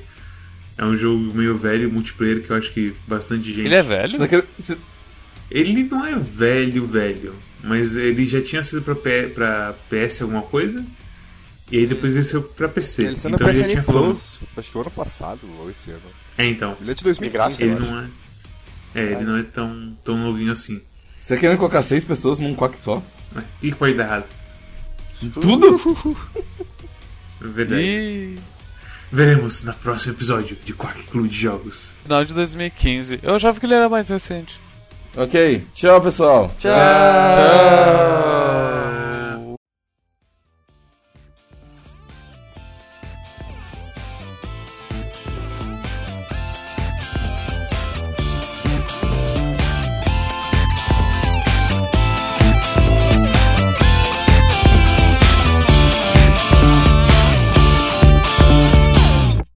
é 0.77 0.85
um 0.85 0.97
jogo 0.97 1.19
meio 1.35 1.57
velho, 1.57 1.91
multiplayer, 1.93 2.43
que 2.43 2.51
eu 2.51 2.57
acho 2.57 2.73
que 2.73 2.95
bastante 3.07 3.45
gente. 3.45 3.61
Ele 3.67 3.75
é 3.75 3.83
velho? 3.83 4.19
Você- 4.19 4.77
Ele 5.51 5.85
não 5.85 6.05
é 6.05 6.15
velho, 6.17 6.87
velho, 6.87 7.35
mas 7.63 7.97
ele 7.97 8.25
já 8.27 8.41
tinha 8.43 8.63
sido 8.63 8.83
pra, 8.83 8.95
P- 8.95 9.29
pra 9.29 9.75
PS 9.89 10.23
alguma 10.23 10.43
coisa, 10.43 10.85
e 11.71 11.79
aí 11.79 11.87
depois 11.87 12.15
ele 12.15 12.25
saiu 12.25 12.43
pra 12.43 12.69
PC. 12.69 13.05
Ele 13.07 13.17
então 13.17 13.49
ele 13.49 13.59
já 13.59 13.69
tinha 13.69 13.83
fama. 13.83 14.07
Plus, 14.07 14.39
acho 14.57 14.71
que 14.71 14.79
o 14.79 14.81
ano 14.81 14.91
passado 14.91 15.41
ou 15.59 15.71
esse 15.71 15.91
ano. 15.91 16.01
É, 16.39 16.47
então. 16.47 16.77
Ele 16.81 16.91
é 16.91 16.95
de 16.95 17.05
2015, 17.05 17.31
graça, 17.33 17.63
Ele 17.65 17.75
não 17.87 18.01
é. 18.01 18.09
É, 18.95 19.03
ele 19.13 19.25
não 19.25 19.37
é 19.37 19.43
tão, 19.43 19.97
tão 20.05 20.17
novinho 20.19 20.51
assim. 20.53 20.81
Você 21.25 21.37
querendo 21.37 21.59
colocar 21.59 21.83
seis 21.83 22.03
pessoas 22.05 22.39
num 22.41 22.55
quack 22.57 22.81
só? 22.81 23.01
Mas 23.33 23.45
O 23.45 23.47
que 23.61 23.75
pode 23.75 23.95
dar 23.95 24.05
errado? 24.05 24.25
Tudo? 25.35 26.17
É 27.41 27.47
verdade. 27.47 27.83
E... 27.83 28.37
Veremos 29.13 29.63
no 29.65 29.75
próximo 29.75 30.13
episódio 30.13 30.57
de 30.65 30.73
Quack 30.73 31.05
Clube 31.09 31.29
de 31.29 31.37
Jogos. 31.37 31.95
Final 32.05 32.25
de 32.25 32.33
2015. 32.33 33.19
Eu 33.23 33.35
achava 33.35 33.59
que 33.59 33.67
ele 33.67 33.75
era 33.75 33.89
mais 33.89 34.09
recente. 34.09 34.59
Ok, 35.17 35.63
tchau 35.75 36.01
pessoal. 36.01 36.49
Tchau. 36.59 36.71
tchau. 36.71 37.91